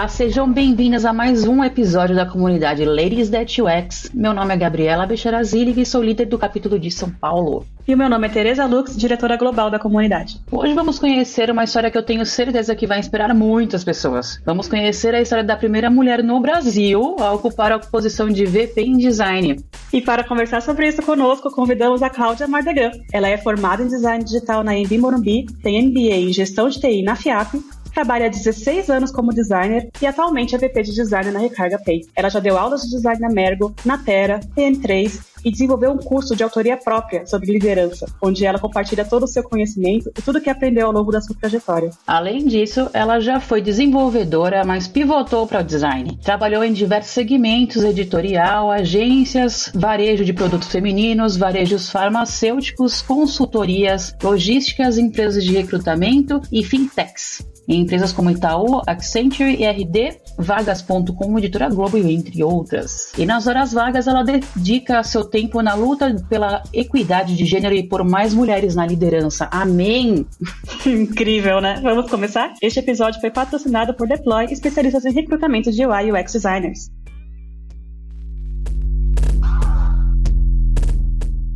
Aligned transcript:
Olá, 0.00 0.08
sejam 0.08 0.50
bem-vindas 0.50 1.04
a 1.04 1.12
mais 1.12 1.46
um 1.46 1.62
episódio 1.62 2.16
da 2.16 2.24
comunidade 2.24 2.82
Ladies 2.86 3.28
That 3.28 3.60
UX. 3.60 4.10
Meu 4.14 4.32
nome 4.32 4.54
é 4.54 4.56
Gabriela 4.56 5.04
Becherazili 5.04 5.78
e 5.78 5.84
sou 5.84 6.02
líder 6.02 6.24
do 6.24 6.38
capítulo 6.38 6.78
de 6.78 6.90
São 6.90 7.10
Paulo. 7.10 7.66
E 7.86 7.92
o 7.92 7.98
meu 7.98 8.08
nome 8.08 8.26
é 8.26 8.30
Tereza 8.30 8.64
Lux, 8.64 8.96
diretora 8.96 9.36
global 9.36 9.70
da 9.70 9.78
comunidade. 9.78 10.40
Hoje 10.50 10.72
vamos 10.72 10.98
conhecer 10.98 11.50
uma 11.50 11.64
história 11.64 11.90
que 11.90 11.98
eu 11.98 12.02
tenho 12.02 12.24
certeza 12.24 12.74
que 12.74 12.86
vai 12.86 12.98
inspirar 12.98 13.34
muitas 13.34 13.84
pessoas. 13.84 14.40
Vamos 14.46 14.68
conhecer 14.68 15.14
a 15.14 15.20
história 15.20 15.44
da 15.44 15.54
primeira 15.54 15.90
mulher 15.90 16.24
no 16.24 16.40
Brasil 16.40 17.16
a 17.20 17.32
ocupar 17.32 17.70
a 17.70 17.78
posição 17.78 18.30
de 18.30 18.46
VP 18.46 18.80
em 18.80 18.96
design. 18.96 19.62
E 19.92 20.00
para 20.00 20.24
conversar 20.24 20.62
sobre 20.62 20.88
isso 20.88 21.02
conosco, 21.02 21.50
convidamos 21.50 22.02
a 22.02 22.08
Cláudia 22.08 22.48
Mardegan. 22.48 22.92
Ela 23.12 23.28
é 23.28 23.36
formada 23.36 23.82
em 23.82 23.88
design 23.88 24.24
digital 24.24 24.64
na 24.64 24.74
Embi 24.74 24.96
Morumbi, 24.96 25.44
tem 25.62 25.86
MBA 25.86 26.30
em 26.30 26.32
gestão 26.32 26.70
de 26.70 26.80
TI 26.80 27.02
na 27.02 27.14
FIAP 27.16 27.60
trabalha 27.90 28.26
há 28.26 28.28
16 28.28 28.88
anos 28.90 29.10
como 29.10 29.32
designer 29.32 29.90
e 30.00 30.06
atualmente 30.06 30.54
é 30.54 30.58
VP 30.58 30.82
de 30.82 30.94
design 30.94 31.30
na 31.30 31.38
Recarga 31.38 31.78
Pay. 31.78 32.02
Ela 32.14 32.28
já 32.28 32.40
deu 32.40 32.56
aulas 32.58 32.82
de 32.82 32.90
design 32.90 33.20
na 33.20 33.28
Mergo, 33.28 33.74
na 33.84 33.98
Terra, 33.98 34.40
PM3 34.56 35.30
e 35.44 35.50
desenvolveu 35.50 35.92
um 35.92 35.98
curso 35.98 36.36
de 36.36 36.42
autoria 36.42 36.76
própria 36.76 37.26
sobre 37.26 37.52
liderança, 37.52 38.06
onde 38.22 38.44
ela 38.44 38.58
compartilha 38.58 39.04
todo 39.04 39.24
o 39.24 39.28
seu 39.28 39.42
conhecimento 39.42 40.10
e 40.16 40.22
tudo 40.22 40.40
que 40.40 40.50
aprendeu 40.50 40.86
ao 40.86 40.92
longo 40.92 41.10
da 41.10 41.20
sua 41.20 41.36
trajetória. 41.36 41.90
Além 42.06 42.46
disso, 42.46 42.90
ela 42.92 43.20
já 43.20 43.40
foi 43.40 43.60
desenvolvedora, 43.60 44.64
mas 44.64 44.88
pivotou 44.88 45.46
para 45.46 45.60
o 45.60 45.64
design. 45.64 46.18
Trabalhou 46.22 46.62
em 46.62 46.72
diversos 46.72 47.12
segmentos, 47.12 47.82
editorial, 47.82 48.70
agências, 48.70 49.70
varejo 49.74 50.24
de 50.24 50.32
produtos 50.32 50.68
femininos, 50.68 51.36
varejos 51.36 51.90
farmacêuticos, 51.90 53.00
consultorias, 53.02 54.14
logísticas, 54.22 54.98
empresas 54.98 55.44
de 55.44 55.52
recrutamento 55.52 56.40
e 56.52 56.64
fintechs 56.64 57.49
em 57.70 57.82
empresas 57.82 58.12
como 58.12 58.30
Itaú, 58.30 58.82
Accenture, 58.84 59.54
IRD, 59.62 60.16
Vagas.com, 60.36 61.38
Editora 61.38 61.68
Globo 61.68 61.96
entre 61.96 62.42
outras. 62.42 63.12
E 63.16 63.24
nas 63.24 63.46
horas 63.46 63.72
vagas 63.72 64.08
ela 64.08 64.24
dedica 64.24 65.04
seu 65.04 65.24
tempo 65.24 65.62
na 65.62 65.74
luta 65.74 66.16
pela 66.28 66.64
equidade 66.72 67.36
de 67.36 67.44
gênero 67.44 67.74
e 67.74 67.84
por 67.84 68.02
mais 68.02 68.34
mulheres 68.34 68.74
na 68.74 68.84
liderança. 68.84 69.48
Amém! 69.52 70.26
Incrível, 70.84 71.60
né? 71.60 71.78
Vamos 71.80 72.10
começar? 72.10 72.54
Este 72.60 72.80
episódio 72.80 73.20
foi 73.20 73.30
patrocinado 73.30 73.94
por 73.94 74.08
Deploy, 74.08 74.46
especialistas 74.46 75.04
em 75.04 75.12
recrutamento 75.12 75.70
de 75.70 75.86
UI 75.86 76.08
e 76.08 76.12
UX 76.12 76.32
designers. 76.32 76.90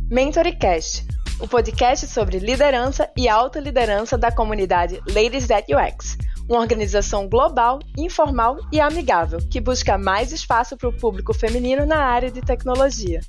MentoryCast 0.09 1.05
o 1.39 1.47
podcast 1.47 2.07
sobre 2.07 2.39
liderança 2.39 3.09
e 3.17 3.27
autoliderança 3.27 4.17
da 4.17 4.31
comunidade 4.31 5.01
Ladies 5.13 5.47
That 5.47 5.67
UX, 5.73 6.17
uma 6.49 6.59
organização 6.59 7.27
global, 7.27 7.79
informal 7.97 8.57
e 8.71 8.79
amigável 8.79 9.39
que 9.51 9.59
busca 9.59 9.97
mais 9.97 10.31
espaço 10.31 10.77
para 10.77 10.87
o 10.87 10.93
público 10.93 11.33
feminino 11.33 11.85
na 11.85 11.97
área 11.97 12.31
de 12.31 12.41
tecnologia. 12.41 13.19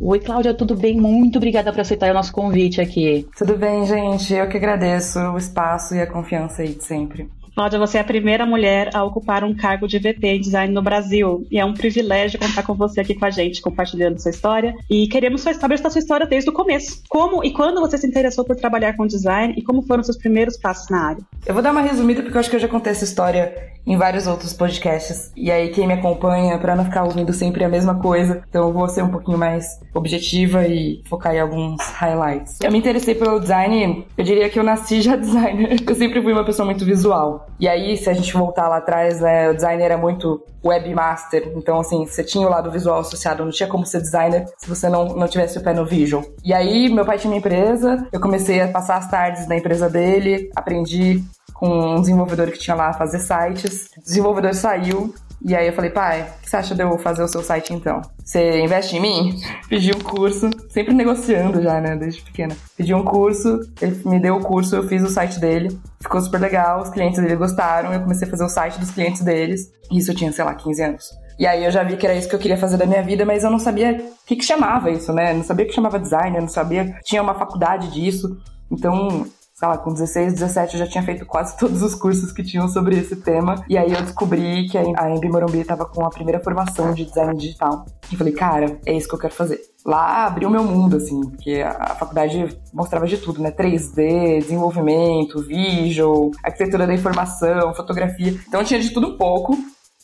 Oi, 0.00 0.20
Cláudia, 0.20 0.54
tudo 0.54 0.76
bem? 0.76 1.00
Muito 1.00 1.38
obrigada 1.38 1.72
por 1.72 1.80
aceitar 1.80 2.10
o 2.10 2.14
nosso 2.14 2.32
convite 2.32 2.80
aqui. 2.80 3.28
Tudo 3.36 3.56
bem, 3.56 3.84
gente. 3.84 4.32
Eu 4.32 4.48
que 4.48 4.56
agradeço 4.56 5.18
o 5.18 5.36
espaço 5.36 5.94
e 5.94 6.00
a 6.00 6.06
confiança 6.06 6.62
aí 6.62 6.74
de 6.74 6.84
sempre. 6.84 7.28
Cláudia, 7.58 7.76
você 7.76 7.98
é 7.98 8.00
a 8.00 8.04
primeira 8.04 8.46
mulher 8.46 8.88
a 8.94 9.02
ocupar 9.02 9.42
um 9.42 9.52
cargo 9.52 9.88
de 9.88 9.98
VP 9.98 10.24
em 10.28 10.40
design 10.40 10.72
no 10.72 10.80
Brasil. 10.80 11.44
E 11.50 11.58
é 11.58 11.64
um 11.64 11.74
privilégio 11.74 12.38
contar 12.38 12.62
com 12.62 12.72
você 12.72 13.00
aqui 13.00 13.16
com 13.16 13.24
a 13.24 13.30
gente, 13.30 13.60
compartilhando 13.60 14.16
sua 14.20 14.30
história. 14.30 14.76
E 14.88 15.08
queremos 15.08 15.40
saber 15.40 15.74
essa 15.74 15.90
sua 15.90 15.98
história 15.98 16.24
desde 16.24 16.48
o 16.50 16.52
começo. 16.52 17.02
Como 17.08 17.42
e 17.42 17.52
quando 17.52 17.80
você 17.80 17.98
se 17.98 18.06
interessou 18.06 18.44
por 18.44 18.54
trabalhar 18.54 18.96
com 18.96 19.08
design 19.08 19.54
e 19.56 19.62
como 19.62 19.82
foram 19.82 20.04
seus 20.04 20.16
primeiros 20.16 20.56
passos 20.56 20.88
na 20.88 21.08
área? 21.08 21.22
Eu 21.44 21.52
vou 21.52 21.60
dar 21.60 21.72
uma 21.72 21.80
resumida 21.80 22.22
porque 22.22 22.36
eu 22.36 22.40
acho 22.40 22.48
que 22.48 22.54
eu 22.54 22.60
já 22.60 22.68
contei 22.68 22.92
essa 22.92 23.02
história 23.02 23.52
em 23.86 23.96
vários 23.96 24.26
outros 24.26 24.52
podcasts. 24.52 25.32
E 25.36 25.50
aí, 25.50 25.68
quem 25.70 25.86
me 25.86 25.94
acompanha, 25.94 26.58
para 26.58 26.76
não 26.76 26.84
ficar 26.84 27.04
ouvindo 27.04 27.32
sempre 27.32 27.64
a 27.64 27.68
mesma 27.68 27.94
coisa, 27.96 28.42
então 28.48 28.66
eu 28.66 28.72
vou 28.72 28.88
ser 28.88 29.02
um 29.02 29.10
pouquinho 29.10 29.38
mais 29.38 29.80
objetiva 29.94 30.66
e 30.66 31.02
focar 31.08 31.34
em 31.34 31.40
alguns 31.40 31.80
highlights. 31.92 32.58
Eu 32.62 32.72
me 32.72 32.78
interessei 32.78 33.14
pelo 33.14 33.40
design, 33.40 34.06
eu 34.16 34.24
diria 34.24 34.48
que 34.48 34.58
eu 34.58 34.64
nasci 34.64 35.00
já 35.00 35.14
designer. 35.16 35.76
Eu 35.86 35.94
sempre 35.94 36.22
fui 36.22 36.32
uma 36.32 36.44
pessoa 36.44 36.66
muito 36.66 36.84
visual. 36.84 37.46
E 37.58 37.68
aí, 37.68 37.96
se 37.96 38.08
a 38.08 38.12
gente 38.12 38.32
voltar 38.32 38.68
lá 38.68 38.78
atrás, 38.78 39.20
né, 39.20 39.50
o 39.50 39.54
designer 39.54 39.84
era 39.84 39.98
muito 39.98 40.42
webmaster, 40.64 41.52
então 41.54 41.78
assim, 41.78 42.04
você 42.04 42.24
tinha 42.24 42.46
o 42.46 42.50
lado 42.50 42.70
visual 42.70 42.98
associado, 42.98 43.44
não 43.44 43.52
tinha 43.52 43.68
como 43.68 43.86
ser 43.86 44.00
designer 44.00 44.44
se 44.58 44.68
você 44.68 44.88
não, 44.88 45.06
não 45.14 45.28
tivesse 45.28 45.56
o 45.56 45.62
pé 45.62 45.72
no 45.72 45.86
visual. 45.86 46.24
E 46.44 46.52
aí, 46.52 46.88
meu 46.88 47.04
pai 47.04 47.18
tinha 47.18 47.32
uma 47.32 47.38
empresa, 47.38 48.06
eu 48.12 48.20
comecei 48.20 48.60
a 48.60 48.68
passar 48.68 48.96
as 48.96 49.10
tardes 49.10 49.46
na 49.46 49.56
empresa 49.56 49.88
dele, 49.88 50.50
aprendi 50.54 51.22
com 51.58 51.96
um 51.96 52.00
desenvolvedor 52.00 52.50
que 52.52 52.58
tinha 52.58 52.76
lá 52.76 52.92
fazer 52.92 53.18
sites. 53.18 53.88
O 53.96 54.00
desenvolvedor 54.00 54.54
saiu, 54.54 55.12
e 55.44 55.56
aí 55.56 55.66
eu 55.66 55.72
falei, 55.72 55.90
pai, 55.90 56.22
o 56.22 56.42
que 56.42 56.48
você 56.48 56.56
acha 56.56 56.74
de 56.74 56.82
eu 56.82 56.98
fazer 56.98 57.22
o 57.22 57.28
seu 57.28 57.42
site 57.42 57.74
então? 57.74 58.00
Você 58.24 58.60
investe 58.60 58.96
em 58.96 59.00
mim? 59.00 59.40
Pedi 59.68 59.90
um 59.90 60.00
curso, 60.00 60.50
sempre 60.70 60.94
negociando 60.94 61.60
já, 61.60 61.80
né, 61.80 61.96
desde 61.96 62.22
pequena. 62.22 62.56
Pedi 62.76 62.94
um 62.94 63.04
curso, 63.04 63.60
ele 63.80 64.00
me 64.04 64.20
deu 64.20 64.36
o 64.36 64.40
curso, 64.40 64.76
eu 64.76 64.86
fiz 64.86 65.02
o 65.02 65.08
site 65.08 65.40
dele. 65.40 65.76
Ficou 66.00 66.20
super 66.20 66.40
legal, 66.40 66.80
os 66.80 66.90
clientes 66.90 67.20
dele 67.20 67.34
gostaram, 67.34 67.92
eu 67.92 68.00
comecei 68.00 68.28
a 68.28 68.30
fazer 68.30 68.44
o 68.44 68.48
site 68.48 68.78
dos 68.78 68.92
clientes 68.92 69.22
deles. 69.22 69.72
Isso 69.90 70.12
eu 70.12 70.14
tinha, 70.14 70.30
sei 70.30 70.44
lá, 70.44 70.54
15 70.54 70.82
anos. 70.82 71.10
E 71.40 71.46
aí 71.46 71.64
eu 71.64 71.70
já 71.72 71.82
vi 71.82 71.96
que 71.96 72.06
era 72.06 72.14
isso 72.14 72.28
que 72.28 72.34
eu 72.34 72.40
queria 72.40 72.56
fazer 72.56 72.76
da 72.76 72.86
minha 72.86 73.02
vida, 73.02 73.24
mas 73.24 73.42
eu 73.42 73.50
não 73.50 73.58
sabia 73.58 73.92
o 73.92 74.26
que, 74.26 74.36
que 74.36 74.44
chamava 74.44 74.90
isso, 74.90 75.12
né? 75.12 75.32
Não 75.32 75.42
sabia 75.42 75.66
que 75.66 75.72
chamava 75.72 75.98
design, 75.98 76.36
eu 76.36 76.42
não 76.42 76.48
sabia 76.48 76.98
tinha 77.04 77.22
uma 77.22 77.34
faculdade 77.34 77.92
disso. 77.92 78.36
Então, 78.70 79.24
sei 79.58 79.66
lá, 79.66 79.76
com 79.76 79.92
16, 79.92 80.34
17 80.34 80.74
eu 80.74 80.78
já 80.78 80.86
tinha 80.86 81.02
feito 81.02 81.26
quase 81.26 81.56
todos 81.58 81.82
os 81.82 81.92
cursos 81.92 82.30
que 82.30 82.44
tinham 82.44 82.68
sobre 82.68 82.96
esse 82.96 83.16
tema. 83.16 83.64
E 83.68 83.76
aí 83.76 83.92
eu 83.92 84.02
descobri 84.02 84.68
que 84.68 84.78
a 84.78 85.10
Embi 85.10 85.28
Morumbi 85.28 85.58
estava 85.58 85.84
com 85.84 86.06
a 86.06 86.10
primeira 86.10 86.38
formação 86.38 86.94
de 86.94 87.04
design 87.04 87.36
digital. 87.36 87.84
E 88.12 88.16
falei, 88.16 88.32
cara, 88.32 88.78
é 88.86 88.92
isso 88.96 89.08
que 89.08 89.16
eu 89.16 89.18
quero 89.18 89.34
fazer. 89.34 89.60
Lá 89.84 90.26
abriu 90.26 90.48
meu 90.48 90.62
mundo, 90.62 90.98
assim, 90.98 91.20
porque 91.30 91.60
a 91.60 91.96
faculdade 91.96 92.56
mostrava 92.72 93.06
de 93.08 93.18
tudo, 93.18 93.42
né? 93.42 93.50
3D, 93.50 94.38
desenvolvimento, 94.42 95.42
visual, 95.42 96.30
arquitetura 96.44 96.86
da 96.86 96.94
informação, 96.94 97.74
fotografia. 97.74 98.38
Então 98.46 98.62
tinha 98.62 98.78
de 98.78 98.90
tudo 98.90 99.08
um 99.08 99.16
pouco. 99.16 99.58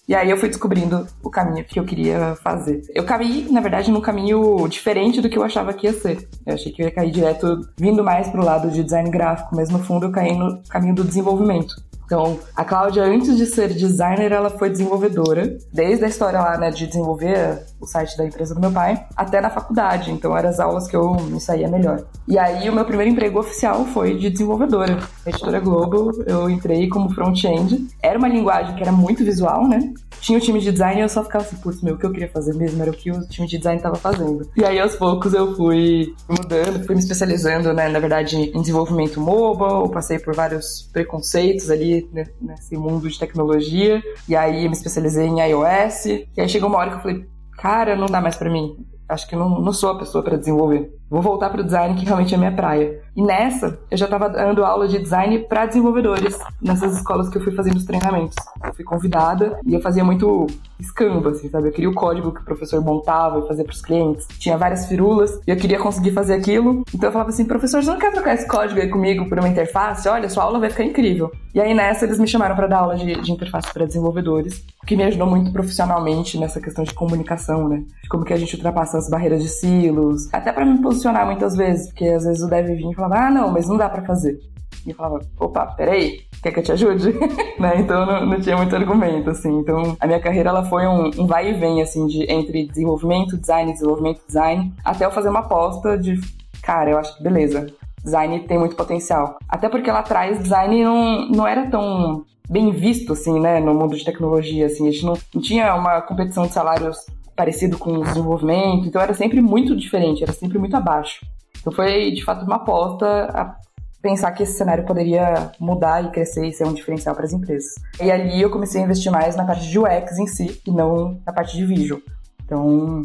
E 0.07 0.15
aí 0.15 0.31
eu 0.31 0.37
fui 0.37 0.49
descobrindo 0.49 1.07
o 1.23 1.31
caminho 1.31 1.65
que 1.65 1.81
eu 1.81 1.85
queria 1.85 2.37
fazer. 2.43 2.83
Eu 2.95 3.05
caí, 3.05 3.47
na 3.51 3.61
verdade, 3.61 3.91
num 3.91 4.01
caminho 4.01 4.69
diferente 4.69 5.21
do 5.21 5.31
que 5.31 5.39
eu 5.39 5.43
achava 5.43 5.73
que 5.73 5.87
ia 5.87 5.93
ser. 5.95 6.29
Eu 6.45 6.55
achei 6.55 6.71
que 6.71 6.83
eu 6.83 6.87
ia 6.87 6.93
cair 6.93 7.11
direto, 7.11 7.61
vindo 7.77 8.05
mais 8.05 8.29
pro 8.29 8.45
lado 8.45 8.71
de 8.71 8.83
design 8.83 9.11
gráfico, 9.11 9.57
mas 9.57 9.71
no 9.71 9.79
fundo 9.79 10.07
eu 10.07 10.13
caí 10.13 10.37
no 10.37 10.63
caminho 10.69 10.95
do 10.95 11.05
desenvolvimento. 11.05 11.75
Então, 12.05 12.39
a 12.55 12.65
Cláudia, 12.65 13.03
antes 13.03 13.37
de 13.37 13.47
ser 13.47 13.69
designer, 13.73 14.31
ela 14.31 14.51
foi 14.51 14.69
desenvolvedora. 14.69 15.57
Desde 15.73 16.05
a 16.05 16.09
história 16.09 16.39
lá, 16.39 16.59
né, 16.59 16.71
de 16.71 16.87
desenvolver 16.87 17.63
o 17.85 17.87
site 17.87 18.17
da 18.17 18.27
empresa 18.27 18.55
do 18.55 18.61
meu 18.61 18.73
pai, 18.73 19.07
até 19.17 19.41
na 19.41 19.51
faculdade. 19.51 20.11
Então, 20.11 20.37
eram 20.37 20.49
as 20.49 20.59
aulas 20.59 20.89
que 20.89 20.97
eu 20.97 21.15
me 21.15 21.41
saía 21.41 21.69
melhor. 21.69 22.05
E 22.27 22.39
aí, 22.39 22.69
o 22.69 22.75
meu 22.75 22.85
primeiro 22.85 23.13
emprego 23.13 23.39
oficial 23.39 23.85
foi 23.87 24.17
de 24.17 24.31
desenvolvedora. 24.31 24.97
Na 25.25 25.31
Editora 25.31 25.61
Globo, 25.61 26.11
eu 26.27 26.51
entrei 26.51 26.89
como 26.89 27.13
front-end. 27.15 27.87
Era 28.03 28.19
uma 28.19 28.29
linguagem 28.29 28.75
que 28.75 28.83
era 28.83 28.93
muito 28.93 29.25
visual, 29.25 29.69
né? 29.69 29.93
Tinha 30.21 30.39
o 30.39 30.41
time 30.41 30.59
de 30.59 30.73
design 30.73 31.01
e 31.01 31.05
eu 31.05 31.09
só 31.09 31.23
ficava 31.23 31.45
assim, 31.45 31.57
putz, 31.57 31.83
meu, 31.83 31.95
o 31.95 31.99
que 31.99 32.07
eu 32.07 32.11
queria 32.11 32.29
fazer 32.29 32.55
mesmo 32.55 32.81
era 32.81 32.91
o 32.91 32.95
que 32.95 33.11
o 33.11 33.29
time 33.29 33.47
de 33.47 33.59
design 33.59 33.77
estava 33.77 33.97
fazendo. 33.97 34.49
E 34.57 34.65
aí, 34.65 34.81
aos 34.81 34.97
poucos, 34.97 35.35
eu 35.35 35.55
fui 35.55 36.15
mudando, 36.29 36.85
fui 36.87 36.95
me 36.95 37.01
especializando, 37.01 37.73
né, 37.75 37.89
na 37.89 37.99
verdade, 37.99 38.37
em 38.37 38.61
desenvolvimento 38.61 39.21
mobile. 39.21 39.93
Passei 39.93 40.19
por 40.19 40.35
vários 40.35 40.89
preconceitos 40.93 41.71
ali 41.71 42.09
nesse 42.41 42.77
mundo 42.77 43.09
de 43.09 43.19
tecnologia. 43.19 44.03
E 44.29 44.35
aí 44.35 44.67
me 44.67 44.75
especializei 44.75 45.27
em 45.27 45.41
iOS. 45.41 46.07
E 46.07 46.41
aí 46.41 46.49
chegou 46.49 46.69
uma 46.69 46.79
hora 46.79 46.91
que 46.91 46.97
eu 46.97 47.01
falei, 47.03 47.27
cara, 47.57 47.97
não 47.97 48.07
dá 48.07 48.21
mais 48.21 48.37
para 48.37 48.51
mim. 48.51 48.77
Acho 49.09 49.29
que 49.29 49.37
não, 49.37 49.61
não 49.61 49.73
sou 49.73 49.91
a 49.91 49.99
pessoa 49.99 50.25
para 50.25 50.37
desenvolver. 50.37 50.91
Vou 51.09 51.23
voltar 51.23 51.51
para 51.51 51.61
o 51.61 51.65
design, 51.65 51.95
que 51.95 52.05
realmente 52.05 52.35
é 52.35 52.39
minha 52.39 52.53
praia. 52.53 53.03
E 53.17 53.23
nessa, 53.23 53.79
eu 53.91 53.97
já 53.97 54.07
estava 54.07 54.29
dando 54.29 54.65
aula 54.65 54.89
de 54.89 54.99
design 54.99 55.39
para 55.41 55.67
desenvolvedores, 55.67 56.37
nessas 56.61 56.97
escolas 56.97 57.29
que 57.29 57.39
eu 57.39 57.43
fui 57.43 57.53
fazendo 57.53 57.77
os 57.77 57.85
treinamentos. 57.85 58.35
Eu 58.65 58.75
fui 58.75 58.85
convidada 58.85 59.59
e 59.65 59.75
eu 59.75 59.81
fazia 59.81 60.03
muito 60.03 60.47
escamba, 60.81 61.31
assim, 61.31 61.49
sabe? 61.49 61.69
Eu 61.69 61.73
queria 61.73 61.91
o 61.91 61.95
código 61.95 62.33
que 62.33 62.41
o 62.41 62.45
professor 62.45 62.83
montava 62.83 63.39
e 63.39 63.47
fazia 63.47 63.65
para 63.65 63.73
os 63.73 63.81
clientes. 63.81 64.27
Tinha 64.39 64.59
várias 64.59 64.87
firulas 64.87 65.41
e 65.47 65.51
eu 65.51 65.57
queria 65.57 65.79
conseguir 65.79 66.11
fazer 66.11 66.35
aquilo. 66.35 66.83
Então 66.93 67.09
eu 67.09 67.13
falava 67.13 67.31
assim, 67.31 67.45
professor, 67.45 67.83
você 67.83 67.91
não 67.91 67.99
quer 67.99 68.11
trocar 68.11 68.35
esse 68.35 68.49
código 68.49 68.81
aí 68.81 68.89
comigo 68.89 69.29
por 69.29 69.39
uma 69.39 69.49
interface? 69.49 70.09
Olha, 70.09 70.29
sua 70.29 70.43
aula 70.43 70.59
vai 70.59 70.71
ficar 70.71 70.85
incrível. 70.85 71.31
E 71.55 71.61
aí 71.61 71.73
nessa, 71.73 72.05
eles 72.05 72.19
me 72.19 72.27
chamaram 72.27 72.57
para 72.57 72.67
dar 72.67 72.79
aula 72.79 72.97
de, 72.97 73.15
de 73.21 73.31
interface 73.31 73.73
para 73.73 73.87
desenvolvedores, 73.87 74.65
o 74.83 74.87
que 74.87 74.97
me 74.97 75.05
ajudou 75.05 75.29
muito 75.29 75.53
profissionalmente 75.53 76.37
nessa 76.37 76.61
questão 76.61 76.83
de 76.83 76.93
comunicação, 76.93 77.69
né? 77.69 77.85
De 78.03 78.09
como 78.09 78.25
que 78.25 78.33
a 78.33 78.37
gente 78.37 78.57
ultrapassa 78.57 78.99
as 78.99 79.09
barreiras 79.09 79.41
de 79.41 79.49
silos, 79.49 80.29
até 80.33 80.53
para 80.53 80.65
me 80.65 80.79
posicionar 80.95 81.27
muitas 81.27 81.57
vezes, 81.57 81.89
porque 81.89 82.07
às 82.07 82.25
vezes 82.25 82.43
o 82.43 82.49
dev 82.49 82.67
vinha 82.69 82.93
e 82.93 82.95
falava, 82.95 83.27
ah, 83.27 83.31
não, 83.31 83.51
mas 83.51 83.69
não 83.69 83.77
dá 83.77 83.89
para 83.89 84.05
fazer. 84.05 84.39
E 84.87 84.91
eu 84.91 84.97
falava, 84.97 85.21
opa, 85.39 85.67
peraí, 85.67 86.21
quer 86.43 86.53
que 86.53 86.61
eu 86.61 86.63
te 86.63 86.73
ajude? 86.73 87.13
né? 87.59 87.75
Então 87.79 88.05
não, 88.05 88.27
não, 88.27 88.41
tinha 88.41 88.57
muito 88.57 88.75
argumento, 88.75 89.31
assim. 89.31 89.59
Então 89.59 89.97
a 89.99 90.07
minha 90.07 90.21
carreira 90.21 90.51
ela 90.51 90.65
foi 90.65 90.87
um, 90.87 91.11
um, 91.19 91.27
vai 91.27 91.51
e 91.51 91.55
vem, 91.55 91.81
assim, 91.83 92.07
de 92.07 92.31
entre 92.31 92.67
desenvolvimento, 92.67 93.37
design, 93.37 93.73
desenvolvimento, 93.73 94.21
design, 94.27 94.73
até 94.85 95.05
eu 95.07 95.11
fazer 95.11 95.31
uma 95.31 95.41
aposta 95.41 95.99
de, 95.99 96.21
cara, 96.63 96.91
eu 96.91 96.99
acho 96.99 97.17
que 97.17 97.23
beleza, 97.23 97.67
design 98.03 98.41
tem 98.41 98.59
muito 98.59 98.77
potencial. 98.77 99.39
Até 99.49 99.69
porque 99.69 99.91
lá 99.91 100.01
atrás 100.01 100.39
design 100.39 100.85
não, 100.85 101.29
não 101.29 101.47
era 101.47 101.67
tão 101.71 102.25
bem 102.49 102.71
visto, 102.71 103.15
assim, 103.15 103.41
né, 103.41 103.59
no 103.59 103.73
mundo 103.73 103.97
de 103.97 104.05
tecnologia, 104.05 104.67
assim, 104.67 104.87
a 104.87 104.91
gente 104.91 105.07
não, 105.07 105.15
não 105.35 105.41
tinha 105.41 105.75
uma 105.75 106.03
competição 106.03 106.47
de 106.47 106.53
salários 106.53 107.07
parecido 107.35 107.79
com 107.79 107.99
o 107.99 108.05
desenvolvimento, 108.05 108.87
então 108.87 109.01
era 109.01 109.15
sempre 109.15 109.41
muito 109.41 109.77
diferente, 109.77 110.23
era 110.23 110.33
sempre 110.33 110.59
muito 110.59 110.77
abaixo. 110.77 111.25
Então 111.61 111.73
foi, 111.73 112.13
de 112.13 112.25
fato, 112.25 112.45
uma 112.45 112.57
aposta 112.57 113.07
a 113.07 113.57
pensar 114.03 114.33
que 114.33 114.43
esse 114.43 114.59
cenário 114.59 114.85
poderia 114.85 115.51
mudar 115.59 116.05
e 116.05 116.11
crescer 116.11 116.47
e 116.47 116.53
ser 116.53 116.67
um 116.67 116.75
diferencial 116.75 117.15
para 117.15 117.25
as 117.25 117.33
empresas. 117.33 117.75
E 118.01 118.11
ali 118.11 118.41
eu 118.43 118.51
comecei 118.51 118.81
a 118.81 118.85
investir 118.85 119.11
mais 119.11 119.35
na 119.35 119.45
parte 119.45 119.67
de 119.67 119.79
UX 119.79 120.19
em 120.19 120.27
si 120.27 120.61
e 120.67 120.71
não 120.71 121.19
na 121.27 121.33
parte 121.33 121.57
de 121.57 121.65
visual. 121.65 122.01
Então 122.45 123.03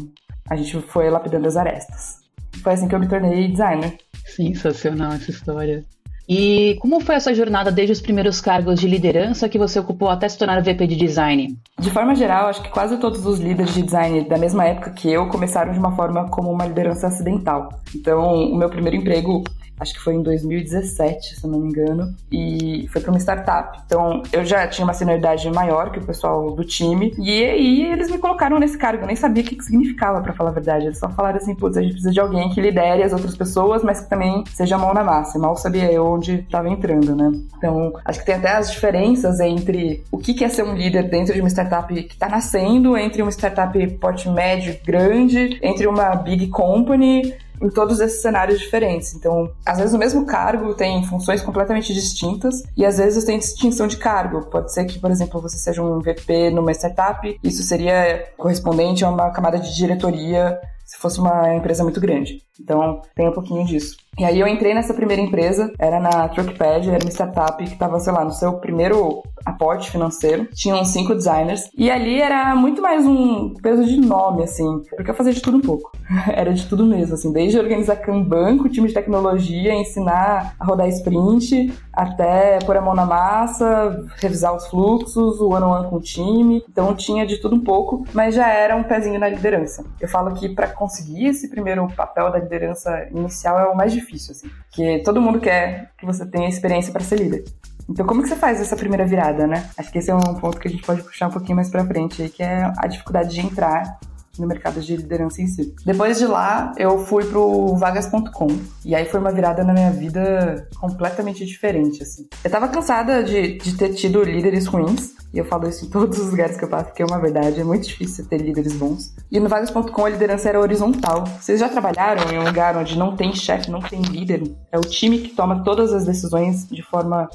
a 0.48 0.56
gente 0.56 0.78
foi 0.82 1.08
lapidando 1.08 1.48
as 1.48 1.56
arestas. 1.56 2.18
Foi 2.62 2.74
assim 2.74 2.86
que 2.86 2.94
eu 2.94 3.00
me 3.00 3.08
tornei 3.08 3.48
designer. 3.48 3.96
Sensacional 4.26 5.12
essa 5.12 5.30
história. 5.30 5.84
E 6.32 6.76
como 6.80 7.00
foi 7.00 7.16
essa 7.16 7.34
jornada 7.34 7.72
desde 7.72 7.92
os 7.92 8.00
primeiros 8.00 8.40
cargos 8.40 8.78
de 8.78 8.86
liderança 8.86 9.48
que 9.48 9.58
você 9.58 9.80
ocupou 9.80 10.08
até 10.08 10.28
se 10.28 10.38
tornar 10.38 10.62
VP 10.62 10.86
de 10.86 10.94
design? 10.94 11.58
De 11.76 11.90
forma 11.90 12.14
geral, 12.14 12.46
acho 12.46 12.62
que 12.62 12.68
quase 12.68 12.98
todos 12.98 13.26
os 13.26 13.40
líderes 13.40 13.74
de 13.74 13.82
design 13.82 14.22
da 14.28 14.38
mesma 14.38 14.64
época 14.64 14.92
que 14.92 15.10
eu 15.10 15.26
começaram 15.26 15.72
de 15.72 15.78
uma 15.80 15.90
forma 15.96 16.28
como 16.28 16.48
uma 16.48 16.64
liderança 16.64 17.08
acidental. 17.08 17.68
Então, 17.92 18.44
o 18.44 18.56
meu 18.56 18.70
primeiro 18.70 18.96
emprego 18.96 19.42
acho 19.80 19.94
que 19.94 20.00
foi 20.00 20.14
em 20.14 20.22
2017, 20.22 21.40
se 21.40 21.46
não 21.46 21.58
me 21.58 21.68
engano, 21.68 22.14
e 22.30 22.86
foi 22.92 23.00
para 23.00 23.10
uma 23.10 23.18
startup. 23.18 23.80
Então, 23.86 24.22
eu 24.30 24.44
já 24.44 24.68
tinha 24.68 24.84
uma 24.84 24.92
senioridade 24.92 25.50
maior 25.50 25.90
que 25.90 25.98
o 25.98 26.04
pessoal 26.04 26.52
do 26.52 26.62
time, 26.62 27.14
e 27.18 27.44
aí 27.44 27.92
eles 27.92 28.10
me 28.10 28.18
colocaram 28.18 28.58
nesse 28.58 28.76
cargo. 28.76 29.02
Eu 29.02 29.06
nem 29.06 29.16
sabia 29.16 29.42
o 29.42 29.46
que, 29.46 29.56
que 29.56 29.64
significava, 29.64 30.20
para 30.20 30.34
falar 30.34 30.50
a 30.50 30.52
verdade. 30.52 30.84
Eles 30.86 30.98
só 30.98 31.08
falaram 31.08 31.38
assim: 31.38 31.54
putz, 31.54 31.78
a 31.78 31.82
gente 31.82 31.92
precisa 31.92 32.12
de 32.12 32.20
alguém 32.20 32.50
que 32.50 32.60
lidere 32.60 33.02
as 33.02 33.12
outras 33.12 33.34
pessoas, 33.34 33.82
mas 33.82 34.00
que 34.00 34.10
também 34.10 34.44
seja 34.48 34.76
mão 34.76 34.92
na 34.92 35.02
massa. 35.02 35.38
mal 35.38 35.56
sabia 35.56 35.90
eu 35.90 36.18
onde 36.20 36.40
estava 36.40 36.68
entrando, 36.68 37.16
né? 37.16 37.32
Então, 37.56 37.92
acho 38.04 38.20
que 38.20 38.26
tem 38.26 38.34
até 38.34 38.52
as 38.52 38.70
diferenças 38.70 39.40
entre 39.40 40.04
o 40.12 40.18
que 40.18 40.44
é 40.44 40.48
ser 40.48 40.62
um 40.62 40.74
líder 40.74 41.08
dentro 41.08 41.34
de 41.34 41.40
uma 41.40 41.48
startup 41.48 41.92
que 41.92 42.12
está 42.12 42.28
nascendo, 42.28 42.96
entre 42.96 43.22
uma 43.22 43.30
startup 43.30 43.86
porte 43.98 44.28
médio 44.28 44.78
grande, 44.84 45.58
entre 45.62 45.86
uma 45.86 46.14
big 46.14 46.48
company 46.48 47.34
em 47.62 47.68
todos 47.68 48.00
esses 48.00 48.22
cenários 48.22 48.58
diferentes. 48.58 49.14
Então, 49.14 49.50
às 49.66 49.78
vezes 49.78 49.94
o 49.94 49.98
mesmo 49.98 50.24
cargo 50.24 50.74
tem 50.74 51.04
funções 51.04 51.42
completamente 51.42 51.92
distintas 51.92 52.62
e 52.76 52.86
às 52.86 52.98
vezes 52.98 53.24
tem 53.24 53.38
distinção 53.38 53.86
de 53.86 53.96
cargo. 53.98 54.46
Pode 54.46 54.72
ser 54.72 54.84
que, 54.86 54.98
por 54.98 55.10
exemplo, 55.10 55.40
você 55.40 55.58
seja 55.58 55.82
um 55.82 56.00
VP 56.00 56.50
numa 56.50 56.72
startup, 56.72 57.38
isso 57.44 57.62
seria 57.62 58.28
correspondente 58.36 59.04
a 59.04 59.10
uma 59.10 59.30
camada 59.30 59.58
de 59.58 59.74
diretoria 59.74 60.58
se 60.86 60.98
fosse 60.98 61.20
uma 61.20 61.54
empresa 61.54 61.84
muito 61.84 62.00
grande. 62.00 62.42
Então, 62.60 63.02
tem 63.14 63.28
um 63.28 63.32
pouquinho 63.32 63.64
disso. 63.64 63.96
E 64.18 64.24
aí 64.24 64.38
eu 64.38 64.46
entrei 64.46 64.74
nessa 64.74 64.92
primeira 64.92 65.22
empresa, 65.22 65.72
era 65.78 65.98
na 65.98 66.28
Truckpad, 66.28 66.90
era 66.90 67.02
uma 67.02 67.10
startup 67.10 67.56
que 67.64 67.72
estava, 67.72 67.98
sei 68.00 68.12
lá, 68.12 68.24
no 68.24 68.32
seu 68.32 68.54
primeiro 68.54 69.22
aporte 69.46 69.90
financeiro. 69.90 70.46
Tinham 70.52 70.84
cinco 70.84 71.14
designers. 71.14 71.70
E 71.76 71.90
ali 71.90 72.20
era 72.20 72.54
muito 72.54 72.82
mais 72.82 73.06
um 73.06 73.54
peso 73.62 73.84
de 73.84 73.96
nome, 73.96 74.42
assim, 74.42 74.82
porque 74.94 75.10
eu 75.10 75.14
fazia 75.14 75.32
de 75.32 75.40
tudo 75.40 75.56
um 75.56 75.62
pouco. 75.62 75.92
era 76.34 76.52
de 76.52 76.66
tudo 76.66 76.84
mesmo, 76.84 77.14
assim, 77.14 77.32
desde 77.32 77.58
organizar 77.58 77.96
Kanban 77.96 78.58
com 78.58 78.68
time 78.68 78.88
de 78.88 78.94
tecnologia, 78.94 79.72
ensinar 79.72 80.54
a 80.58 80.64
rodar 80.64 80.88
sprint, 80.88 81.72
até 81.92 82.58
pôr 82.60 82.76
a 82.76 82.80
mão 82.80 82.94
na 82.94 83.06
massa, 83.06 84.04
revisar 84.20 84.54
os 84.54 84.66
fluxos, 84.66 85.40
o 85.40 85.48
one-on-one 85.50 85.88
com 85.88 85.96
o 85.96 86.00
time. 86.00 86.62
Então 86.68 86.94
tinha 86.94 87.26
de 87.26 87.38
tudo 87.38 87.56
um 87.56 87.64
pouco, 87.64 88.04
mas 88.12 88.34
já 88.34 88.48
era 88.48 88.76
um 88.76 88.82
pezinho 88.82 89.18
na 89.18 89.28
liderança. 89.28 89.84
Eu 90.00 90.08
falo 90.08 90.34
que 90.34 90.48
para 90.48 90.68
conseguir 90.68 91.26
esse 91.26 91.48
primeiro 91.48 91.86
papel 91.96 92.30
da 92.30 92.38
liderança 92.50 93.08
inicial 93.10 93.58
é 93.58 93.66
o 93.66 93.76
mais 93.76 93.92
difícil, 93.92 94.32
assim, 94.32 94.48
porque 94.48 95.02
todo 95.04 95.20
mundo 95.20 95.40
quer 95.40 95.90
que 95.96 96.04
você 96.04 96.26
tenha 96.26 96.48
experiência 96.48 96.92
para 96.92 97.02
ser 97.02 97.16
líder. 97.16 97.44
Então, 97.88 98.06
como 98.06 98.22
que 98.22 98.28
você 98.28 98.36
faz 98.36 98.60
essa 98.60 98.76
primeira 98.76 99.04
virada, 99.04 99.46
né? 99.46 99.68
Acho 99.76 99.90
que 99.90 99.98
esse 99.98 100.10
é 100.10 100.14
um 100.14 100.34
ponto 100.34 100.58
que 100.60 100.68
a 100.68 100.70
gente 100.70 100.82
pode 100.82 101.02
puxar 101.02 101.28
um 101.28 101.32
pouquinho 101.32 101.56
mais 101.56 101.68
para 101.68 101.84
frente 101.84 102.22
aí, 102.22 102.28
que 102.28 102.42
é 102.42 102.70
a 102.78 102.86
dificuldade 102.86 103.30
de 103.30 103.40
entrar 103.40 103.98
no 104.40 104.46
mercado 104.46 104.80
de 104.80 104.96
liderança 104.96 105.42
em 105.42 105.46
si. 105.46 105.74
Depois 105.84 106.18
de 106.18 106.26
lá, 106.26 106.72
eu 106.76 107.04
fui 107.04 107.24
pro 107.24 107.76
vagas.com. 107.76 108.48
E 108.84 108.94
aí 108.94 109.04
foi 109.04 109.20
uma 109.20 109.32
virada 109.32 109.62
na 109.62 109.72
minha 109.72 109.90
vida 109.90 110.68
completamente 110.80 111.44
diferente, 111.44 112.02
assim. 112.02 112.26
Eu 112.42 112.50
tava 112.50 112.68
cansada 112.68 113.22
de, 113.22 113.58
de 113.58 113.76
ter 113.76 113.90
tido 113.90 114.22
líderes 114.22 114.66
ruins. 114.66 115.20
E 115.32 115.38
eu 115.38 115.44
falo 115.44 115.68
isso 115.68 115.84
em 115.84 115.88
todos 115.88 116.18
os 116.18 116.30
lugares 116.30 116.56
que 116.56 116.64
eu 116.64 116.68
passo, 116.68 116.86
porque 116.86 117.02
é 117.02 117.06
uma 117.06 117.20
verdade. 117.20 117.60
É 117.60 117.64
muito 117.64 117.86
difícil 117.86 118.26
ter 118.26 118.38
líderes 118.38 118.74
bons. 118.74 119.14
E 119.30 119.38
no 119.38 119.48
vagas.com 119.48 120.04
a 120.04 120.08
liderança 120.08 120.48
era 120.48 120.58
horizontal. 120.58 121.24
Vocês 121.40 121.60
já 121.60 121.68
trabalharam 121.68 122.32
em 122.32 122.38
um 122.38 122.44
lugar 122.44 122.76
onde 122.76 122.98
não 122.98 123.14
tem 123.14 123.32
chefe, 123.32 123.70
não 123.70 123.80
tem 123.80 124.02
líder? 124.02 124.42
É 124.72 124.78
o 124.78 124.80
time 124.80 125.18
que 125.18 125.28
toma 125.28 125.62
todas 125.62 125.92
as 125.92 126.04
decisões 126.04 126.66
de 126.68 126.82
forma 126.82 127.28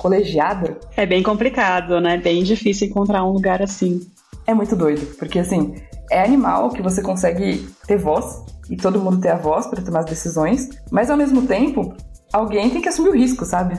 colegiada? 0.00 0.78
É 0.96 1.04
bem 1.04 1.22
complicado, 1.22 2.00
né? 2.00 2.16
Bem 2.16 2.42
difícil 2.42 2.88
encontrar 2.88 3.24
um 3.24 3.32
lugar 3.32 3.62
assim. 3.62 4.00
É 4.46 4.54
muito 4.54 4.74
doido, 4.74 5.06
porque 5.16 5.38
assim, 5.38 5.74
é 6.12 6.22
animal 6.22 6.70
que 6.70 6.82
você 6.82 7.02
consegue 7.02 7.68
ter 7.86 7.96
voz 7.96 8.44
e 8.70 8.76
todo 8.76 9.00
mundo 9.00 9.20
ter 9.20 9.30
a 9.30 9.36
voz 9.36 9.66
para 9.66 9.82
tomar 9.82 10.00
as 10.00 10.06
decisões, 10.06 10.68
mas 10.90 11.10
ao 11.10 11.16
mesmo 11.16 11.42
tempo, 11.46 11.94
alguém 12.32 12.70
tem 12.70 12.80
que 12.80 12.88
assumir 12.88 13.10
o 13.10 13.16
risco, 13.16 13.44
sabe? 13.44 13.78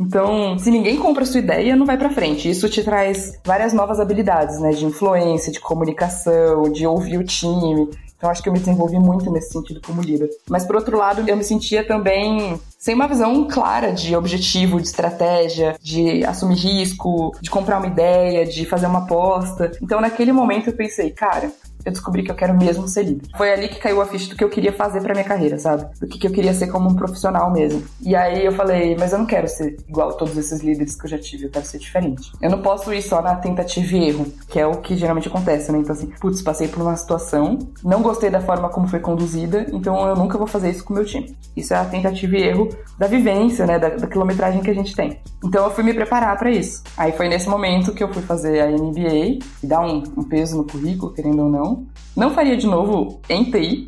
Então, 0.00 0.58
se 0.58 0.70
ninguém 0.70 0.96
compra 0.96 1.22
a 1.22 1.26
sua 1.26 1.38
ideia, 1.38 1.76
não 1.76 1.86
vai 1.86 1.96
para 1.96 2.10
frente. 2.10 2.50
Isso 2.50 2.68
te 2.68 2.82
traz 2.82 3.38
várias 3.44 3.72
novas 3.72 4.00
habilidades, 4.00 4.58
né, 4.58 4.70
de 4.70 4.84
influência, 4.84 5.52
de 5.52 5.60
comunicação, 5.60 6.64
de 6.64 6.86
ouvir 6.86 7.18
o 7.18 7.24
time. 7.24 7.88
Então, 8.16 8.30
acho 8.30 8.42
que 8.42 8.48
eu 8.48 8.52
me 8.52 8.58
desenvolvi 8.58 8.98
muito 8.98 9.30
nesse 9.30 9.52
sentido 9.52 9.80
como 9.84 10.02
líder. 10.02 10.30
Mas, 10.48 10.64
por 10.64 10.76
outro 10.76 10.96
lado, 10.96 11.22
eu 11.28 11.36
me 11.36 11.44
sentia 11.44 11.86
também 11.86 12.58
sem 12.78 12.94
uma 12.94 13.06
visão 13.06 13.46
clara 13.46 13.92
de 13.92 14.16
objetivo, 14.16 14.80
de 14.80 14.86
estratégia, 14.86 15.76
de 15.80 16.24
assumir 16.24 16.56
risco, 16.56 17.32
de 17.40 17.50
comprar 17.50 17.78
uma 17.78 17.86
ideia, 17.86 18.44
de 18.46 18.64
fazer 18.64 18.86
uma 18.86 19.00
aposta. 19.00 19.70
Então, 19.80 20.00
naquele 20.00 20.32
momento, 20.32 20.70
eu 20.70 20.72
pensei, 20.72 21.10
cara, 21.10 21.52
eu 21.84 21.92
descobri 21.92 22.22
que 22.22 22.30
eu 22.30 22.34
quero 22.34 22.56
mesmo 22.56 22.86
ser 22.88 23.02
líder. 23.04 23.28
Foi 23.36 23.52
ali 23.52 23.68
que 23.68 23.78
caiu 23.78 24.00
a 24.00 24.06
ficha 24.06 24.30
do 24.30 24.36
que 24.36 24.44
eu 24.44 24.48
queria 24.48 24.72
fazer 24.72 25.00
pra 25.00 25.14
minha 25.14 25.24
carreira, 25.24 25.58
sabe? 25.58 25.86
Do 26.00 26.06
que, 26.06 26.18
que 26.18 26.26
eu 26.26 26.32
queria 26.32 26.54
ser 26.54 26.68
como 26.68 26.88
um 26.88 26.94
profissional 26.94 27.52
mesmo. 27.52 27.82
E 28.00 28.14
aí 28.14 28.44
eu 28.44 28.52
falei, 28.52 28.96
mas 28.98 29.12
eu 29.12 29.18
não 29.18 29.26
quero 29.26 29.48
ser 29.48 29.76
igual 29.88 30.10
a 30.10 30.12
todos 30.14 30.36
esses 30.36 30.62
líderes 30.62 30.96
que 30.96 31.06
eu 31.06 31.10
já 31.10 31.18
tive, 31.18 31.44
eu 31.44 31.50
quero 31.50 31.64
ser 31.64 31.78
diferente. 31.78 32.32
Eu 32.40 32.50
não 32.50 32.62
posso 32.62 32.92
ir 32.92 33.02
só 33.02 33.20
na 33.20 33.36
tentativa 33.36 33.96
e 33.96 34.08
erro, 34.08 34.26
que 34.48 34.58
é 34.58 34.66
o 34.66 34.78
que 34.78 34.96
geralmente 34.96 35.28
acontece, 35.28 35.70
né? 35.72 35.78
Então 35.78 35.94
assim, 35.94 36.06
putz, 36.20 36.42
passei 36.42 36.68
por 36.68 36.82
uma 36.82 36.96
situação, 36.96 37.58
não 37.82 38.02
gostei 38.02 38.30
da 38.30 38.40
forma 38.40 38.68
como 38.68 38.88
foi 38.88 39.00
conduzida, 39.00 39.66
então 39.72 40.06
eu 40.08 40.16
nunca 40.16 40.38
vou 40.38 40.46
fazer 40.46 40.70
isso 40.70 40.84
com 40.84 40.92
o 40.92 40.96
meu 40.96 41.04
time. 41.04 41.36
Isso 41.56 41.74
é 41.74 41.76
a 41.76 41.84
tentativa 41.84 42.36
e 42.36 42.42
erro 42.42 42.68
da 42.98 43.06
vivência, 43.06 43.66
né? 43.66 43.78
Da, 43.78 43.88
da 43.90 44.06
quilometragem 44.06 44.60
que 44.60 44.70
a 44.70 44.74
gente 44.74 44.94
tem. 44.94 45.20
Então 45.44 45.64
eu 45.64 45.70
fui 45.70 45.84
me 45.84 45.94
preparar 45.94 46.36
para 46.38 46.50
isso. 46.50 46.82
Aí 46.96 47.12
foi 47.12 47.28
nesse 47.28 47.48
momento 47.48 47.92
que 47.92 48.02
eu 48.02 48.12
fui 48.12 48.22
fazer 48.22 48.60
a 48.60 48.70
MBA, 48.70 49.38
e 49.62 49.66
dar 49.66 49.80
um, 49.80 50.02
um 50.16 50.24
peso 50.24 50.56
no 50.56 50.64
currículo, 50.64 51.12
querendo 51.12 51.42
ou 51.42 51.48
não. 51.48 51.73
Não 52.16 52.30
faria 52.30 52.56
de 52.56 52.66
novo 52.66 53.20
em 53.28 53.44
TI, 53.50 53.86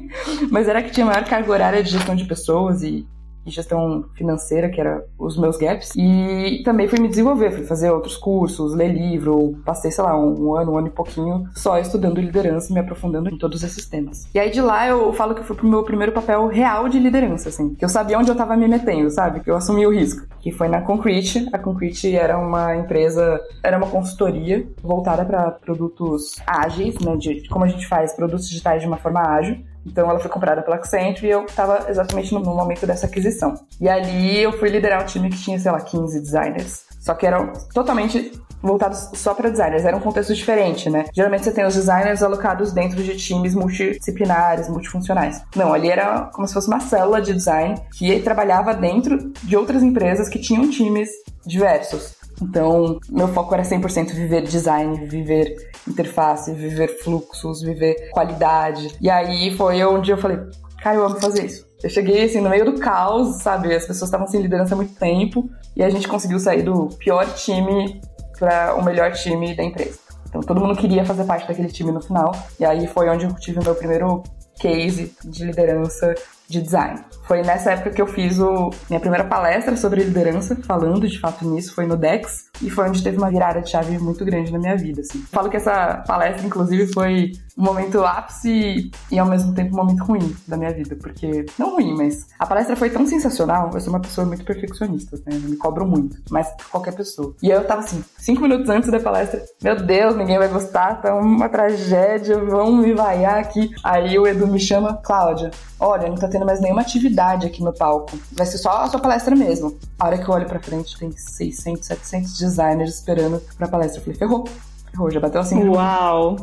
mas 0.50 0.68
era 0.68 0.82
que 0.82 0.90
tinha 0.90 1.06
maior 1.06 1.24
carga 1.24 1.50
horária 1.50 1.82
de 1.82 1.90
gestão 1.90 2.16
de 2.16 2.24
pessoas 2.24 2.82
e 2.82 3.06
gestão 3.50 4.04
financeira, 4.14 4.68
que 4.68 4.80
era 4.80 5.04
os 5.18 5.38
meus 5.38 5.56
gaps, 5.56 5.92
e 5.96 6.62
também 6.64 6.88
fui 6.88 7.00
me 7.00 7.08
desenvolver, 7.08 7.50
fui 7.50 7.64
fazer 7.64 7.90
outros 7.90 8.16
cursos, 8.16 8.74
ler 8.74 8.92
livro, 8.92 9.58
passei, 9.64 9.90
sei 9.90 10.04
lá, 10.04 10.18
um, 10.18 10.48
um 10.48 10.54
ano, 10.54 10.72
um 10.72 10.78
ano 10.78 10.88
e 10.88 10.90
pouquinho 10.90 11.48
só 11.54 11.78
estudando 11.78 12.20
liderança 12.20 12.70
e 12.70 12.74
me 12.74 12.80
aprofundando 12.80 13.28
em 13.28 13.38
todos 13.38 13.62
esses 13.62 13.86
temas. 13.86 14.28
E 14.34 14.38
aí 14.38 14.50
de 14.50 14.60
lá 14.60 14.86
eu 14.86 15.12
falo 15.12 15.34
que 15.34 15.42
fui 15.42 15.56
pro 15.56 15.68
meu 15.68 15.82
primeiro 15.82 16.12
papel 16.12 16.46
real 16.46 16.88
de 16.88 16.98
liderança, 16.98 17.48
assim, 17.48 17.74
que 17.74 17.84
eu 17.84 17.88
sabia 17.88 18.18
onde 18.18 18.30
eu 18.30 18.36
tava 18.36 18.56
me 18.56 18.68
metendo, 18.68 19.10
sabe? 19.10 19.40
Que 19.40 19.50
eu 19.50 19.56
assumi 19.56 19.86
o 19.86 19.92
risco. 19.92 20.26
Que 20.40 20.52
foi 20.52 20.68
na 20.68 20.80
Concrete. 20.80 21.48
A 21.52 21.58
Concrete 21.58 22.14
era 22.14 22.38
uma 22.38 22.76
empresa, 22.76 23.40
era 23.62 23.76
uma 23.76 23.86
consultoria 23.86 24.66
voltada 24.82 25.24
para 25.24 25.50
produtos 25.50 26.36
ágeis, 26.46 26.98
né? 27.00 27.16
De 27.16 27.48
como 27.48 27.64
a 27.64 27.68
gente 27.68 27.86
faz 27.86 28.12
produtos 28.14 28.48
digitais 28.48 28.82
de 28.82 28.88
uma 28.88 28.96
forma 28.96 29.20
ágil. 29.20 29.58
Então 29.90 30.08
ela 30.08 30.20
foi 30.20 30.30
comprada 30.30 30.62
pela 30.62 30.76
Accenture 30.76 31.26
e 31.26 31.30
eu 31.30 31.44
estava 31.44 31.86
exatamente 31.88 32.32
no, 32.32 32.40
momento 32.40 32.86
dessa 32.86 33.06
aquisição. 33.06 33.54
E 33.80 33.88
ali 33.88 34.42
eu 34.42 34.52
fui 34.52 34.68
liderar 34.68 35.02
um 35.02 35.06
time 35.06 35.30
que 35.30 35.38
tinha, 35.38 35.58
sei 35.58 35.70
lá, 35.70 35.80
15 35.80 36.20
designers. 36.20 36.84
Só 37.00 37.14
que 37.14 37.26
eram 37.26 37.52
totalmente 37.72 38.32
voltados 38.62 39.10
só 39.14 39.34
para 39.34 39.50
designers, 39.50 39.84
era 39.84 39.96
um 39.96 40.00
contexto 40.00 40.34
diferente, 40.34 40.90
né? 40.90 41.04
Geralmente 41.14 41.44
você 41.44 41.52
tem 41.52 41.64
os 41.64 41.74
designers 41.74 42.22
alocados 42.22 42.72
dentro 42.72 43.02
de 43.02 43.16
times 43.16 43.54
multidisciplinares, 43.54 44.68
multifuncionais. 44.68 45.42
Não, 45.54 45.72
ali 45.72 45.88
era 45.88 46.28
como 46.32 46.46
se 46.46 46.54
fosse 46.54 46.66
uma 46.66 46.80
célula 46.80 47.22
de 47.22 47.32
design 47.32 47.80
que 47.96 48.18
trabalhava 48.20 48.74
dentro 48.74 49.32
de 49.42 49.56
outras 49.56 49.82
empresas 49.82 50.28
que 50.28 50.40
tinham 50.40 50.68
times 50.68 51.08
diversos. 51.46 52.17
Então, 52.42 52.98
meu 53.10 53.28
foco 53.28 53.54
era 53.54 53.62
100% 53.62 54.12
viver 54.12 54.42
design, 54.42 55.06
viver 55.06 55.56
interface, 55.86 56.52
viver 56.52 56.98
fluxos, 57.02 57.62
viver 57.62 58.10
qualidade. 58.10 58.96
E 59.00 59.10
aí 59.10 59.56
foi 59.56 59.82
onde 59.84 60.10
eu 60.10 60.18
falei, 60.18 60.38
cara, 60.82 60.96
eu 60.96 61.06
amo 61.06 61.20
fazer 61.20 61.46
isso. 61.46 61.66
Eu 61.82 61.90
cheguei 61.90 62.24
assim 62.24 62.40
no 62.40 62.50
meio 62.50 62.64
do 62.64 62.78
caos, 62.80 63.36
sabe? 63.42 63.74
As 63.74 63.86
pessoas 63.86 64.08
estavam 64.08 64.26
sem 64.26 64.40
liderança 64.40 64.74
há 64.74 64.76
muito 64.76 64.94
tempo 64.94 65.48
e 65.76 65.82
a 65.82 65.90
gente 65.90 66.08
conseguiu 66.08 66.38
sair 66.38 66.62
do 66.62 66.88
pior 66.98 67.24
time 67.34 68.00
para 68.38 68.74
o 68.74 68.84
melhor 68.84 69.12
time 69.12 69.54
da 69.54 69.62
empresa. 69.62 69.98
Então 70.28 70.40
todo 70.40 70.60
mundo 70.60 70.76
queria 70.76 71.04
fazer 71.04 71.24
parte 71.24 71.46
daquele 71.46 71.68
time 71.68 71.92
no 71.92 72.00
final. 72.00 72.32
E 72.58 72.64
aí 72.64 72.86
foi 72.86 73.08
onde 73.08 73.24
eu 73.24 73.34
tive 73.34 73.60
o 73.60 73.62
meu 73.62 73.74
primeiro 73.74 74.22
case 74.60 75.14
de 75.24 75.44
liderança 75.44 76.14
de 76.48 76.62
design. 76.62 77.00
Foi 77.24 77.42
nessa 77.42 77.72
época 77.72 77.90
que 77.90 78.00
eu 78.00 78.06
fiz 78.06 78.38
o, 78.38 78.70
minha 78.88 79.00
primeira 79.00 79.24
palestra 79.24 79.76
sobre 79.76 80.02
liderança, 80.02 80.56
falando 80.56 81.06
de 81.06 81.20
fato 81.20 81.46
nisso, 81.46 81.74
foi 81.74 81.86
no 81.86 81.96
DEX, 81.96 82.46
e 82.62 82.70
foi 82.70 82.88
onde 82.88 83.02
teve 83.02 83.18
uma 83.18 83.30
virada 83.30 83.60
de 83.60 83.68
chave 83.68 83.98
muito 83.98 84.24
grande 84.24 84.50
na 84.50 84.58
minha 84.58 84.76
vida. 84.76 85.02
Assim. 85.02 85.22
Falo 85.30 85.50
que 85.50 85.56
essa 85.56 86.02
palestra, 86.06 86.46
inclusive, 86.46 86.90
foi 86.92 87.32
um 87.58 87.64
momento 87.64 88.04
ápice 88.04 88.90
e 89.10 89.18
ao 89.18 89.26
mesmo 89.26 89.52
tempo 89.52 89.74
um 89.74 89.78
momento 89.78 90.04
ruim 90.04 90.36
da 90.46 90.56
minha 90.56 90.72
vida, 90.72 90.94
porque 90.94 91.44
não 91.58 91.72
ruim, 91.72 91.96
mas 91.96 92.28
a 92.38 92.46
palestra 92.46 92.76
foi 92.76 92.88
tão 92.88 93.04
sensacional. 93.04 93.70
Eu 93.74 93.80
sou 93.80 93.92
uma 93.92 94.00
pessoa 94.00 94.24
muito 94.24 94.44
perfeccionista, 94.44 95.16
né? 95.26 95.36
Eu 95.36 95.50
me 95.50 95.56
cobro 95.56 95.84
muito, 95.84 96.16
mas 96.30 96.48
qualquer 96.70 96.94
pessoa. 96.94 97.34
E 97.42 97.50
eu 97.50 97.66
tava 97.66 97.80
assim, 97.80 98.02
cinco 98.16 98.42
minutos 98.42 98.68
antes 98.68 98.88
da 98.90 99.00
palestra, 99.00 99.44
meu 99.60 99.74
Deus, 99.74 100.14
ninguém 100.14 100.38
vai 100.38 100.48
gostar, 100.48 101.02
tá 101.02 101.14
uma 101.16 101.48
tragédia, 101.48 102.38
vão 102.38 102.76
me 102.76 102.94
vaiar 102.94 103.40
aqui. 103.40 103.70
Aí 103.82 104.16
o 104.16 104.26
Edu 104.26 104.46
me 104.46 104.60
chama, 104.60 104.94
Cláudia, 105.02 105.50
olha, 105.80 106.08
não 106.08 106.14
tá 106.14 106.28
tendo 106.28 106.46
mais 106.46 106.60
nenhuma 106.60 106.82
atividade 106.82 107.44
aqui 107.44 107.64
no 107.64 107.72
palco. 107.72 108.16
Vai 108.32 108.46
ser 108.46 108.58
só 108.58 108.82
a 108.82 108.86
sua 108.86 109.00
palestra 109.00 109.34
mesmo. 109.34 109.76
A 109.98 110.06
hora 110.06 110.18
que 110.18 110.28
eu 110.28 110.34
olho 110.34 110.46
pra 110.46 110.60
frente, 110.60 110.96
tem 110.96 111.10
600, 111.10 111.84
700 111.86 112.38
designers 112.38 112.94
esperando 112.94 113.42
pra 113.56 113.66
palestra. 113.66 113.98
Eu 113.98 114.04
falei, 114.04 114.18
ferrou. 114.18 114.48
Ferrou, 114.92 115.10
já 115.10 115.18
bateu 115.18 115.40
assim. 115.40 115.68
Uau! 115.68 116.36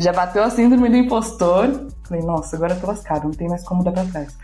Já 0.00 0.14
bateu 0.14 0.42
a 0.42 0.48
síndrome 0.48 0.88
do 0.88 0.96
impostor. 0.96 1.88
Falei, 2.04 2.24
nossa, 2.24 2.56
agora 2.56 2.72
eu 2.72 2.80
tô 2.80 2.86
lascado, 2.86 3.24
não 3.24 3.32
tem 3.32 3.48
mais 3.48 3.62
como 3.62 3.84
dar 3.84 3.92
pra 3.92 4.04
trás. 4.06 4.34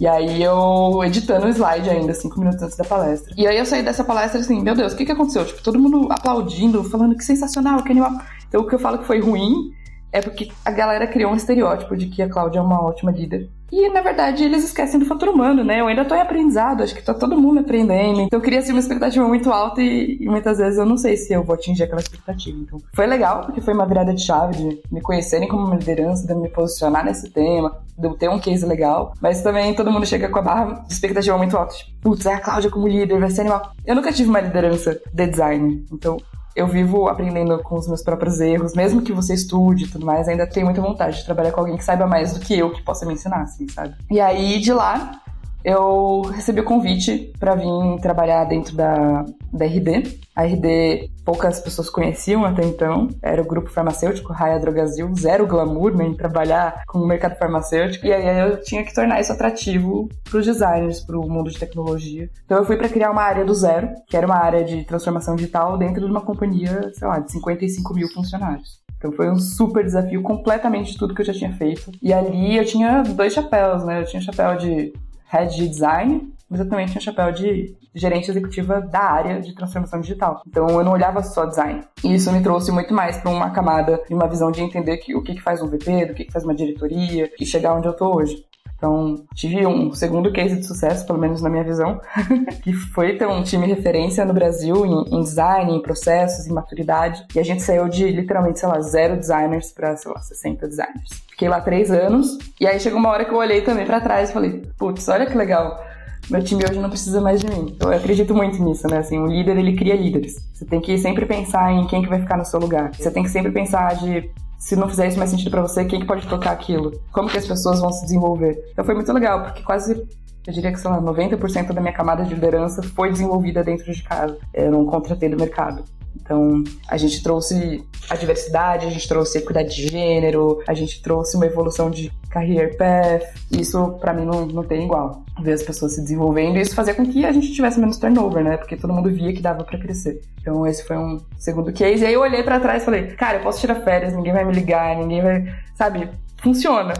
E 0.00 0.06
aí 0.06 0.42
eu 0.42 1.04
editando 1.04 1.46
o 1.46 1.50
slide 1.50 1.90
ainda, 1.90 2.14
cinco 2.14 2.40
minutos 2.40 2.62
antes 2.62 2.76
da 2.76 2.84
palestra. 2.84 3.34
E 3.36 3.46
aí 3.46 3.58
eu 3.58 3.66
saí 3.66 3.82
dessa 3.82 4.02
palestra 4.02 4.40
assim, 4.40 4.62
meu 4.62 4.74
Deus, 4.74 4.94
o 4.94 4.96
que 4.96 5.04
que 5.04 5.12
aconteceu? 5.12 5.44
Tipo, 5.44 5.62
todo 5.62 5.78
mundo 5.78 6.08
aplaudindo, 6.10 6.82
falando 6.84 7.14
que 7.16 7.24
sensacional, 7.24 7.82
que 7.82 7.92
animal. 7.92 8.12
Então 8.48 8.62
o 8.62 8.66
que 8.66 8.74
eu 8.74 8.78
falo 8.78 8.98
que 8.98 9.04
foi 9.04 9.20
ruim 9.20 9.72
é 10.10 10.22
porque 10.22 10.50
a 10.64 10.70
galera 10.70 11.06
criou 11.06 11.32
um 11.32 11.36
estereótipo 11.36 11.96
de 11.96 12.06
que 12.06 12.22
a 12.22 12.28
Cláudia 12.28 12.60
é 12.60 12.62
uma 12.62 12.82
ótima 12.82 13.12
líder. 13.12 13.50
E, 13.72 13.88
na 13.88 14.00
verdade, 14.00 14.44
eles 14.44 14.64
esquecem 14.64 15.00
do 15.00 15.06
fator 15.06 15.28
humano, 15.28 15.64
né? 15.64 15.80
Eu 15.80 15.86
ainda 15.86 16.04
tô 16.04 16.14
em 16.14 16.20
aprendizado, 16.20 16.82
acho 16.82 16.94
que 16.94 17.02
tá 17.02 17.14
todo 17.14 17.40
mundo 17.40 17.60
aprendendo. 17.60 18.20
Então, 18.20 18.38
eu 18.38 18.42
queria 18.42 18.62
ser 18.62 18.72
uma 18.72 18.80
expectativa 18.80 19.26
muito 19.26 19.50
alta 19.50 19.82
e, 19.82 20.18
e, 20.20 20.26
muitas 20.26 20.58
vezes 20.58 20.78
eu 20.78 20.86
não 20.86 20.96
sei 20.96 21.16
se 21.16 21.32
eu 21.32 21.42
vou 21.42 21.54
atingir 21.54 21.82
aquela 21.82 22.00
expectativa. 22.00 22.56
Então, 22.58 22.80
foi 22.94 23.06
legal, 23.06 23.44
porque 23.44 23.60
foi 23.60 23.74
uma 23.74 23.86
virada 23.86 24.14
de 24.14 24.22
chave 24.22 24.56
de 24.56 24.82
me 24.92 25.00
conhecerem 25.00 25.48
como 25.48 25.66
uma 25.66 25.76
liderança, 25.76 26.26
de 26.26 26.34
me 26.34 26.48
posicionar 26.48 27.04
nesse 27.04 27.30
tema, 27.30 27.80
de 27.98 28.06
eu 28.06 28.14
ter 28.14 28.28
um 28.28 28.38
case 28.38 28.64
legal. 28.64 29.12
Mas 29.20 29.42
também 29.42 29.74
todo 29.74 29.90
mundo 29.90 30.06
chega 30.06 30.28
com 30.28 30.38
a 30.38 30.42
barra 30.42 30.84
de 30.86 30.92
expectativa 30.92 31.36
muito 31.36 31.56
alta. 31.56 31.74
Tipo, 31.74 31.90
putz, 32.00 32.26
é 32.26 32.34
a 32.34 32.40
Cláudia 32.40 32.70
como 32.70 32.86
líder, 32.86 33.18
vai 33.18 33.30
ser 33.30 33.42
animal. 33.42 33.72
Eu 33.84 33.94
nunca 33.94 34.12
tive 34.12 34.28
uma 34.28 34.40
liderança 34.40 35.00
de 35.12 35.26
design. 35.26 35.84
Então, 35.92 36.18
eu 36.54 36.66
vivo 36.66 37.08
aprendendo 37.08 37.58
com 37.62 37.76
os 37.76 37.88
meus 37.88 38.02
próprios 38.02 38.40
erros, 38.40 38.74
mesmo 38.74 39.02
que 39.02 39.12
você 39.12 39.34
estude 39.34 39.84
e 39.84 39.88
tudo 39.88 40.06
mais, 40.06 40.28
ainda 40.28 40.46
tenho 40.46 40.66
muita 40.66 40.80
vontade 40.80 41.18
de 41.18 41.24
trabalhar 41.24 41.52
com 41.52 41.60
alguém 41.60 41.76
que 41.76 41.84
saiba 41.84 42.06
mais 42.06 42.32
do 42.32 42.40
que 42.40 42.56
eu, 42.56 42.70
que 42.70 42.82
possa 42.82 43.04
me 43.04 43.14
ensinar, 43.14 43.42
assim, 43.42 43.66
sabe? 43.68 43.94
E 44.10 44.20
aí, 44.20 44.60
de 44.60 44.72
lá, 44.72 45.20
eu 45.64 46.22
recebi 46.32 46.60
o 46.60 46.64
convite 46.64 47.32
para 47.40 47.54
vir 47.54 48.00
trabalhar 48.02 48.44
dentro 48.44 48.76
da, 48.76 49.24
da 49.52 49.64
RD. 49.64 50.18
A 50.36 50.44
RD 50.44 51.10
poucas 51.24 51.58
pessoas 51.60 51.88
conheciam 51.88 52.44
até 52.44 52.62
então, 52.64 53.08
era 53.22 53.40
o 53.40 53.46
grupo 53.46 53.70
farmacêutico 53.70 54.32
Raia 54.32 54.60
Drogazil, 54.60 55.10
zero 55.16 55.46
glamour 55.46 55.96
né, 55.96 56.04
em 56.04 56.14
trabalhar 56.14 56.82
com 56.86 56.98
o 56.98 57.06
mercado 57.06 57.38
farmacêutico. 57.38 58.04
E 58.04 58.12
aí 58.12 58.50
eu 58.50 58.60
tinha 58.60 58.84
que 58.84 58.94
tornar 58.94 59.20
isso 59.20 59.32
atrativo 59.32 60.08
para 60.28 60.38
os 60.38 60.44
designers, 60.44 61.00
para 61.00 61.18
o 61.18 61.28
mundo 61.28 61.50
de 61.50 61.58
tecnologia. 61.58 62.28
Então 62.44 62.58
eu 62.58 62.64
fui 62.66 62.76
para 62.76 62.88
criar 62.88 63.10
uma 63.10 63.22
área 63.22 63.44
do 63.44 63.54
zero, 63.54 63.88
que 64.06 64.16
era 64.16 64.26
uma 64.26 64.36
área 64.36 64.62
de 64.62 64.84
transformação 64.84 65.34
digital 65.34 65.78
dentro 65.78 66.04
de 66.04 66.10
uma 66.10 66.20
companhia, 66.20 66.92
sei 66.92 67.08
lá, 67.08 67.18
de 67.20 67.32
55 67.32 67.94
mil 67.94 68.08
funcionários. 68.08 68.84
Então 68.98 69.12
foi 69.12 69.30
um 69.30 69.38
super 69.38 69.84
desafio 69.84 70.22
completamente 70.22 70.92
de 70.92 70.98
tudo 70.98 71.14
que 71.14 71.22
eu 71.22 71.26
já 71.26 71.32
tinha 71.32 71.52
feito. 71.52 71.90
E 72.02 72.12
ali 72.12 72.56
eu 72.56 72.64
tinha 72.64 73.02
dois 73.02 73.32
chapéus, 73.32 73.84
né? 73.84 74.00
Eu 74.00 74.04
tinha 74.04 74.20
o 74.20 74.24
chapéu 74.24 74.56
de 74.56 74.92
head 75.26 75.54
de 75.56 75.68
design, 75.68 76.32
mas 76.48 76.60
eu 76.60 76.68
também 76.68 76.86
tinha 76.86 77.00
chapéu 77.00 77.32
de 77.32 77.76
gerente 77.94 78.30
executiva 78.30 78.80
da 78.80 79.00
área 79.00 79.40
de 79.40 79.54
transformação 79.54 80.00
digital. 80.00 80.42
Então 80.46 80.68
eu 80.68 80.84
não 80.84 80.92
olhava 80.92 81.22
só 81.22 81.46
design. 81.46 81.82
E 82.02 82.14
isso 82.14 82.32
me 82.32 82.42
trouxe 82.42 82.72
muito 82.72 82.92
mais 82.92 83.16
para 83.18 83.30
uma 83.30 83.50
camada 83.50 84.02
e 84.10 84.14
uma 84.14 84.28
visão 84.28 84.50
de 84.50 84.60
entender 84.60 84.96
que, 84.98 85.14
o 85.14 85.22
que, 85.22 85.34
que 85.34 85.42
faz 85.42 85.62
um 85.62 85.68
VP, 85.68 86.06
do 86.06 86.14
que, 86.14 86.24
que 86.24 86.32
faz 86.32 86.44
uma 86.44 86.54
diretoria 86.54 87.30
e 87.38 87.46
chegar 87.46 87.74
onde 87.74 87.86
eu 87.86 87.92
tô 87.92 88.14
hoje. 88.14 88.44
Então, 88.84 89.24
tive 89.34 89.66
um 89.66 89.94
segundo 89.94 90.30
case 90.30 90.56
de 90.56 90.66
sucesso, 90.66 91.06
pelo 91.06 91.18
menos 91.18 91.40
na 91.40 91.48
minha 91.48 91.64
visão, 91.64 91.98
que 92.62 92.74
foi 92.74 93.16
ter 93.16 93.26
um 93.26 93.42
time 93.42 93.66
referência 93.66 94.26
no 94.26 94.34
Brasil 94.34 94.84
em, 94.84 95.16
em, 95.16 95.22
design, 95.22 95.72
em 95.72 95.80
processos, 95.80 96.46
em 96.46 96.52
maturidade. 96.52 97.24
E 97.34 97.40
a 97.40 97.42
gente 97.42 97.62
saiu 97.62 97.88
de 97.88 98.06
literalmente, 98.10 98.60
sei 98.60 98.68
lá, 98.68 98.78
zero 98.82 99.16
designers 99.16 99.72
para, 99.72 99.96
sei 99.96 100.12
lá, 100.12 100.20
60 100.20 100.68
designers. 100.68 101.24
Fiquei 101.30 101.48
lá 101.48 101.62
três 101.62 101.90
anos, 101.90 102.36
e 102.60 102.66
aí 102.66 102.78
chegou 102.78 102.98
uma 102.98 103.08
hora 103.08 103.24
que 103.24 103.32
eu 103.32 103.38
olhei 103.38 103.62
também 103.62 103.86
para 103.86 104.02
trás 104.02 104.28
e 104.28 104.34
falei, 104.34 104.62
putz, 104.78 105.08
olha 105.08 105.24
que 105.24 105.36
legal 105.36 105.82
meu 106.30 106.42
time 106.42 106.64
hoje 106.64 106.80
não 106.80 106.88
precisa 106.88 107.20
mais 107.20 107.40
de 107.40 107.46
mim. 107.50 107.76
Eu 107.78 107.92
acredito 107.92 108.34
muito 108.34 108.62
nisso, 108.62 108.86
né? 108.88 108.98
Assim, 108.98 109.18
o 109.18 109.26
líder, 109.26 109.58
ele 109.58 109.76
cria 109.76 109.94
líderes. 109.94 110.36
Você 110.54 110.64
tem 110.64 110.80
que 110.80 110.96
sempre 110.96 111.26
pensar 111.26 111.70
em 111.70 111.86
quem 111.86 112.02
que 112.02 112.08
vai 112.08 112.18
ficar 112.18 112.38
no 112.38 112.46
seu 112.46 112.58
lugar. 112.58 112.94
Você 112.94 113.10
tem 113.10 113.22
que 113.22 113.28
sempre 113.28 113.52
pensar 113.52 113.94
de 113.96 114.30
se 114.58 114.76
não 114.76 114.88
fizer 114.88 115.08
isso 115.08 115.18
mais 115.18 115.30
sentido 115.30 115.50
para 115.50 115.62
você, 115.62 115.84
quem 115.84 116.00
que 116.00 116.06
pode 116.06 116.26
tocar 116.26 116.52
aquilo? 116.52 117.00
Como 117.12 117.28
que 117.28 117.36
as 117.38 117.46
pessoas 117.46 117.80
vão 117.80 117.92
se 117.92 118.02
desenvolver? 118.02 118.62
Então 118.72 118.84
foi 118.84 118.94
muito 118.94 119.12
legal, 119.12 119.42
porque 119.42 119.62
quase 119.62 120.06
eu 120.46 120.52
diria 120.52 120.70
que, 120.70 120.78
sei 120.78 120.90
lá, 120.90 121.00
90% 121.00 121.72
da 121.72 121.80
minha 121.80 121.92
camada 121.92 122.22
de 122.22 122.34
liderança 122.34 122.82
foi 122.82 123.10
desenvolvida 123.10 123.64
dentro 123.64 123.90
de 123.90 124.02
casa. 124.02 124.36
Eu 124.52 124.70
não 124.70 124.84
contratei 124.84 125.28
do 125.28 125.36
mercado. 125.38 125.84
Então, 126.24 126.64
a 126.88 126.96
gente 126.96 127.22
trouxe 127.22 127.84
a 128.08 128.16
diversidade, 128.16 128.86
a 128.86 128.90
gente 128.90 129.06
trouxe 129.06 129.38
equidade 129.38 129.76
de 129.76 129.88
gênero, 129.88 130.58
a 130.66 130.72
gente 130.72 131.02
trouxe 131.02 131.36
uma 131.36 131.44
evolução 131.44 131.90
de 131.90 132.10
career 132.30 132.76
path. 132.78 133.22
Isso, 133.52 133.92
para 134.00 134.14
mim, 134.14 134.24
não, 134.24 134.46
não 134.46 134.64
tem 134.64 134.84
igual. 134.84 135.22
Ver 135.42 135.52
as 135.52 135.62
pessoas 135.62 135.92
se 135.94 136.00
desenvolvendo 136.00 136.56
e 136.56 136.62
isso 136.62 136.74
fazia 136.74 136.94
com 136.94 137.04
que 137.04 137.26
a 137.26 137.32
gente 137.32 137.52
tivesse 137.52 137.78
menos 137.78 137.98
turnover, 137.98 138.42
né? 138.42 138.56
Porque 138.56 138.74
todo 138.74 138.94
mundo 138.94 139.10
via 139.10 139.34
que 139.34 139.42
dava 139.42 139.64
para 139.64 139.78
crescer. 139.78 140.22
Então, 140.40 140.66
esse 140.66 140.82
foi 140.86 140.96
um 140.96 141.20
segundo 141.36 141.70
case. 141.72 142.02
E 142.02 142.06
aí 142.06 142.14
eu 142.14 142.22
olhei 142.22 142.42
para 142.42 142.58
trás 142.58 142.82
e 142.82 142.84
falei, 142.86 143.08
cara, 143.08 143.36
eu 143.36 143.42
posso 143.42 143.60
tirar 143.60 143.76
férias, 143.82 144.14
ninguém 144.14 144.32
vai 144.32 144.46
me 144.46 144.54
ligar, 144.54 144.96
ninguém 144.96 145.22
vai. 145.22 145.44
Sabe? 145.74 146.08
Funciona. 146.42 146.94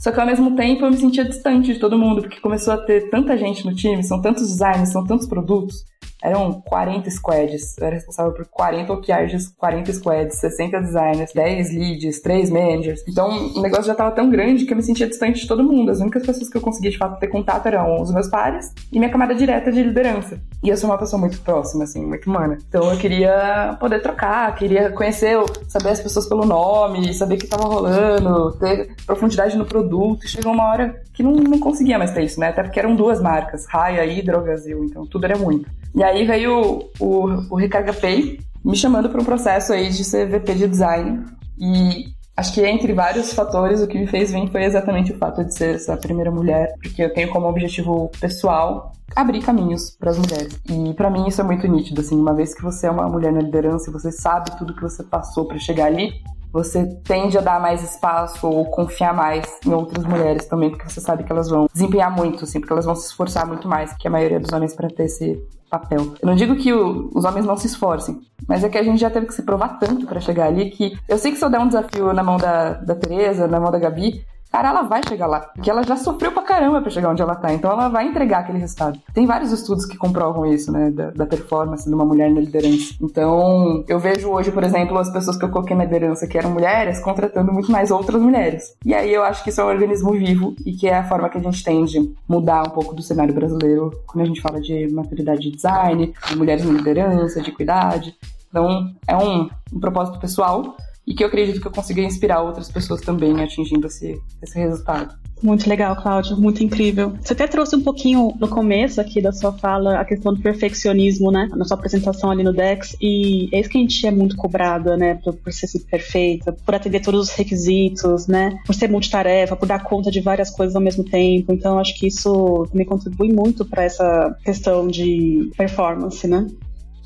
Só 0.00 0.10
que 0.10 0.18
ao 0.18 0.26
mesmo 0.26 0.56
tempo 0.56 0.86
eu 0.86 0.90
me 0.90 0.96
sentia 0.96 1.26
distante 1.26 1.74
de 1.74 1.78
todo 1.78 1.98
mundo, 1.98 2.22
porque 2.22 2.40
começou 2.40 2.72
a 2.72 2.78
ter 2.78 3.10
tanta 3.10 3.36
gente 3.36 3.66
no 3.66 3.74
time, 3.74 4.02
são 4.02 4.22
tantos 4.22 4.48
designers, 4.48 4.88
são 4.88 5.04
tantos 5.04 5.26
produtos, 5.28 5.84
eram 6.22 6.60
40 6.60 7.10
squads. 7.10 7.76
Eu 7.78 7.86
era 7.86 7.96
responsável 7.96 8.32
por 8.32 8.46
40 8.46 8.92
OKRs, 8.92 9.48
40 9.56 9.92
squads, 9.92 10.38
60 10.38 10.80
designers, 10.80 11.32
10 11.32 11.74
leads, 11.74 12.20
3 12.20 12.50
managers. 12.50 13.02
Então 13.08 13.54
o 13.54 13.60
negócio 13.60 13.86
já 13.86 13.92
estava 13.92 14.10
tão 14.10 14.30
grande 14.30 14.64
que 14.64 14.72
eu 14.72 14.76
me 14.76 14.82
sentia 14.82 15.06
distante 15.06 15.40
de 15.40 15.46
todo 15.46 15.64
mundo. 15.64 15.90
As 15.90 16.00
únicas 16.00 16.24
pessoas 16.24 16.48
que 16.48 16.56
eu 16.56 16.60
conseguia 16.60 16.90
de 16.90 16.98
fato 16.98 17.18
ter 17.18 17.28
contato 17.28 17.66
eram 17.66 18.00
os 18.00 18.12
meus 18.12 18.28
pares 18.28 18.72
e 18.92 18.98
minha 18.98 19.10
camada 19.10 19.34
direta 19.34 19.72
de 19.72 19.82
liderança. 19.82 20.40
E 20.62 20.68
eu 20.68 20.76
sou 20.76 20.90
uma 20.90 20.98
pessoa 20.98 21.18
muito 21.18 21.40
próxima, 21.40 21.84
assim, 21.84 22.04
muito 22.04 22.28
humana. 22.28 22.58
Então 22.68 22.90
eu 22.92 22.98
queria 22.98 23.76
poder 23.80 24.00
trocar, 24.00 24.54
queria 24.54 24.90
conhecer, 24.90 25.36
saber 25.68 25.90
as 25.90 26.00
pessoas 26.00 26.26
pelo 26.26 26.44
nome, 26.44 27.12
saber 27.14 27.36
o 27.36 27.38
que 27.38 27.44
estava 27.44 27.64
rolando, 27.64 28.52
ter 28.58 28.94
profundidade 29.06 29.56
no 29.56 29.64
produto. 29.64 30.28
Chegou 30.28 30.52
uma 30.52 30.68
hora 30.68 31.02
que 31.14 31.22
não, 31.22 31.32
não 31.32 31.58
conseguia 31.58 31.98
mais 31.98 32.12
ter 32.12 32.24
isso, 32.24 32.38
né? 32.40 32.48
Até 32.48 32.62
porque 32.62 32.78
eram 32.78 32.94
duas 32.94 33.20
marcas, 33.20 33.66
Raia 33.66 34.04
e 34.04 34.18
Hidrogazil, 34.18 34.84
então 34.84 35.06
tudo 35.06 35.24
era 35.24 35.36
muito. 35.36 35.68
E 35.94 36.02
aí 36.02 36.09
veio 36.26 36.90
o, 36.98 37.24
o 37.50 37.56
Recarga 37.56 37.92
Pay 37.92 38.38
me 38.64 38.76
chamando 38.76 39.08
para 39.08 39.20
um 39.20 39.24
processo 39.24 39.72
aí 39.72 39.88
de 39.88 40.04
ser 40.04 40.28
VP 40.28 40.54
de 40.54 40.68
design. 40.68 41.24
E 41.58 42.06
acho 42.36 42.52
que 42.54 42.64
entre 42.64 42.92
vários 42.92 43.32
fatores, 43.32 43.80
o 43.80 43.86
que 43.86 43.98
me 43.98 44.06
fez 44.06 44.30
vir 44.32 44.50
foi 44.50 44.64
exatamente 44.64 45.12
o 45.12 45.18
fato 45.18 45.44
de 45.44 45.54
ser 45.54 45.76
essa 45.76 45.96
primeira 45.96 46.30
mulher, 46.30 46.74
porque 46.82 47.02
eu 47.02 47.12
tenho 47.12 47.30
como 47.30 47.46
objetivo 47.46 48.10
pessoal 48.20 48.92
abrir 49.14 49.42
caminhos 49.42 49.90
para 49.98 50.10
as 50.10 50.18
mulheres. 50.18 50.58
E 50.68 50.94
para 50.94 51.10
mim 51.10 51.26
isso 51.26 51.40
é 51.40 51.44
muito 51.44 51.66
nítido, 51.66 52.00
assim, 52.00 52.16
uma 52.16 52.34
vez 52.34 52.54
que 52.54 52.62
você 52.62 52.86
é 52.86 52.90
uma 52.90 53.08
mulher 53.08 53.32
na 53.32 53.40
liderança, 53.40 53.90
você 53.90 54.12
sabe 54.12 54.56
tudo 54.56 54.74
que 54.74 54.82
você 54.82 55.02
passou 55.02 55.46
para 55.46 55.58
chegar 55.58 55.86
ali, 55.86 56.12
você 56.52 56.86
tende 57.04 57.38
a 57.38 57.40
dar 57.40 57.60
mais 57.60 57.82
espaço 57.82 58.46
ou 58.46 58.64
confiar 58.66 59.14
mais 59.14 59.44
em 59.64 59.72
outras 59.72 60.04
mulheres 60.04 60.46
também, 60.46 60.70
porque 60.70 60.88
você 60.88 61.00
sabe 61.00 61.24
que 61.24 61.32
elas 61.32 61.48
vão 61.48 61.68
desempenhar 61.72 62.14
muito, 62.14 62.44
assim, 62.44 62.58
porque 62.60 62.72
elas 62.72 62.84
vão 62.84 62.94
se 62.94 63.06
esforçar 63.06 63.46
muito 63.46 63.68
mais 63.68 63.92
que 63.94 64.08
a 64.08 64.10
maioria 64.10 64.40
dos 64.40 64.52
homens 64.52 64.74
para 64.74 64.88
ter 64.88 65.04
esse 65.04 65.40
papel. 65.70 66.14
Eu 66.20 66.26
não 66.26 66.34
digo 66.34 66.56
que 66.56 66.72
o, 66.72 67.10
os 67.14 67.24
homens 67.24 67.46
não 67.46 67.56
se 67.56 67.68
esforcem, 67.68 68.20
mas 68.46 68.64
é 68.64 68.68
que 68.68 68.76
a 68.76 68.82
gente 68.82 69.00
já 69.00 69.08
teve 69.08 69.26
que 69.26 69.34
se 69.34 69.42
provar 69.42 69.78
tanto 69.78 70.06
para 70.06 70.20
chegar 70.20 70.46
ali 70.46 70.70
que 70.70 70.98
eu 71.08 71.16
sei 71.16 71.30
que 71.30 71.38
se 71.38 71.44
eu 71.44 71.50
der 71.50 71.60
um 71.60 71.68
desafio 71.68 72.12
na 72.12 72.22
mão 72.22 72.36
da, 72.36 72.74
da 72.74 72.94
Tereza, 72.94 73.46
na 73.46 73.60
mão 73.60 73.70
da 73.70 73.78
Gabi, 73.78 74.24
cara, 74.50 74.70
ela 74.70 74.82
vai 74.82 75.00
chegar 75.06 75.26
lá. 75.26 75.40
Porque 75.40 75.70
ela 75.70 75.82
já 75.82 75.96
sofreu 75.96 76.32
pra 76.32 76.42
caramba 76.42 76.80
pra 76.80 76.90
chegar 76.90 77.10
onde 77.10 77.22
ela 77.22 77.34
tá. 77.34 77.52
Então 77.52 77.70
ela 77.70 77.88
vai 77.88 78.06
entregar 78.06 78.40
aquele 78.40 78.58
resultado. 78.58 78.98
Tem 79.14 79.26
vários 79.26 79.52
estudos 79.52 79.86
que 79.86 79.96
comprovam 79.96 80.46
isso, 80.46 80.72
né? 80.72 80.90
Da, 80.90 81.10
da, 81.10 81.26
performance 81.26 81.88
de 81.88 81.94
uma 81.94 82.04
mulher 82.04 82.30
na 82.30 82.40
liderança. 82.40 82.94
Então, 83.00 83.84
eu 83.86 83.98
vejo 83.98 84.28
hoje, 84.28 84.50
por 84.50 84.64
exemplo, 84.64 84.98
as 84.98 85.10
pessoas 85.10 85.36
que 85.36 85.44
eu 85.44 85.48
coloquei 85.48 85.76
na 85.76 85.84
liderança 85.84 86.26
que 86.26 86.36
eram 86.36 86.50
mulheres, 86.50 87.00
contratando 87.00 87.52
muito 87.52 87.70
mais 87.70 87.90
outras 87.90 88.20
mulheres. 88.20 88.74
E 88.84 88.92
aí 88.92 89.12
eu 89.12 89.22
acho 89.22 89.44
que 89.44 89.50
isso 89.50 89.60
é 89.60 89.64
um 89.64 89.68
organismo 89.68 90.12
vivo 90.12 90.54
e 90.66 90.72
que 90.72 90.88
é 90.88 90.98
a 90.98 91.04
forma 91.04 91.28
que 91.28 91.38
a 91.38 91.42
gente 91.42 91.62
tem 91.62 91.84
de 91.84 92.14
mudar 92.28 92.66
um 92.66 92.70
pouco 92.70 92.94
do 92.94 93.02
cenário 93.02 93.32
brasileiro 93.32 93.90
quando 94.06 94.24
a 94.24 94.26
gente 94.26 94.40
fala 94.40 94.60
de 94.60 94.88
maturidade 94.92 95.40
de 95.40 95.52
design, 95.52 96.12
de 96.28 96.36
mulheres 96.36 96.64
na 96.64 96.72
liderança, 96.72 97.40
de 97.40 97.50
equidade. 97.50 98.16
Então, 98.48 98.90
é 99.06 99.16
um, 99.16 99.48
um 99.72 99.80
propósito 99.80 100.18
pessoal 100.18 100.74
e 101.10 101.14
que 101.14 101.24
eu 101.24 101.26
acredito 101.26 101.60
que 101.60 101.66
eu 101.66 101.72
consiga 101.72 102.00
inspirar 102.00 102.40
outras 102.40 102.70
pessoas 102.70 103.00
também 103.00 103.42
atingindo 103.42 103.88
esse, 103.88 104.16
esse 104.40 104.56
resultado. 104.56 105.12
Muito 105.42 105.68
legal, 105.68 105.96
Cláudio, 105.96 106.36
muito 106.36 106.62
incrível. 106.62 107.14
Você 107.20 107.32
até 107.32 107.48
trouxe 107.48 107.74
um 107.74 107.80
pouquinho 107.80 108.32
no 108.38 108.46
começo 108.46 109.00
aqui 109.00 109.20
da 109.20 109.32
sua 109.32 109.52
fala 109.52 109.98
a 109.98 110.04
questão 110.04 110.32
do 110.32 110.40
perfeccionismo, 110.40 111.32
né? 111.32 111.48
Na 111.56 111.64
sua 111.64 111.76
apresentação 111.76 112.30
ali 112.30 112.44
no 112.44 112.52
Dex, 112.52 112.94
e 113.00 113.48
é 113.52 113.58
isso 113.58 113.68
que 113.68 113.78
a 113.78 113.80
gente 113.80 114.06
é 114.06 114.10
muito 114.12 114.36
cobrada, 114.36 114.96
né? 114.96 115.16
Por, 115.16 115.34
por 115.34 115.52
ser 115.52 115.66
perfeita, 115.90 116.52
por 116.52 116.74
atender 116.76 117.00
todos 117.00 117.28
os 117.28 117.34
requisitos, 117.34 118.28
né? 118.28 118.56
Por 118.64 118.74
ser 118.74 118.88
multitarefa, 118.88 119.56
por 119.56 119.66
dar 119.66 119.82
conta 119.82 120.12
de 120.12 120.20
várias 120.20 120.50
coisas 120.50 120.76
ao 120.76 120.82
mesmo 120.82 121.02
tempo. 121.02 121.52
Então, 121.52 121.78
acho 121.80 121.98
que 121.98 122.06
isso 122.06 122.68
também 122.70 122.86
contribui 122.86 123.32
muito 123.32 123.64
para 123.64 123.82
essa 123.82 124.36
questão 124.44 124.86
de 124.86 125.50
performance, 125.56 126.28
né? 126.28 126.46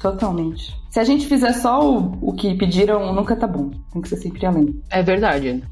Totalmente. 0.05 0.77
Se 0.91 1.01
a 1.01 1.05
gente 1.05 1.27
fizer 1.27 1.55
só 1.55 1.81
o, 1.83 2.19
o 2.21 2.35
que 2.35 2.55
pediram, 2.55 3.11
nunca 3.15 3.35
tá 3.35 3.47
bom. 3.47 3.71
Tem 3.91 4.03
que 4.03 4.09
ser 4.11 4.19
sempre 4.19 4.45
além. 4.45 4.79
É 4.91 5.03
verdade. 5.03 5.65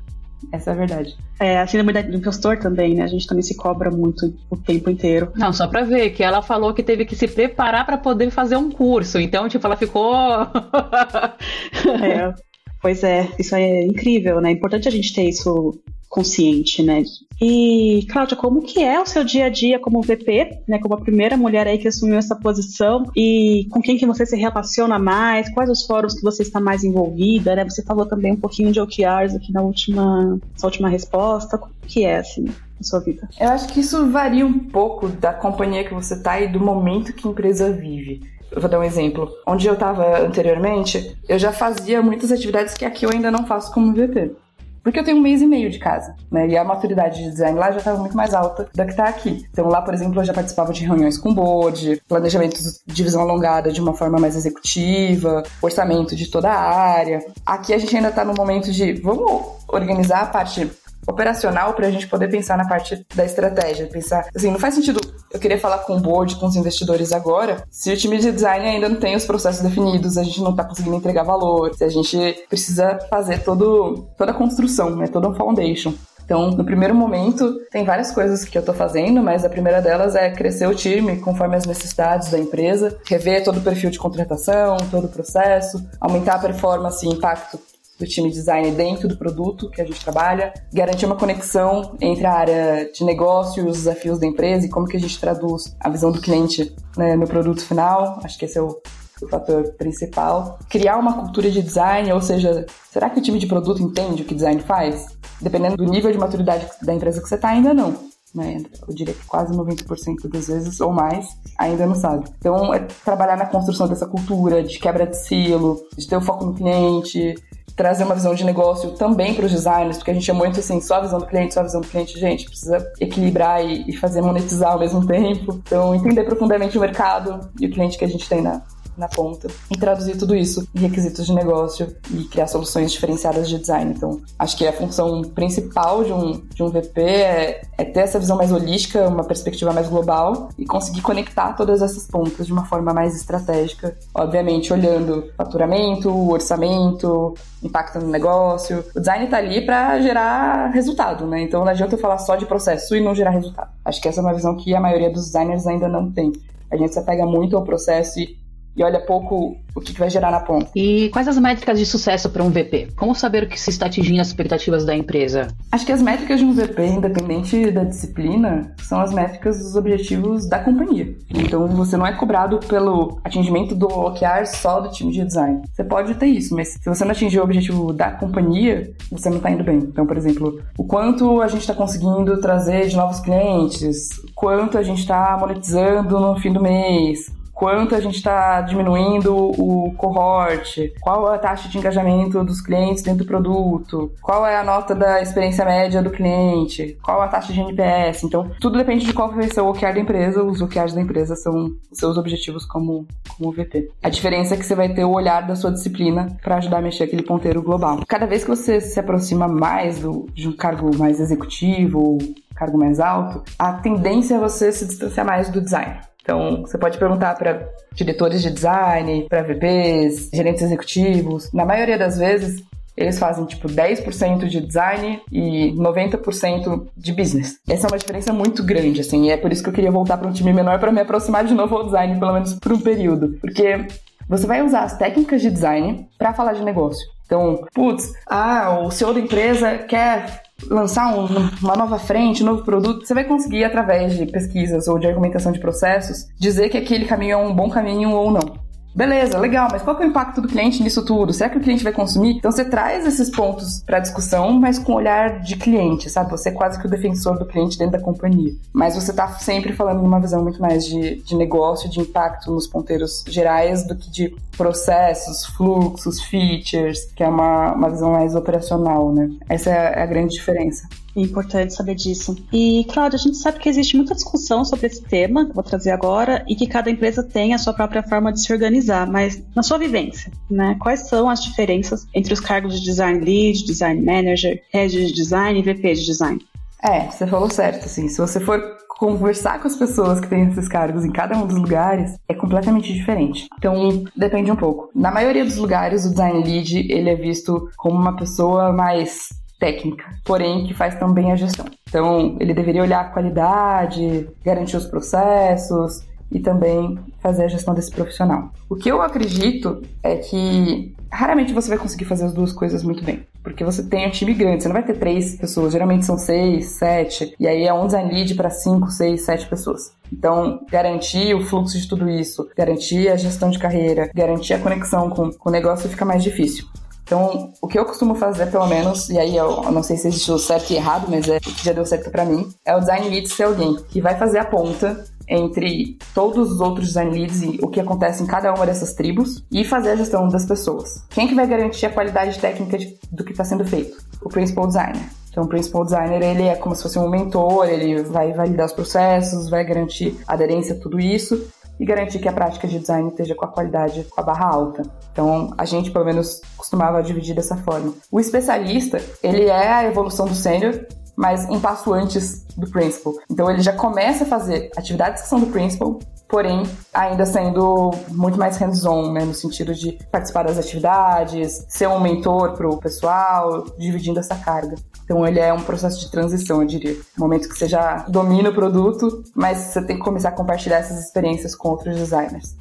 Essa 0.50 0.70
é 0.70 0.72
a 0.72 0.76
verdade. 0.76 1.14
É, 1.38 1.60
a 1.60 1.66
síndrome 1.66 2.02
do 2.04 2.16
impostor 2.16 2.56
também, 2.56 2.94
né? 2.94 3.02
A 3.02 3.08
gente 3.08 3.26
também 3.26 3.42
se 3.42 3.54
cobra 3.54 3.90
muito 3.90 4.34
o 4.48 4.56
tempo 4.56 4.88
inteiro. 4.88 5.30
Não, 5.36 5.52
só 5.52 5.68
pra 5.68 5.84
ver 5.84 6.12
que 6.12 6.22
ela 6.22 6.40
falou 6.40 6.72
que 6.72 6.82
teve 6.82 7.04
que 7.04 7.14
se 7.14 7.28
preparar 7.28 7.84
para 7.84 7.98
poder 7.98 8.30
fazer 8.30 8.56
um 8.56 8.70
curso. 8.70 9.18
Então, 9.18 9.50
tipo, 9.50 9.66
ela 9.66 9.76
ficou. 9.76 10.14
é. 12.02 12.32
Pois 12.80 13.04
é, 13.04 13.28
isso 13.38 13.54
é 13.54 13.84
incrível, 13.84 14.40
né? 14.40 14.48
É 14.48 14.52
importante 14.52 14.88
a 14.88 14.90
gente 14.90 15.12
ter 15.12 15.28
isso 15.28 15.78
consciente, 16.12 16.82
né? 16.82 17.02
E, 17.40 18.06
Cláudia, 18.10 18.36
como 18.36 18.60
que 18.60 18.82
é 18.84 19.00
o 19.00 19.06
seu 19.06 19.24
dia 19.24 19.46
a 19.46 19.48
dia 19.48 19.80
como 19.80 20.02
VP, 20.02 20.60
né? 20.68 20.78
Como 20.78 20.92
a 20.92 21.00
primeira 21.00 21.38
mulher 21.38 21.66
aí 21.66 21.78
que 21.78 21.88
assumiu 21.88 22.18
essa 22.18 22.36
posição 22.36 23.10
e 23.16 23.66
com 23.70 23.80
quem 23.80 23.96
que 23.96 24.04
você 24.04 24.26
se 24.26 24.36
relaciona 24.36 24.98
mais? 24.98 25.48
Quais 25.54 25.70
os 25.70 25.86
fóruns 25.86 26.14
que 26.14 26.22
você 26.22 26.42
está 26.42 26.60
mais 26.60 26.84
envolvida, 26.84 27.56
né? 27.56 27.64
Você 27.64 27.82
falou 27.82 28.04
também 28.04 28.32
um 28.32 28.36
pouquinho 28.36 28.70
de 28.70 28.78
OKRs 28.78 29.34
aqui 29.34 29.50
na 29.52 29.62
última, 29.62 30.38
na 30.38 30.64
última 30.64 30.90
resposta. 30.90 31.56
Como 31.56 31.72
que 31.86 32.04
é, 32.04 32.18
assim, 32.18 32.44
sua 32.82 33.00
vida? 33.00 33.26
Eu 33.40 33.48
acho 33.48 33.68
que 33.68 33.80
isso 33.80 34.06
varia 34.10 34.44
um 34.44 34.58
pouco 34.58 35.08
da 35.08 35.32
companhia 35.32 35.82
que 35.82 35.94
você 35.94 36.22
tá 36.22 36.38
e 36.38 36.52
do 36.52 36.60
momento 36.60 37.14
que 37.14 37.26
a 37.26 37.30
empresa 37.30 37.72
vive. 37.72 38.20
Eu 38.50 38.60
vou 38.60 38.68
dar 38.68 38.78
um 38.78 38.84
exemplo. 38.84 39.30
Onde 39.46 39.66
eu 39.66 39.72
estava 39.72 40.20
anteriormente, 40.20 41.16
eu 41.26 41.38
já 41.38 41.52
fazia 41.52 42.02
muitas 42.02 42.30
atividades 42.30 42.74
que 42.74 42.84
aqui 42.84 43.06
eu 43.06 43.10
ainda 43.10 43.30
não 43.30 43.46
faço 43.46 43.72
como 43.72 43.94
VP. 43.94 44.32
Porque 44.82 44.98
eu 44.98 45.04
tenho 45.04 45.18
um 45.18 45.20
mês 45.20 45.40
e 45.40 45.46
meio 45.46 45.70
de 45.70 45.78
casa, 45.78 46.14
né? 46.30 46.48
E 46.48 46.56
a 46.56 46.64
maturidade 46.64 47.22
de 47.22 47.30
design 47.30 47.58
lá 47.58 47.70
já 47.70 47.78
estava 47.78 47.98
muito 47.98 48.16
mais 48.16 48.34
alta 48.34 48.68
da 48.74 48.84
que 48.84 48.90
está 48.90 49.04
aqui. 49.04 49.46
Então 49.50 49.68
lá, 49.68 49.80
por 49.80 49.94
exemplo, 49.94 50.20
eu 50.20 50.24
já 50.24 50.34
participava 50.34 50.72
de 50.72 50.84
reuniões 50.84 51.18
com 51.18 51.32
board, 51.32 52.02
planejamento 52.08 52.58
de 52.86 53.02
visão 53.02 53.22
alongada 53.22 53.70
de 53.70 53.80
uma 53.80 53.94
forma 53.94 54.18
mais 54.18 54.36
executiva, 54.36 55.42
orçamento 55.60 56.16
de 56.16 56.28
toda 56.30 56.50
a 56.50 56.58
área. 56.58 57.20
Aqui 57.46 57.72
a 57.72 57.78
gente 57.78 57.94
ainda 57.94 58.08
está 58.08 58.24
no 58.24 58.34
momento 58.34 58.72
de 58.72 58.94
vamos 58.94 59.62
organizar 59.68 60.22
a 60.22 60.26
parte 60.26 60.70
operacional 61.06 61.74
para 61.74 61.86
a 61.86 61.90
gente 61.90 62.06
poder 62.06 62.28
pensar 62.28 62.56
na 62.56 62.66
parte 62.66 63.06
da 63.14 63.24
estratégia. 63.24 63.86
Pensar, 63.86 64.28
assim, 64.34 64.50
não 64.50 64.58
faz 64.58 64.74
sentido 64.74 65.00
eu 65.32 65.40
querer 65.40 65.58
falar 65.58 65.78
com 65.78 65.96
o 65.96 66.00
board, 66.00 66.36
com 66.36 66.46
os 66.46 66.56
investidores 66.56 67.12
agora, 67.12 67.64
se 67.70 67.92
o 67.92 67.96
time 67.96 68.18
de 68.18 68.30
design 68.30 68.66
ainda 68.66 68.88
não 68.88 68.96
tem 68.96 69.16
os 69.16 69.24
processos 69.24 69.62
definidos, 69.62 70.18
a 70.18 70.22
gente 70.22 70.40
não 70.40 70.50
está 70.50 70.64
conseguindo 70.64 70.96
entregar 70.96 71.22
valor, 71.22 71.74
se 71.74 71.84
a 71.84 71.88
gente 71.88 72.44
precisa 72.48 72.98
fazer 73.08 73.42
todo, 73.42 74.06
toda 74.16 74.32
a 74.32 74.34
construção, 74.34 74.94
né, 74.94 75.06
toda 75.06 75.28
a 75.28 75.34
foundation. 75.34 75.94
Então, 76.24 76.50
no 76.50 76.64
primeiro 76.64 76.94
momento, 76.94 77.58
tem 77.70 77.84
várias 77.84 78.12
coisas 78.12 78.44
que 78.44 78.56
eu 78.56 78.60
estou 78.60 78.74
fazendo, 78.74 79.22
mas 79.22 79.44
a 79.44 79.48
primeira 79.48 79.82
delas 79.82 80.14
é 80.14 80.30
crescer 80.30 80.66
o 80.66 80.74
time 80.74 81.16
conforme 81.18 81.56
as 81.56 81.66
necessidades 81.66 82.30
da 82.30 82.38
empresa, 82.38 82.96
rever 83.04 83.42
todo 83.44 83.58
o 83.58 83.62
perfil 83.62 83.90
de 83.90 83.98
contratação, 83.98 84.76
todo 84.90 85.06
o 85.06 85.10
processo, 85.10 85.84
aumentar 86.00 86.34
a 86.34 86.38
performance 86.38 87.04
e 87.04 87.10
impacto 87.10 87.58
do 87.98 88.06
time 88.06 88.30
design 88.30 88.70
dentro 88.72 89.08
do 89.08 89.16
produto 89.16 89.70
que 89.70 89.80
a 89.80 89.84
gente 89.84 90.02
trabalha, 90.02 90.52
garantir 90.72 91.06
uma 91.06 91.16
conexão 91.16 91.96
entre 92.00 92.26
a 92.26 92.32
área 92.32 92.90
de 92.92 93.04
negócio 93.04 93.64
e 93.64 93.68
os 93.68 93.78
desafios 93.78 94.18
da 94.18 94.26
empresa 94.26 94.66
e 94.66 94.68
como 94.68 94.86
que 94.86 94.96
a 94.96 95.00
gente 95.00 95.18
traduz 95.20 95.74
a 95.80 95.88
visão 95.88 96.10
do 96.10 96.20
cliente 96.20 96.74
né, 96.96 97.16
no 97.16 97.26
produto 97.26 97.64
final. 97.64 98.20
Acho 98.24 98.38
que 98.38 98.44
esse 98.44 98.58
é 98.58 98.62
o, 98.62 98.80
o 99.22 99.28
fator 99.28 99.72
principal. 99.74 100.58
Criar 100.68 100.98
uma 100.98 101.14
cultura 101.14 101.50
de 101.50 101.62
design, 101.62 102.12
ou 102.12 102.20
seja, 102.20 102.66
será 102.90 103.08
que 103.08 103.20
o 103.20 103.22
time 103.22 103.38
de 103.38 103.46
produto 103.46 103.82
entende 103.82 104.22
o 104.22 104.24
que 104.24 104.34
design 104.34 104.60
faz? 104.62 105.06
Dependendo 105.40 105.76
do 105.76 105.84
nível 105.84 106.10
de 106.10 106.18
maturidade 106.18 106.66
da 106.82 106.94
empresa 106.94 107.20
que 107.20 107.28
você 107.28 107.34
está, 107.34 107.48
ainda 107.48 107.72
não. 107.74 108.12
Né? 108.34 108.62
Eu 108.88 108.94
diria 108.94 109.12
que 109.12 109.26
quase 109.26 109.52
90% 109.52 110.26
das 110.28 110.46
vezes 110.48 110.80
ou 110.80 110.90
mais 110.90 111.26
ainda 111.58 111.86
não 111.86 111.94
sabe. 111.94 112.24
Então, 112.38 112.72
é 112.72 112.80
trabalhar 113.04 113.36
na 113.36 113.46
construção 113.46 113.86
dessa 113.86 114.06
cultura 114.06 114.62
de 114.62 114.78
quebra 114.78 115.06
de 115.06 115.18
silo, 115.18 115.82
de 115.96 116.06
ter 116.08 116.16
o 116.16 116.20
foco 116.20 116.46
no 116.46 116.54
cliente, 116.54 117.34
trazer 117.76 118.04
uma 118.04 118.14
visão 118.14 118.34
de 118.34 118.44
negócio 118.44 118.90
também 118.92 119.34
para 119.34 119.46
os 119.46 119.52
designers, 119.52 119.98
porque 119.98 120.10
a 120.10 120.14
gente 120.14 120.30
é 120.30 120.34
muito 120.34 120.60
assim, 120.60 120.80
só 120.80 120.96
a 120.96 121.00
visão 121.00 121.18
do 121.18 121.26
cliente, 121.26 121.54
só 121.54 121.60
a 121.60 121.64
visão 121.64 121.80
do 121.80 121.86
cliente, 121.86 122.18
gente, 122.18 122.44
precisa 122.44 122.92
equilibrar 123.00 123.64
e, 123.64 123.88
e 123.88 123.96
fazer 123.96 124.20
monetizar 124.20 124.72
ao 124.72 124.78
mesmo 124.78 125.04
tempo. 125.06 125.60
Então, 125.66 125.94
entender 125.94 126.24
profundamente 126.24 126.76
o 126.76 126.80
mercado 126.80 127.50
e 127.60 127.66
o 127.66 127.70
cliente 127.70 127.98
que 127.98 128.04
a 128.04 128.08
gente 128.08 128.28
tem 128.28 128.42
na, 128.42 128.62
na 128.96 129.08
ponta 129.08 129.48
e 129.70 129.76
traduzir 129.76 130.16
tudo 130.16 130.34
isso 130.34 130.66
em 130.74 130.80
requisitos 130.80 131.26
de 131.26 131.32
negócio 131.32 131.94
e 132.10 132.24
criar 132.24 132.46
soluções 132.46 132.92
diferenciadas 132.92 133.48
de 133.48 133.58
design. 133.58 133.92
Então, 133.94 134.20
acho 134.38 134.56
que 134.56 134.66
a 134.66 134.72
função 134.72 135.22
principal 135.22 136.04
de 136.04 136.12
um, 136.12 136.42
de 136.54 136.62
um 136.62 136.68
VP 136.68 137.00
é, 137.00 137.62
é 137.78 137.84
ter 137.84 138.00
essa 138.00 138.18
visão 138.18 138.36
mais 138.36 138.52
holística, 138.52 139.08
uma 139.08 139.24
perspectiva 139.24 139.72
mais 139.72 139.88
global 139.88 140.50
e 140.58 140.64
conseguir 140.64 141.02
conectar 141.02 141.54
todas 141.54 141.82
essas 141.82 142.06
pontas 142.06 142.46
de 142.46 142.52
uma 142.52 142.64
forma 142.64 142.92
mais 142.92 143.16
estratégica. 143.16 143.96
Obviamente, 144.14 144.72
olhando 144.72 145.30
faturamento, 145.36 146.30
orçamento, 146.30 147.34
impacto 147.62 147.98
no 147.98 148.08
negócio. 148.08 148.84
O 148.94 149.00
design 149.00 149.24
está 149.24 149.38
ali 149.38 149.64
para 149.64 150.00
gerar 150.00 150.70
resultado, 150.70 151.26
né? 151.26 151.42
Então, 151.42 151.64
não 151.64 151.70
adianta 151.70 151.94
eu 151.94 151.98
falar 151.98 152.18
só 152.18 152.36
de 152.36 152.46
processo 152.46 152.94
e 152.96 153.00
não 153.00 153.14
gerar 153.14 153.30
resultado. 153.30 153.70
Acho 153.84 154.00
que 154.00 154.08
essa 154.08 154.20
é 154.20 154.22
uma 154.22 154.34
visão 154.34 154.56
que 154.56 154.74
a 154.74 154.80
maioria 154.80 155.10
dos 155.10 155.26
designers 155.26 155.66
ainda 155.66 155.88
não 155.88 156.10
tem. 156.10 156.32
A 156.70 156.76
gente 156.76 156.92
se 156.92 156.98
apega 156.98 157.26
muito 157.26 157.56
ao 157.56 157.64
processo 157.64 158.18
e 158.18 158.41
e 158.76 158.82
olha 158.82 159.00
pouco 159.00 159.56
o 159.74 159.80
que, 159.80 159.98
vai 159.98 160.10
gerar 160.10 160.30
na 160.30 160.40
ponta. 160.40 160.70
E 160.76 161.08
quais 161.10 161.28
as 161.28 161.38
métricas 161.38 161.78
de 161.78 161.86
sucesso 161.86 162.28
para 162.28 162.42
um 162.42 162.50
VP? 162.50 162.88
Como 162.96 163.14
saber 163.14 163.44
o 163.44 163.48
que 163.48 163.58
se 163.58 163.70
está 163.70 163.86
atingindo 163.86 164.20
as 164.20 164.28
expectativas 164.28 164.84
da 164.84 164.94
empresa? 164.94 165.48
Acho 165.70 165.86
que 165.86 165.92
as 165.92 166.02
métricas 166.02 166.40
de 166.40 166.44
um 166.44 166.52
VP, 166.52 166.86
independente 166.86 167.70
da 167.70 167.84
disciplina, 167.84 168.74
são 168.78 169.00
as 169.00 169.12
métricas 169.12 169.58
dos 169.58 169.76
objetivos 169.76 170.48
da 170.48 170.58
companhia. 170.58 171.16
Então 171.30 171.66
você 171.68 171.96
não 171.96 172.06
é 172.06 172.12
cobrado 172.12 172.58
pelo 172.58 173.18
atingimento 173.24 173.74
do 173.74 173.86
OKR 173.86 174.46
só 174.46 174.80
do 174.80 174.90
time 174.90 175.12
de 175.12 175.24
design. 175.24 175.62
Você 175.72 175.84
pode 175.84 176.14
ter 176.14 176.26
isso, 176.26 176.54
mas 176.54 176.68
se 176.68 176.84
você 176.84 177.04
não 177.04 177.12
atingir 177.12 177.40
o 177.40 177.44
objetivo 177.44 177.92
da 177.92 178.10
companhia, 178.10 178.92
você 179.10 179.30
não 179.30 179.38
está 179.38 179.50
indo 179.50 179.64
bem. 179.64 179.78
Então, 179.78 180.06
por 180.06 180.16
exemplo, 180.16 180.60
o 180.76 180.84
quanto 180.84 181.40
a 181.40 181.48
gente 181.48 181.60
está 181.60 181.74
conseguindo 181.74 182.40
trazer 182.40 182.88
de 182.88 182.96
novos 182.96 183.20
clientes, 183.20 184.08
quanto 184.34 184.76
a 184.76 184.82
gente 184.82 185.00
está 185.00 185.36
monetizando 185.38 186.18
no 186.20 186.38
fim 186.38 186.52
do 186.52 186.60
mês, 186.60 187.30
quanto 187.62 187.94
a 187.94 188.00
gente 188.00 188.16
está 188.16 188.60
diminuindo 188.62 189.36
o 189.36 189.94
cohort, 189.96 190.92
qual 191.00 191.28
a 191.28 191.38
taxa 191.38 191.68
de 191.68 191.78
engajamento 191.78 192.42
dos 192.42 192.60
clientes 192.60 193.04
dentro 193.04 193.20
do 193.20 193.24
produto, 193.24 194.10
qual 194.20 194.44
é 194.44 194.56
a 194.56 194.64
nota 194.64 194.96
da 194.96 195.22
experiência 195.22 195.64
média 195.64 196.02
do 196.02 196.10
cliente, 196.10 196.98
qual 197.00 197.22
a 197.22 197.28
taxa 197.28 197.52
de 197.52 197.60
NPS. 197.60 198.24
Então, 198.24 198.50
tudo 198.60 198.78
depende 198.78 199.06
de 199.06 199.12
qual 199.12 199.30
vai 199.30 199.48
ser 199.48 199.60
o 199.60 199.68
OKR 199.68 199.94
da 199.94 200.00
empresa. 200.00 200.42
Os 200.42 200.60
OKRs 200.60 200.92
da 200.92 201.00
empresa 201.00 201.36
são 201.36 201.70
os 201.88 201.98
seus 201.98 202.18
objetivos 202.18 202.66
como, 202.66 203.06
como 203.38 203.52
VP. 203.52 203.92
A 204.02 204.08
diferença 204.08 204.54
é 204.54 204.58
que 204.58 204.66
você 204.66 204.74
vai 204.74 204.92
ter 204.92 205.04
o 205.04 205.12
olhar 205.12 205.46
da 205.46 205.54
sua 205.54 205.70
disciplina 205.70 206.36
para 206.42 206.56
ajudar 206.56 206.78
a 206.78 206.82
mexer 206.82 207.04
aquele 207.04 207.22
ponteiro 207.22 207.62
global. 207.62 208.00
Cada 208.08 208.26
vez 208.26 208.42
que 208.42 208.50
você 208.50 208.80
se 208.80 208.98
aproxima 208.98 209.46
mais 209.46 210.00
do, 210.00 210.26
de 210.34 210.48
um 210.48 210.56
cargo 210.56 210.90
mais 210.98 211.20
executivo, 211.20 212.18
cargo 212.56 212.76
mais 212.76 212.98
alto, 212.98 213.44
a 213.56 213.74
tendência 213.74 214.34
é 214.34 214.38
você 214.40 214.72
se 214.72 214.84
distanciar 214.84 215.24
mais 215.24 215.48
do 215.48 215.60
design. 215.60 216.00
Então, 216.22 216.62
você 216.62 216.78
pode 216.78 216.98
perguntar 216.98 217.34
para 217.36 217.68
diretores 217.94 218.42
de 218.42 218.50
design, 218.50 219.26
para 219.28 219.42
VPs, 219.42 220.30
gerentes 220.32 220.62
executivos. 220.62 221.52
Na 221.52 221.64
maioria 221.64 221.98
das 221.98 222.16
vezes, 222.16 222.62
eles 222.96 223.18
fazem 223.18 223.44
tipo 223.46 223.68
10% 223.68 224.46
de 224.46 224.60
design 224.60 225.20
e 225.30 225.72
90% 225.76 226.86
de 226.96 227.12
business. 227.12 227.58
Essa 227.68 227.86
é 227.86 227.90
uma 227.90 227.98
diferença 227.98 228.32
muito 228.32 228.62
grande, 228.62 229.00
assim, 229.00 229.26
e 229.26 229.30
é 229.30 229.36
por 229.36 229.50
isso 229.50 229.62
que 229.62 229.68
eu 229.68 229.72
queria 229.72 229.90
voltar 229.90 230.18
para 230.18 230.28
um 230.28 230.32
time 230.32 230.52
menor 230.52 230.78
para 230.78 230.92
me 230.92 231.00
aproximar 231.00 231.44
de 231.44 231.54
novo 231.54 231.76
ao 231.76 231.84
design, 231.84 232.18
pelo 232.18 232.34
menos 232.34 232.54
por 232.54 232.72
um 232.72 232.80
período. 232.80 233.38
Porque 233.40 233.86
você 234.28 234.46
vai 234.46 234.62
usar 234.62 234.82
as 234.82 234.96
técnicas 234.96 235.40
de 235.40 235.50
design 235.50 236.06
para 236.18 236.34
falar 236.34 236.52
de 236.52 236.62
negócio. 236.62 237.04
Então, 237.26 237.64
putz, 237.74 238.12
ah, 238.26 238.80
o 238.84 238.90
CEO 238.90 239.14
da 239.14 239.20
empresa 239.20 239.78
quer 239.78 240.42
lançar 240.70 241.16
um, 241.16 241.26
uma 241.62 241.76
nova 241.76 241.98
frente, 241.98 242.42
um 242.42 242.46
novo 242.46 242.64
produto, 242.64 243.06
você 243.06 243.14
vai 243.14 243.24
conseguir, 243.24 243.64
através 243.64 244.16
de 244.16 244.26
pesquisas 244.26 244.88
ou 244.88 244.98
de 244.98 245.06
argumentação 245.06 245.52
de 245.52 245.60
processos, 245.60 246.26
dizer 246.38 246.68
que 246.68 246.78
aquele 246.78 247.04
caminho 247.04 247.32
é 247.32 247.36
um 247.36 247.54
bom 247.54 247.68
caminho 247.68 248.10
ou 248.10 248.30
não. 248.30 248.61
Beleza, 248.94 249.38
legal, 249.38 249.68
mas 249.70 249.82
qual 249.82 249.98
é 249.98 250.04
o 250.04 250.08
impacto 250.08 250.40
do 250.40 250.48
cliente 250.48 250.82
nisso 250.82 251.04
tudo? 251.04 251.32
Será 251.32 251.48
que 251.48 251.56
o 251.56 251.60
cliente 251.60 251.82
vai 251.82 251.92
consumir? 251.92 252.36
Então 252.36 252.52
você 252.52 252.64
traz 252.64 253.06
esses 253.06 253.30
pontos 253.30 253.82
para 253.86 253.98
discussão, 253.98 254.52
mas 254.52 254.78
com 254.78 254.92
olhar 254.92 255.40
de 255.40 255.56
cliente, 255.56 256.10
sabe? 256.10 256.30
Você 256.30 256.50
é 256.50 256.52
quase 256.52 256.78
que 256.78 256.86
o 256.86 256.90
defensor 256.90 257.38
do 257.38 257.46
cliente 257.46 257.78
dentro 257.78 257.98
da 257.98 258.04
companhia. 258.04 258.52
Mas 258.72 258.94
você 258.94 259.10
está 259.10 259.28
sempre 259.38 259.72
falando 259.72 260.02
numa 260.02 260.20
visão 260.20 260.42
muito 260.42 260.60
mais 260.60 260.84
de, 260.84 261.16
de 261.22 261.34
negócio, 261.34 261.88
de 261.88 262.00
impacto 262.00 262.50
nos 262.50 262.66
ponteiros 262.66 263.24
gerais 263.26 263.86
do 263.86 263.96
que 263.96 264.10
de 264.10 264.36
processos, 264.56 265.46
fluxos, 265.46 266.20
features, 266.22 267.06
que 267.16 267.22
é 267.22 267.28
uma, 267.28 267.72
uma 267.72 267.88
visão 267.88 268.12
mais 268.12 268.34
operacional, 268.34 269.12
né? 269.12 269.30
Essa 269.48 269.70
é 269.70 270.02
a 270.02 270.06
grande 270.06 270.34
diferença. 270.34 270.86
É 271.16 271.20
importante 271.20 271.74
saber 271.74 271.94
disso. 271.94 272.36
E, 272.52 272.84
Cláudia, 272.92 273.16
a 273.16 273.20
gente 273.20 273.36
sabe 273.36 273.58
que 273.58 273.68
existe 273.68 273.96
muita 273.96 274.14
discussão 274.14 274.64
sobre 274.64 274.86
esse 274.86 275.02
tema, 275.02 275.46
que 275.46 275.54
vou 275.54 275.62
trazer 275.62 275.90
agora, 275.90 276.44
e 276.48 276.56
que 276.56 276.66
cada 276.66 276.90
empresa 276.90 277.22
tem 277.22 277.54
a 277.54 277.58
sua 277.58 277.72
própria 277.72 278.02
forma 278.02 278.32
de 278.32 278.42
se 278.42 278.52
organizar, 278.52 279.06
mas 279.06 279.42
na 279.54 279.62
sua 279.62 279.78
vivência, 279.78 280.32
né? 280.50 280.76
Quais 280.80 281.08
são 281.08 281.28
as 281.28 281.42
diferenças 281.42 282.06
entre 282.14 282.32
os 282.32 282.40
cargos 282.40 282.78
de 282.78 282.84
design 282.84 283.20
lead, 283.20 283.64
design 283.64 284.00
manager, 284.00 284.62
head 284.72 284.90
de 284.90 285.12
design 285.12 285.58
e 285.58 285.62
VP 285.62 285.94
de 285.94 286.06
design? 286.06 286.40
É, 286.82 287.10
você 287.10 287.26
falou 287.26 287.48
certo, 287.48 287.84
assim. 287.84 288.08
Se 288.08 288.20
você 288.20 288.40
for 288.40 288.60
conversar 289.02 289.60
com 289.60 289.66
as 289.66 289.76
pessoas 289.76 290.20
que 290.20 290.28
têm 290.28 290.48
esses 290.48 290.68
cargos 290.68 291.04
em 291.04 291.10
cada 291.10 291.36
um 291.36 291.44
dos 291.44 291.56
lugares 291.56 292.16
é 292.28 292.34
completamente 292.34 292.92
diferente. 292.92 293.48
Então, 293.58 294.04
depende 294.16 294.50
um 294.50 294.56
pouco. 294.56 294.90
Na 294.94 295.10
maioria 295.10 295.44
dos 295.44 295.56
lugares, 295.56 296.04
o 296.04 296.10
design 296.10 296.44
lead, 296.44 296.92
ele 296.92 297.10
é 297.10 297.16
visto 297.16 297.68
como 297.76 297.98
uma 297.98 298.16
pessoa 298.16 298.72
mais 298.72 299.30
técnica, 299.62 300.04
porém 300.24 300.66
que 300.66 300.74
faz 300.74 300.96
também 300.96 301.30
a 301.30 301.36
gestão. 301.36 301.66
Então, 301.88 302.36
ele 302.40 302.52
deveria 302.52 302.82
olhar 302.82 303.00
a 303.00 303.04
qualidade, 303.04 304.28
garantir 304.44 304.76
os 304.76 304.86
processos 304.86 306.02
e 306.32 306.40
também 306.40 306.98
fazer 307.20 307.44
a 307.44 307.48
gestão 307.48 307.72
desse 307.72 307.92
profissional. 307.92 308.50
O 308.68 308.74
que 308.74 308.90
eu 308.90 309.00
acredito 309.00 309.80
é 310.02 310.16
que 310.16 310.92
raramente 311.08 311.52
você 311.52 311.68
vai 311.68 311.78
conseguir 311.78 312.06
fazer 312.06 312.24
as 312.24 312.32
duas 312.32 312.52
coisas 312.52 312.82
muito 312.82 313.04
bem. 313.04 313.24
Porque 313.44 313.64
você 313.64 313.84
tem 313.84 314.06
um 314.06 314.10
time 314.10 314.34
grande, 314.34 314.62
você 314.62 314.68
não 314.68 314.74
vai 314.74 314.84
ter 314.84 314.98
três 314.98 315.36
pessoas, 315.36 315.72
geralmente 315.72 316.06
são 316.06 316.18
seis, 316.18 316.70
sete, 316.70 317.34
e 317.38 317.46
aí 317.46 317.64
é 317.64 317.72
um 317.72 317.86
design 317.86 318.12
lead 318.12 318.34
para 318.34 318.50
cinco, 318.50 318.90
seis, 318.90 319.24
sete 319.24 319.46
pessoas. 319.46 319.92
Então, 320.12 320.60
garantir 320.70 321.34
o 321.34 321.44
fluxo 321.44 321.78
de 321.78 321.86
tudo 321.88 322.08
isso, 322.08 322.48
garantir 322.56 323.08
a 323.08 323.16
gestão 323.16 323.50
de 323.50 323.58
carreira, 323.58 324.10
garantir 324.14 324.54
a 324.54 324.58
conexão 324.58 325.10
com, 325.10 325.30
com 325.32 325.48
o 325.48 325.52
negócio 325.52 325.88
fica 325.88 326.04
mais 326.04 326.22
difícil. 326.22 326.66
Então, 327.12 327.52
o 327.60 327.68
que 327.68 327.78
eu 327.78 327.84
costumo 327.84 328.14
fazer, 328.14 328.50
pelo 328.50 328.66
menos, 328.66 329.10
e 329.10 329.18
aí 329.18 329.36
eu, 329.36 329.70
não 329.70 329.82
sei 329.82 329.98
se 329.98 330.08
existe 330.08 330.32
o 330.32 330.38
certo 330.38 330.70
e 330.70 330.76
errado, 330.76 331.08
mas 331.10 331.28
é 331.28 331.36
o 331.36 331.40
que 331.40 331.62
já 331.62 331.74
deu 331.74 331.84
certo 331.84 332.10
para 332.10 332.24
mim, 332.24 332.48
é 332.64 332.74
o 332.74 332.80
design 332.80 333.06
lead 333.06 333.28
ser 333.28 333.42
alguém 333.42 333.76
que 333.90 334.00
vai 334.00 334.16
fazer 334.16 334.38
a 334.38 334.46
ponta 334.46 335.04
entre 335.28 335.98
todos 336.14 336.50
os 336.50 336.58
outros 336.58 336.86
design 336.86 337.10
leads 337.10 337.42
e 337.42 337.58
o 337.60 337.68
que 337.68 337.80
acontece 337.80 338.22
em 338.22 338.26
cada 338.26 338.54
uma 338.54 338.64
dessas 338.64 338.94
tribos 338.94 339.44
e 339.52 339.62
fazer 339.62 339.90
a 339.90 339.96
gestão 339.96 340.26
das 340.26 340.46
pessoas. 340.46 341.04
Quem 341.10 341.28
que 341.28 341.34
vai 341.34 341.46
garantir 341.46 341.84
a 341.84 341.90
qualidade 341.90 342.38
técnica 342.38 342.78
de, 342.78 342.98
do 343.10 343.22
que 343.22 343.32
está 343.32 343.44
sendo 343.44 343.66
feito? 343.66 343.94
O 344.22 344.30
principal 344.30 344.66
designer. 344.66 345.04
Então, 345.30 345.44
o 345.44 345.48
principal 345.48 345.84
designer, 345.84 346.22
ele 346.22 346.44
é 346.44 346.54
como 346.54 346.74
se 346.74 346.82
fosse 346.82 346.98
um 346.98 347.10
mentor, 347.10 347.68
ele 347.68 348.04
vai 348.04 348.32
validar 348.32 348.64
os 348.64 348.72
processos, 348.72 349.50
vai 349.50 349.66
garantir 349.66 350.16
aderência 350.26 350.74
a 350.74 350.78
tudo 350.78 350.98
isso 350.98 351.46
e 351.82 351.84
garantir 351.84 352.20
que 352.20 352.28
a 352.28 352.32
prática 352.32 352.68
de 352.68 352.78
design 352.78 353.08
esteja 353.08 353.34
com 353.34 353.44
a 353.44 353.48
qualidade, 353.48 354.04
com 354.04 354.20
a 354.20 354.22
barra 354.22 354.46
alta. 354.46 354.84
Então, 355.10 355.52
a 355.58 355.64
gente, 355.64 355.90
pelo 355.90 356.04
menos, 356.04 356.40
costumava 356.56 357.02
dividir 357.02 357.34
dessa 357.34 357.56
forma. 357.56 357.92
O 358.08 358.20
especialista, 358.20 359.02
ele 359.20 359.46
é 359.46 359.68
a 359.68 359.84
evolução 359.84 360.26
do 360.26 360.34
sênior, 360.34 360.86
mas 361.16 361.44
um 361.50 361.60
passo 361.60 361.92
antes 361.92 362.44
do 362.56 362.70
principal. 362.70 363.14
Então 363.28 363.50
ele 363.50 363.60
já 363.60 363.72
começa 363.72 364.22
a 364.22 364.26
fazer 364.26 364.70
atividades 364.76 365.22
que 365.22 365.28
são 365.28 365.40
do 365.40 365.46
principal, 365.46 365.98
porém 366.32 366.62
ainda 366.94 367.26
sendo 367.26 367.90
muito 368.08 368.38
mais 368.38 368.56
hands-on, 368.56 369.12
né, 369.12 369.22
no 369.22 369.34
sentido 369.34 369.74
de 369.74 369.98
participar 370.10 370.44
das 370.44 370.56
atividades, 370.56 371.66
ser 371.68 371.86
um 371.88 372.00
mentor 372.00 372.54
para 372.54 372.66
o 372.66 372.78
pessoal, 372.78 373.66
dividindo 373.76 374.18
essa 374.18 374.34
carga. 374.36 374.74
Então 375.04 375.28
ele 375.28 375.38
é 375.38 375.52
um 375.52 375.60
processo 375.60 376.00
de 376.00 376.10
transição, 376.10 376.62
eu 376.62 376.66
diria. 376.66 376.94
No 377.18 377.24
momento 377.24 377.50
que 377.50 377.54
você 377.54 377.68
já 377.68 378.06
domina 378.08 378.48
o 378.48 378.54
produto, 378.54 379.22
mas 379.34 379.58
você 379.58 379.82
tem 379.82 379.98
que 379.98 380.02
começar 380.02 380.30
a 380.30 380.32
compartilhar 380.32 380.78
essas 380.78 381.04
experiências 381.04 381.54
com 381.54 381.68
outros 381.68 381.94
designers. 381.96 382.56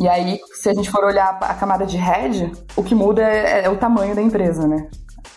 E 0.00 0.08
aí, 0.08 0.40
se 0.54 0.68
a 0.68 0.74
gente 0.74 0.90
for 0.90 1.04
olhar 1.04 1.38
a 1.42 1.54
camada 1.54 1.86
de 1.86 1.96
head, 1.96 2.50
o 2.74 2.82
que 2.82 2.92
muda 2.92 3.22
é, 3.22 3.66
é 3.66 3.70
o 3.70 3.76
tamanho 3.76 4.16
da 4.16 4.22
empresa, 4.22 4.66
né? 4.66 4.88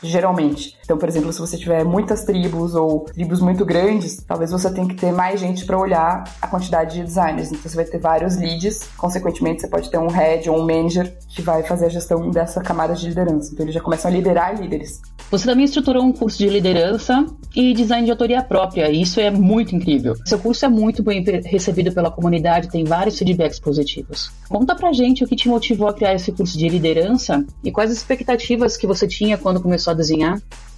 Geralmente. 0.10 0.76
Então, 0.84 0.98
por 0.98 1.10
exemplo, 1.10 1.34
se 1.34 1.40
você 1.40 1.58
tiver 1.58 1.84
muitas 1.84 2.24
tribos 2.24 2.76
ou 2.76 3.02
tribos 3.02 3.42
muito 3.42 3.66
grandes, 3.66 4.24
talvez 4.28 4.52
você 4.52 4.72
tenha 4.72 4.88
que 4.88 4.96
ter 4.96 5.12
mais 5.12 5.40
gente 5.40 5.66
para 5.66 5.78
olhar 5.78 6.24
a 6.42 6.48
quantidade 6.48 6.96
de 6.96 7.04
designers. 7.04 7.52
Então, 7.52 7.70
você 7.70 7.76
vai 7.76 7.86
ter 7.86 8.00
vários 8.00 8.38
leads, 8.38 8.90
consequentemente, 8.98 9.62
você 9.62 9.68
pode 9.68 9.90
ter 9.90 9.98
um 9.98 10.08
head 10.08 10.50
ou 10.50 10.60
um 10.60 10.66
manager 10.66 11.18
que 11.30 11.42
vai 11.42 11.64
fazer 11.64 11.86
a 11.86 11.90
gestão 11.90 12.30
dessa 12.30 12.62
camada 12.62 12.94
de 12.94 13.08
liderança. 13.08 13.52
Então, 13.52 13.66
eles 13.66 13.74
já 13.74 13.82
começam 13.82 14.10
a 14.10 14.14
liderar 14.14 14.60
líderes. 14.60 15.02
Você 15.32 15.46
também 15.46 15.66
estruturou 15.66 16.04
um 16.04 16.14
curso 16.14 16.38
de 16.38 16.48
liderança 16.48 17.26
e 17.56 17.74
design 17.74 18.06
de 18.06 18.12
autoria 18.12 18.44
própria, 18.44 18.92
e 18.92 19.02
isso 19.02 19.20
é 19.20 19.32
muito 19.32 19.76
incrível. 19.76 20.16
Seu 20.26 20.38
curso 20.38 20.66
é 20.66 20.70
muito 20.70 21.02
bem 21.02 21.24
recebido 21.46 21.92
pela 21.92 22.12
comunidade, 22.12 22.70
tem 22.70 22.84
vários 22.84 23.18
feedbacks 23.18 23.60
positivos. 23.60 24.32
Conta 24.48 24.76
pra 24.76 24.94
gente 24.94 25.24
o 25.24 25.28
que 25.28 25.36
te 25.36 25.48
motivou 25.48 25.88
a 25.88 25.94
criar 25.94 26.14
esse 26.14 26.32
curso 26.32 26.58
de 26.58 26.70
liderança 26.70 27.44
e 27.64 27.72
quais 27.72 27.90
as 27.90 27.98
expectativas 27.98 28.78
que 28.78 28.86
você 28.86 29.08
tinha 29.08 29.38
quando 29.38 29.62
começou 29.62 29.92
a 29.92 29.95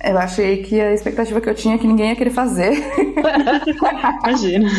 Eu 0.04 0.18
achei 0.18 0.62
que 0.62 0.80
a 0.80 0.94
expectativa 0.94 1.42
que 1.42 1.50
eu 1.50 1.56
tinha 1.56 1.76
é 1.76 1.78
que 1.78 1.88
ninguém 1.88 2.10
ia 2.10 2.16
querer 2.16 2.30
fazer. 2.30 2.72
Imagina. 4.24 4.70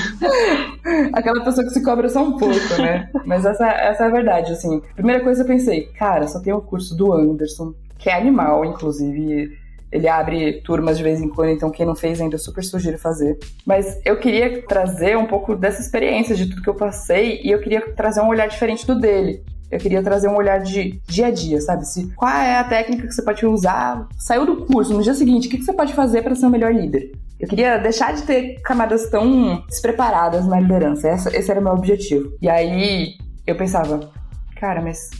Aquela 1.12 1.44
pessoa 1.44 1.66
que 1.66 1.72
se 1.72 1.82
cobra 1.82 2.08
só 2.08 2.22
um 2.22 2.36
pouco, 2.36 2.80
né? 2.80 3.10
Mas 3.26 3.44
essa, 3.44 3.66
essa 3.66 4.04
é 4.04 4.06
a 4.06 4.10
verdade, 4.10 4.52
assim. 4.52 4.80
Primeira 4.94 5.22
coisa 5.22 5.42
eu 5.42 5.46
pensei, 5.46 5.86
cara, 5.98 6.28
só 6.28 6.40
tem 6.40 6.52
o 6.52 6.60
curso 6.60 6.96
do 6.96 7.12
Anderson, 7.12 7.74
que 7.98 8.08
é 8.08 8.16
animal, 8.16 8.64
inclusive. 8.64 9.58
Ele 9.90 10.06
abre 10.06 10.60
turmas 10.60 10.98
de 10.98 11.02
vez 11.02 11.18
em 11.18 11.30
quando, 11.30 11.50
então 11.50 11.70
quem 11.70 11.86
não 11.86 11.96
fez 11.96 12.20
ainda 12.20 12.34
eu 12.34 12.38
super 12.38 12.62
sugiro 12.62 12.98
fazer. 12.98 13.38
Mas 13.66 13.98
eu 14.04 14.18
queria 14.18 14.62
trazer 14.66 15.16
um 15.16 15.26
pouco 15.26 15.56
dessa 15.56 15.80
experiência 15.80 16.36
de 16.36 16.46
tudo 16.46 16.62
que 16.62 16.68
eu 16.68 16.74
passei 16.74 17.40
e 17.42 17.50
eu 17.50 17.58
queria 17.58 17.80
trazer 17.94 18.20
um 18.20 18.28
olhar 18.28 18.46
diferente 18.48 18.86
do 18.86 18.94
dele. 18.94 19.42
Eu 19.70 19.78
queria 19.78 20.02
trazer 20.02 20.28
um 20.28 20.36
olhar 20.36 20.58
de 20.58 21.00
dia 21.06 21.26
a 21.26 21.30
dia, 21.30 21.60
sabe? 21.60 21.86
Se, 21.86 22.06
qual 22.14 22.30
é 22.30 22.58
a 22.58 22.64
técnica 22.64 23.06
que 23.06 23.12
você 23.12 23.22
pode 23.22 23.44
usar? 23.44 24.08
Saiu 24.18 24.46
do 24.46 24.64
curso, 24.64 24.94
no 24.94 25.02
dia 25.02 25.14
seguinte, 25.14 25.46
o 25.46 25.50
que, 25.50 25.62
você 25.62 25.72
pode 25.72 25.92
fazer 25.92 26.22
para 26.22 26.34
ser 26.34 26.46
o 26.46 26.48
um 26.48 26.52
melhor 26.52 26.74
líder? 26.74 27.12
Eu 27.38 27.46
queria 27.46 27.76
deixar 27.78 28.14
de 28.14 28.22
ter 28.22 28.60
camadas 28.62 29.08
tão 29.10 29.64
despreparadas 29.66 30.46
na 30.46 30.58
liderança. 30.58 31.08
Essa, 31.08 31.36
esse 31.36 31.50
era 31.50 31.60
o 31.60 31.62
meu 31.62 31.72
objetivo. 31.72 32.32
E 32.40 32.48
aí 32.48 33.14
eu 33.46 33.56
pensava, 33.56 34.10
cara, 34.56 34.80
mas 34.80 35.10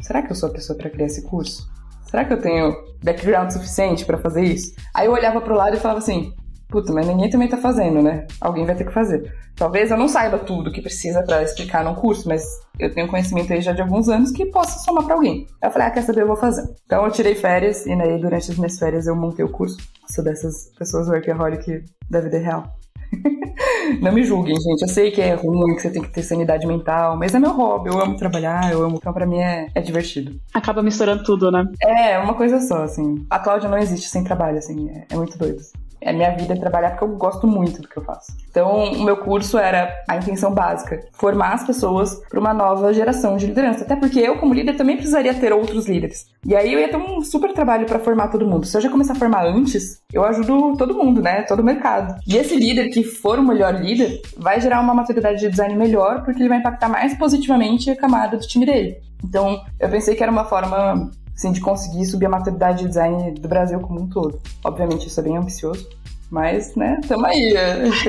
será 0.00 0.22
que 0.22 0.32
eu 0.32 0.36
sou 0.36 0.48
a 0.48 0.52
pessoa 0.52 0.76
para 0.76 0.90
criar 0.90 1.06
esse 1.06 1.22
curso? 1.22 1.70
Será 2.10 2.24
que 2.24 2.32
eu 2.32 2.40
tenho 2.40 2.74
background 3.04 3.50
suficiente 3.50 4.04
para 4.04 4.18
fazer 4.18 4.42
isso? 4.42 4.74
Aí 4.94 5.06
eu 5.06 5.12
olhava 5.12 5.40
pro 5.40 5.54
lado 5.54 5.76
e 5.76 5.80
falava 5.80 5.98
assim, 5.98 6.32
Puta, 6.72 6.90
mas 6.90 7.06
ninguém 7.06 7.28
também 7.28 7.48
tá 7.48 7.58
fazendo, 7.58 8.00
né? 8.00 8.26
Alguém 8.40 8.64
vai 8.64 8.74
ter 8.74 8.86
que 8.86 8.94
fazer. 8.94 9.30
Talvez 9.54 9.90
eu 9.90 9.96
não 9.98 10.08
saiba 10.08 10.38
tudo 10.38 10.72
que 10.72 10.80
precisa 10.80 11.22
para 11.22 11.42
explicar 11.42 11.84
no 11.84 11.94
curso, 11.94 12.26
mas 12.26 12.42
eu 12.82 12.92
tenho 12.92 13.08
conhecimento 13.08 13.52
aí 13.52 13.60
já 13.60 13.72
de 13.72 13.82
alguns 13.82 14.08
anos 14.08 14.30
que 14.30 14.46
posso 14.46 14.84
somar 14.84 15.04
para 15.04 15.14
alguém. 15.14 15.46
Eu 15.62 15.70
falei, 15.70 15.88
ah, 15.88 15.90
quer 15.90 16.02
saber, 16.02 16.22
eu 16.22 16.26
vou 16.26 16.36
fazer. 16.36 16.68
Então 16.84 17.04
eu 17.04 17.10
tirei 17.10 17.34
férias 17.34 17.86
e 17.86 17.92
aí 17.92 18.20
durante 18.20 18.50
as 18.50 18.58
minhas 18.58 18.78
férias 18.78 19.06
eu 19.06 19.16
montei 19.16 19.44
o 19.44 19.50
curso. 19.50 19.76
Sou 20.08 20.24
dessas 20.24 20.70
pessoas 20.78 21.08
workaholic 21.08 21.84
da 22.10 22.20
vida 22.20 22.38
real. 22.38 22.64
não 24.00 24.12
me 24.12 24.24
julguem, 24.24 24.54
gente. 24.54 24.82
Eu 24.82 24.88
sei 24.88 25.10
que 25.10 25.20
é 25.20 25.34
ruim, 25.34 25.74
que 25.74 25.82
você 25.82 25.90
tem 25.90 26.02
que 26.02 26.10
ter 26.10 26.22
sanidade 26.22 26.66
mental, 26.66 27.16
mas 27.16 27.34
é 27.34 27.38
meu 27.38 27.52
hobby. 27.52 27.90
Eu 27.90 28.00
amo 28.00 28.16
trabalhar, 28.16 28.72
eu 28.72 28.82
amo. 28.82 28.96
Então, 28.96 29.12
pra 29.12 29.26
mim 29.26 29.38
é, 29.38 29.68
é 29.74 29.80
divertido. 29.80 30.40
Acaba 30.52 30.82
misturando 30.82 31.22
tudo, 31.24 31.50
né? 31.50 31.64
É, 31.82 32.18
uma 32.18 32.34
coisa 32.34 32.60
só, 32.60 32.82
assim. 32.82 33.26
A 33.30 33.38
Cláudia 33.38 33.68
não 33.68 33.78
existe 33.78 34.08
sem 34.08 34.24
trabalho, 34.24 34.58
assim. 34.58 34.88
É, 34.90 35.06
é 35.10 35.16
muito 35.16 35.38
doido. 35.38 35.60
É 36.04 36.10
a 36.10 36.12
minha 36.12 36.30
vida 36.30 36.54
é 36.54 36.56
trabalhar 36.56 36.90
porque 36.90 37.04
eu 37.04 37.16
gosto 37.16 37.46
muito 37.46 37.80
do 37.80 37.88
que 37.88 37.96
eu 37.96 38.02
faço. 38.02 38.32
Então, 38.50 38.92
o 38.92 39.04
meu 39.04 39.16
curso 39.18 39.56
era 39.56 39.92
a 40.08 40.16
intenção 40.16 40.52
básica: 40.52 41.00
formar 41.12 41.54
as 41.54 41.64
pessoas 41.64 42.20
para 42.28 42.40
uma 42.40 42.52
nova 42.52 42.92
geração 42.92 43.36
de 43.36 43.46
liderança. 43.46 43.84
Até 43.84 43.96
porque 43.96 44.18
eu, 44.18 44.36
como 44.38 44.54
líder, 44.54 44.76
também 44.76 44.96
precisaria 44.96 45.32
ter 45.34 45.52
outros 45.52 45.88
líderes. 45.88 46.26
E 46.44 46.56
aí 46.56 46.72
eu 46.72 46.80
ia 46.80 46.88
ter 46.88 46.96
um 46.96 47.22
super 47.22 47.52
trabalho 47.52 47.86
para 47.86 47.98
formar 47.98 48.28
todo 48.28 48.46
mundo. 48.46 48.66
Se 48.66 48.76
eu 48.76 48.80
já 48.80 48.90
começar 48.90 49.12
a 49.12 49.16
formar 49.16 49.46
antes, 49.46 50.02
eu 50.12 50.24
ajudo 50.24 50.76
todo 50.76 50.94
mundo, 50.94 51.22
né? 51.22 51.42
Todo 51.42 51.60
o 51.60 51.64
mercado. 51.64 52.18
E 52.26 52.36
esse 52.36 52.56
líder 52.56 52.88
que 52.88 53.04
for 53.04 53.38
o 53.38 53.46
melhor 53.46 53.74
líder 53.74 54.20
vai 54.36 54.60
gerar 54.60 54.80
uma 54.80 54.94
maturidade 54.94 55.40
de 55.40 55.48
design 55.48 55.76
melhor, 55.76 56.24
porque 56.24 56.42
ele 56.42 56.48
vai 56.48 56.58
impactar 56.58 56.88
mais 56.88 57.16
positivamente 57.16 57.90
a 57.90 57.96
camada 57.96 58.36
do 58.36 58.46
time 58.46 58.66
dele. 58.66 58.96
Então, 59.24 59.62
eu 59.78 59.88
pensei 59.88 60.16
que 60.16 60.22
era 60.22 60.32
uma 60.32 60.44
forma 60.44 61.10
assim, 61.34 61.52
de 61.52 61.60
conseguir 61.60 62.04
subir 62.04 62.26
a 62.26 62.30
maturidade 62.30 62.80
de 62.80 62.88
design 62.88 63.32
do 63.32 63.48
Brasil 63.48 63.80
como 63.80 64.00
um 64.00 64.08
todo. 64.08 64.40
Obviamente 64.64 65.08
isso 65.08 65.20
é 65.20 65.22
bem 65.22 65.36
ambicioso, 65.36 65.88
mas, 66.32 66.74
né, 66.74 66.98
tamo 67.06 67.26
aí. 67.26 67.54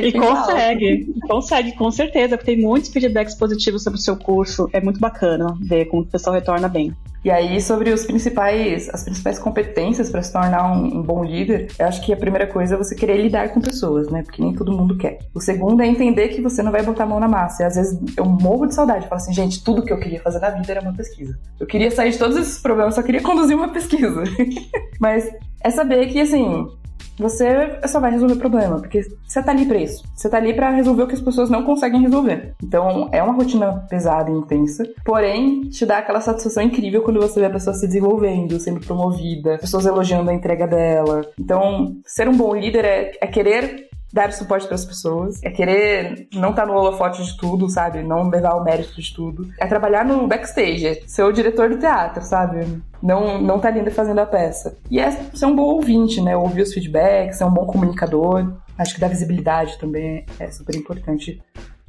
E 0.01 0.13
consegue, 0.13 1.13
consegue, 1.27 1.71
com 1.73 1.91
certeza, 1.91 2.37
porque 2.37 2.55
tem 2.55 2.63
muitos 2.63 2.89
feedbacks 2.89 3.35
positivos 3.35 3.83
sobre 3.83 3.99
o 3.99 4.01
seu 4.01 4.15
curso. 4.15 4.69
É 4.71 4.79
muito 4.79 4.97
bacana 4.97 5.53
ver 5.59 5.85
como 5.85 6.03
o 6.03 6.05
pessoal 6.05 6.33
retorna 6.33 6.69
bem. 6.69 6.95
E 7.21 7.29
aí, 7.29 7.59
sobre 7.61 7.89
os 7.89 8.05
principais, 8.05 8.89
as 8.89 9.03
principais 9.03 9.39
competências 9.39 10.09
para 10.09 10.21
se 10.21 10.31
tornar 10.31 10.71
um, 10.71 10.99
um, 10.99 11.01
bom 11.01 11.23
líder, 11.23 11.67
eu 11.77 11.85
acho 11.85 12.01
que 12.01 12.13
a 12.13 12.17
primeira 12.17 12.47
coisa 12.47 12.75
é 12.75 12.77
você 12.77 12.95
querer 12.95 13.17
lidar 13.17 13.49
com 13.49 13.59
pessoas, 13.59 14.09
né? 14.09 14.23
Porque 14.23 14.41
nem 14.41 14.53
todo 14.53 14.71
mundo 14.71 14.97
quer. 14.97 15.19
O 15.33 15.41
segundo 15.41 15.81
é 15.81 15.87
entender 15.87 16.29
que 16.29 16.41
você 16.41 16.63
não 16.63 16.71
vai 16.71 16.83
botar 16.83 17.03
a 17.03 17.07
mão 17.07 17.19
na 17.19 17.27
massa. 17.27 17.63
E 17.63 17.65
às 17.65 17.75
vezes 17.75 17.99
eu 18.15 18.25
morro 18.25 18.67
de 18.67 18.75
saudade. 18.75 19.07
Falo 19.07 19.21
assim, 19.21 19.33
gente, 19.33 19.63
tudo 19.63 19.83
que 19.83 19.91
eu 19.91 19.99
queria 19.99 20.21
fazer 20.21 20.39
na 20.39 20.49
vida 20.49 20.71
era 20.71 20.81
uma 20.81 20.93
pesquisa. 20.93 21.37
Eu 21.59 21.67
queria 21.67 21.91
sair 21.91 22.11
de 22.11 22.17
todos 22.17 22.37
esses 22.37 22.59
problemas, 22.59 22.95
só 22.95 23.01
queria 23.01 23.21
conduzir 23.21 23.55
uma 23.55 23.69
pesquisa. 23.69 24.23
Mas 24.99 25.29
é 25.61 25.69
saber 25.69 26.07
que, 26.07 26.19
assim, 26.19 26.67
você 27.23 27.79
só 27.87 27.99
vai 27.99 28.11
resolver 28.11 28.33
o 28.33 28.39
problema, 28.39 28.77
porque 28.79 29.01
você 29.25 29.41
tá 29.41 29.51
ali 29.51 29.65
pra 29.65 29.77
isso. 29.77 30.03
Você 30.13 30.29
tá 30.29 30.37
ali 30.37 30.53
para 30.53 30.69
resolver 30.69 31.03
o 31.03 31.07
que 31.07 31.15
as 31.15 31.21
pessoas 31.21 31.49
não 31.49 31.63
conseguem 31.63 32.01
resolver. 32.01 32.53
Então, 32.61 33.09
é 33.11 33.23
uma 33.23 33.33
rotina 33.33 33.85
pesada 33.89 34.29
e 34.29 34.33
intensa, 34.33 34.83
porém, 35.05 35.61
te 35.61 35.85
dá 35.85 35.99
aquela 35.99 36.19
satisfação 36.19 36.61
incrível 36.61 37.01
quando 37.01 37.21
você 37.21 37.39
vê 37.39 37.45
a 37.45 37.49
pessoa 37.49 37.73
se 37.73 37.87
desenvolvendo, 37.87 38.59
sendo 38.59 38.81
promovida, 38.81 39.57
pessoas 39.57 39.85
elogiando 39.85 40.29
a 40.29 40.33
entrega 40.33 40.67
dela. 40.67 41.21
Então, 41.39 41.95
ser 42.05 42.27
um 42.27 42.35
bom 42.35 42.53
líder 42.53 42.85
é, 42.85 43.11
é 43.21 43.27
querer 43.27 43.92
dar 44.13 44.31
suporte 44.31 44.67
para 44.67 44.75
as 44.75 44.85
pessoas, 44.85 45.41
é 45.41 45.49
querer 45.49 46.27
não 46.35 46.51
estar 46.51 46.61
tá 46.61 46.67
no 46.67 46.77
holofote 46.77 47.23
de 47.23 47.35
tudo, 47.35 47.67
sabe? 47.67 48.03
Não 48.03 48.29
levar 48.29 48.53
o 48.53 48.63
mérito 48.63 49.01
de 49.01 49.13
tudo. 49.13 49.49
É 49.59 49.65
trabalhar 49.65 50.05
no 50.05 50.27
backstage, 50.27 50.85
é 50.85 51.01
ser 51.07 51.23
o 51.23 51.31
diretor 51.31 51.69
do 51.69 51.79
teatro, 51.79 52.23
sabe? 52.23 52.81
Não, 53.01 53.41
não 53.41 53.59
tá 53.59 53.69
ali 53.69 53.89
fazendo 53.89 54.19
a 54.19 54.25
peça. 54.25 54.77
E 54.91 54.99
é 54.99 55.09
ser 55.11 55.47
um 55.47 55.55
bom 55.55 55.63
ouvinte, 55.63 56.21
né? 56.21 56.37
Ouvir 56.37 56.61
os 56.61 56.73
feedbacks, 56.73 57.39
ser 57.39 57.45
um 57.45 57.51
bom 57.51 57.65
comunicador. 57.65 58.53
Acho 58.77 58.93
que 58.93 59.01
dar 59.01 59.07
visibilidade 59.07 59.79
também 59.79 60.25
é 60.39 60.51
super 60.51 60.75
importante 60.75 61.41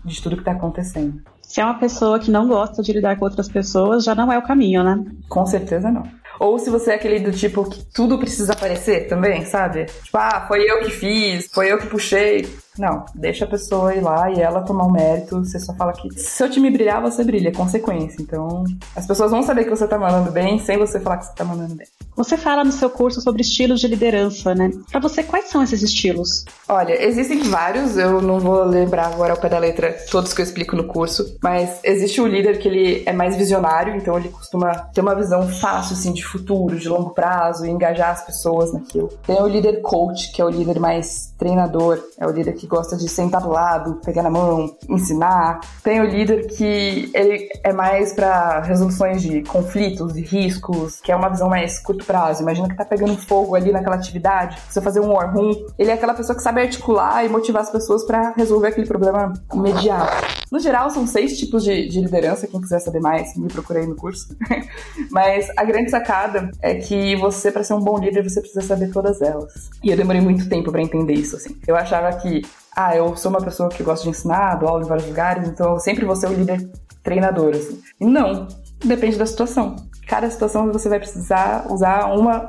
de 0.02 0.22
tudo 0.22 0.36
que 0.36 0.44
tá 0.44 0.52
acontecendo. 0.52 1.22
Se 1.42 1.60
é 1.60 1.64
uma 1.64 1.78
pessoa 1.78 2.18
que 2.18 2.30
não 2.30 2.48
gosta 2.48 2.82
de 2.82 2.92
lidar 2.92 3.16
com 3.16 3.24
outras 3.24 3.48
pessoas, 3.48 4.04
já 4.04 4.14
não 4.14 4.32
é 4.32 4.38
o 4.38 4.42
caminho, 4.42 4.82
né? 4.82 5.04
Com 5.28 5.44
certeza 5.46 5.90
não. 5.90 6.02
Ou 6.38 6.58
se 6.58 6.70
você 6.70 6.92
é 6.92 6.94
aquele 6.94 7.20
do 7.20 7.32
tipo 7.32 7.68
que 7.68 7.84
tudo 7.92 8.18
precisa 8.18 8.52
aparecer 8.52 9.08
também, 9.08 9.44
sabe? 9.44 9.86
Tipo, 9.86 10.18
ah, 10.18 10.44
foi 10.46 10.62
eu 10.68 10.80
que 10.80 10.90
fiz, 10.90 11.48
foi 11.52 11.70
eu 11.72 11.78
que 11.78 11.86
puxei. 11.86 12.48
Não, 12.78 13.04
deixa 13.14 13.44
a 13.44 13.48
pessoa 13.48 13.94
ir 13.94 14.00
lá 14.00 14.30
e 14.30 14.40
ela 14.40 14.62
tomar 14.62 14.84
o 14.84 14.92
mérito. 14.92 15.44
Você 15.44 15.58
só 15.60 15.72
fala 15.74 15.92
que 15.92 16.10
se 16.18 16.30
seu 16.30 16.50
time 16.50 16.70
brilhar, 16.70 17.00
você 17.00 17.22
brilha, 17.22 17.48
é 17.48 17.52
consequência. 17.52 18.20
Então, 18.20 18.64
as 18.96 19.06
pessoas 19.06 19.30
vão 19.30 19.42
saber 19.42 19.64
que 19.64 19.70
você 19.70 19.86
tá 19.86 19.98
mandando 19.98 20.30
bem 20.30 20.58
sem 20.58 20.76
você 20.78 20.98
falar 20.98 21.18
que 21.18 21.26
você 21.26 21.34
tá 21.34 21.44
mandando 21.44 21.74
bem. 21.74 21.86
Você 22.16 22.36
fala 22.36 22.62
no 22.62 22.70
seu 22.70 22.88
curso 22.88 23.20
sobre 23.20 23.42
estilos 23.42 23.80
de 23.80 23.88
liderança, 23.88 24.54
né? 24.54 24.70
Para 24.90 25.00
você, 25.00 25.22
quais 25.22 25.46
são 25.46 25.62
esses 25.62 25.82
estilos? 25.82 26.44
Olha, 26.68 27.00
existem 27.04 27.42
vários, 27.42 27.96
eu 27.96 28.22
não 28.22 28.38
vou 28.38 28.64
lembrar 28.64 29.06
agora 29.06 29.32
ao 29.32 29.38
pé 29.38 29.48
da 29.48 29.58
letra 29.58 29.96
todos 30.10 30.32
que 30.32 30.40
eu 30.40 30.44
explico 30.44 30.76
no 30.76 30.84
curso, 30.84 31.36
mas 31.42 31.80
existe 31.82 32.20
o 32.20 32.26
líder 32.26 32.58
que 32.58 32.68
ele 32.68 33.02
é 33.04 33.12
mais 33.12 33.36
visionário, 33.36 33.96
então 33.96 34.16
ele 34.16 34.28
costuma 34.28 34.74
ter 34.94 35.00
uma 35.00 35.14
visão 35.14 35.48
fácil, 35.48 35.94
assim, 35.94 36.12
de 36.12 36.24
futuro, 36.24 36.78
de 36.78 36.88
longo 36.88 37.10
prazo, 37.10 37.66
e 37.66 37.70
engajar 37.70 38.10
as 38.10 38.24
pessoas 38.24 38.72
naquilo. 38.72 39.08
Tem 39.26 39.40
o 39.42 39.48
líder 39.48 39.80
coach, 39.80 40.32
que 40.32 40.40
é 40.40 40.44
o 40.44 40.50
líder 40.50 40.78
mais 40.78 41.34
treinador, 41.36 42.00
é 42.18 42.26
o 42.26 42.30
líder 42.30 42.52
que 42.52 42.63
gosta 42.66 42.96
de 42.96 43.08
sentar 43.08 43.40
do 43.40 43.48
lado, 43.48 44.00
pegar 44.04 44.22
na 44.22 44.30
mão, 44.30 44.76
ensinar. 44.88 45.60
Tem 45.82 46.00
o 46.00 46.04
líder 46.04 46.46
que 46.48 47.10
ele 47.14 47.48
é 47.62 47.72
mais 47.72 48.12
para 48.12 48.60
resoluções 48.60 49.22
de 49.22 49.42
conflitos, 49.42 50.14
de 50.14 50.22
riscos, 50.22 51.00
que 51.00 51.12
é 51.12 51.16
uma 51.16 51.28
visão 51.28 51.48
mais 51.48 51.78
curto 51.78 52.04
prazo. 52.04 52.42
Imagina 52.42 52.68
que 52.68 52.76
tá 52.76 52.84
pegando 52.84 53.16
fogo 53.16 53.54
ali 53.54 53.72
naquela 53.72 53.96
atividade, 53.96 54.58
você 54.68 54.80
fazer 54.80 55.00
um 55.00 55.12
war 55.12 55.32
room. 55.34 55.52
Ele 55.78 55.90
é 55.90 55.94
aquela 55.94 56.14
pessoa 56.14 56.36
que 56.36 56.42
sabe 56.42 56.60
articular 56.60 57.24
e 57.24 57.28
motivar 57.28 57.62
as 57.62 57.70
pessoas 57.70 58.04
para 58.04 58.32
resolver 58.36 58.68
aquele 58.68 58.86
problema 58.86 59.32
imediato. 59.52 60.44
No 60.50 60.60
geral, 60.60 60.88
são 60.90 61.06
seis 61.06 61.38
tipos 61.38 61.64
de, 61.64 61.88
de 61.88 62.00
liderança. 62.00 62.46
Quem 62.46 62.60
quiser 62.60 62.78
saber 62.78 63.00
mais, 63.00 63.36
me 63.36 63.48
procurei 63.48 63.86
no 63.86 63.96
curso. 63.96 64.36
Mas 65.10 65.48
a 65.56 65.64
grande 65.64 65.90
sacada 65.90 66.50
é 66.62 66.74
que 66.76 67.16
você, 67.16 67.50
para 67.50 67.64
ser 67.64 67.74
um 67.74 67.80
bom 67.80 67.98
líder, 67.98 68.22
você 68.22 68.40
precisa 68.40 68.60
saber 68.60 68.90
todas 68.92 69.20
elas. 69.20 69.70
E 69.82 69.90
eu 69.90 69.96
demorei 69.96 70.20
muito 70.20 70.48
tempo 70.48 70.70
para 70.70 70.82
entender 70.82 71.14
isso, 71.14 71.36
assim. 71.36 71.56
Eu 71.66 71.76
achava 71.76 72.12
que, 72.18 72.42
ah, 72.74 72.96
eu 72.96 73.16
sou 73.16 73.30
uma 73.30 73.40
pessoa 73.40 73.68
que 73.68 73.82
gosta 73.82 74.04
de 74.04 74.10
ensinar, 74.10 74.56
dou 74.56 74.68
aula 74.68 74.84
em 74.84 74.88
vários 74.88 75.06
lugares, 75.06 75.48
então 75.48 75.74
eu 75.74 75.80
sempre 75.80 76.04
vou 76.04 76.16
ser 76.16 76.28
o 76.28 76.32
líder 76.32 76.70
treinador, 77.02 77.54
assim. 77.54 77.80
Não, 78.00 78.48
depende 78.84 79.16
da 79.16 79.26
situação. 79.26 79.76
Cada 80.06 80.28
situação 80.30 80.70
você 80.72 80.88
vai 80.88 80.98
precisar 80.98 81.66
usar 81.70 82.06
uma 82.14 82.46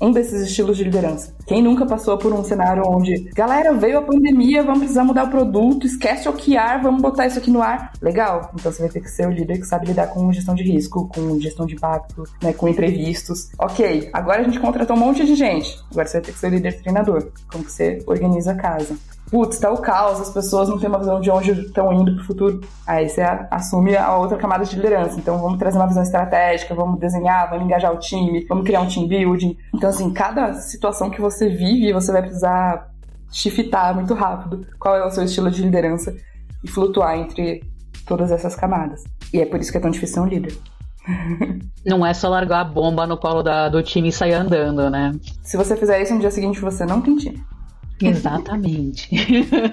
um 0.00 0.10
desses 0.10 0.42
estilos 0.42 0.76
de 0.76 0.84
liderança. 0.84 1.32
Quem 1.46 1.62
nunca 1.62 1.86
passou 1.86 2.18
por 2.18 2.32
um 2.32 2.42
cenário 2.42 2.82
onde, 2.86 3.30
galera, 3.34 3.72
veio 3.72 3.98
a 3.98 4.02
pandemia, 4.02 4.62
vamos 4.62 4.80
precisar 4.80 5.04
mudar 5.04 5.24
o 5.24 5.30
produto, 5.30 5.86
esquece 5.86 6.28
o 6.28 6.32
OKR, 6.32 6.82
vamos 6.82 7.00
botar 7.00 7.26
isso 7.26 7.38
aqui 7.38 7.50
no 7.50 7.62
ar. 7.62 7.92
Legal, 8.02 8.50
então 8.54 8.72
você 8.72 8.82
vai 8.82 8.90
ter 8.90 9.00
que 9.00 9.08
ser 9.08 9.26
o 9.26 9.30
líder 9.30 9.58
que 9.58 9.66
sabe 9.66 9.86
lidar 9.86 10.08
com 10.08 10.32
gestão 10.32 10.54
de 10.54 10.62
risco, 10.62 11.08
com 11.08 11.38
gestão 11.40 11.64
de 11.64 11.74
impacto, 11.74 12.24
né, 12.42 12.52
com 12.52 12.68
imprevistos. 12.68 13.50
Ok, 13.58 14.10
agora 14.12 14.40
a 14.40 14.44
gente 14.44 14.58
contratou 14.58 14.96
um 14.96 15.00
monte 15.00 15.24
de 15.24 15.34
gente, 15.34 15.78
agora 15.90 16.06
você 16.06 16.18
vai 16.18 16.26
ter 16.26 16.32
que 16.32 16.38
ser 16.38 16.46
o 16.48 16.50
líder 16.50 16.82
treinador. 16.82 17.30
Como 17.50 17.64
que 17.64 17.72
você 17.72 18.02
organiza 18.06 18.52
a 18.52 18.56
casa 18.56 18.96
putz, 19.30 19.58
tá 19.58 19.70
o 19.70 19.78
caos, 19.78 20.20
as 20.20 20.30
pessoas 20.30 20.68
não 20.68 20.78
têm 20.78 20.88
uma 20.88 20.98
visão 20.98 21.20
de 21.20 21.30
onde 21.30 21.52
estão 21.52 21.92
indo 21.92 22.14
pro 22.14 22.24
futuro. 22.24 22.60
Aí 22.86 23.08
você 23.08 23.22
assume 23.50 23.96
a 23.96 24.16
outra 24.16 24.36
camada 24.36 24.64
de 24.64 24.76
liderança. 24.76 25.18
Então 25.18 25.38
vamos 25.38 25.58
trazer 25.58 25.78
uma 25.78 25.86
visão 25.86 26.02
estratégica, 26.02 26.74
vamos 26.74 27.00
desenhar, 27.00 27.50
vamos 27.50 27.64
engajar 27.64 27.92
o 27.92 27.98
time, 27.98 28.44
vamos 28.46 28.64
criar 28.64 28.80
um 28.80 28.88
team 28.88 29.06
building. 29.06 29.56
Então, 29.74 29.90
assim, 29.90 30.12
cada 30.12 30.54
situação 30.54 31.10
que 31.10 31.20
você 31.20 31.48
vive, 31.48 31.92
você 31.92 32.12
vai 32.12 32.22
precisar 32.22 32.90
shiftar 33.30 33.94
muito 33.94 34.14
rápido 34.14 34.66
qual 34.78 34.96
é 34.96 35.04
o 35.04 35.10
seu 35.10 35.24
estilo 35.24 35.50
de 35.50 35.62
liderança 35.62 36.14
e 36.62 36.68
flutuar 36.68 37.18
entre 37.18 37.62
todas 38.06 38.30
essas 38.30 38.54
camadas. 38.54 39.02
E 39.32 39.40
é 39.40 39.46
por 39.46 39.58
isso 39.58 39.72
que 39.72 39.78
é 39.78 39.80
tão 39.80 39.90
difícil 39.90 40.14
ser 40.14 40.20
um 40.20 40.26
líder. 40.26 40.56
Não 41.84 42.04
é 42.06 42.14
só 42.14 42.28
largar 42.28 42.60
a 42.60 42.64
bomba 42.64 43.06
no 43.06 43.16
colo 43.16 43.42
da, 43.42 43.68
do 43.68 43.82
time 43.82 44.08
e 44.08 44.12
sair 44.12 44.32
andando, 44.32 44.88
né? 44.88 45.12
Se 45.42 45.56
você 45.56 45.76
fizer 45.76 46.00
isso 46.00 46.14
no 46.14 46.20
dia 46.20 46.30
seguinte, 46.30 46.60
você 46.60 46.86
não 46.86 47.02
tem 47.02 47.16
time. 47.16 47.44
Exatamente. 48.02 49.08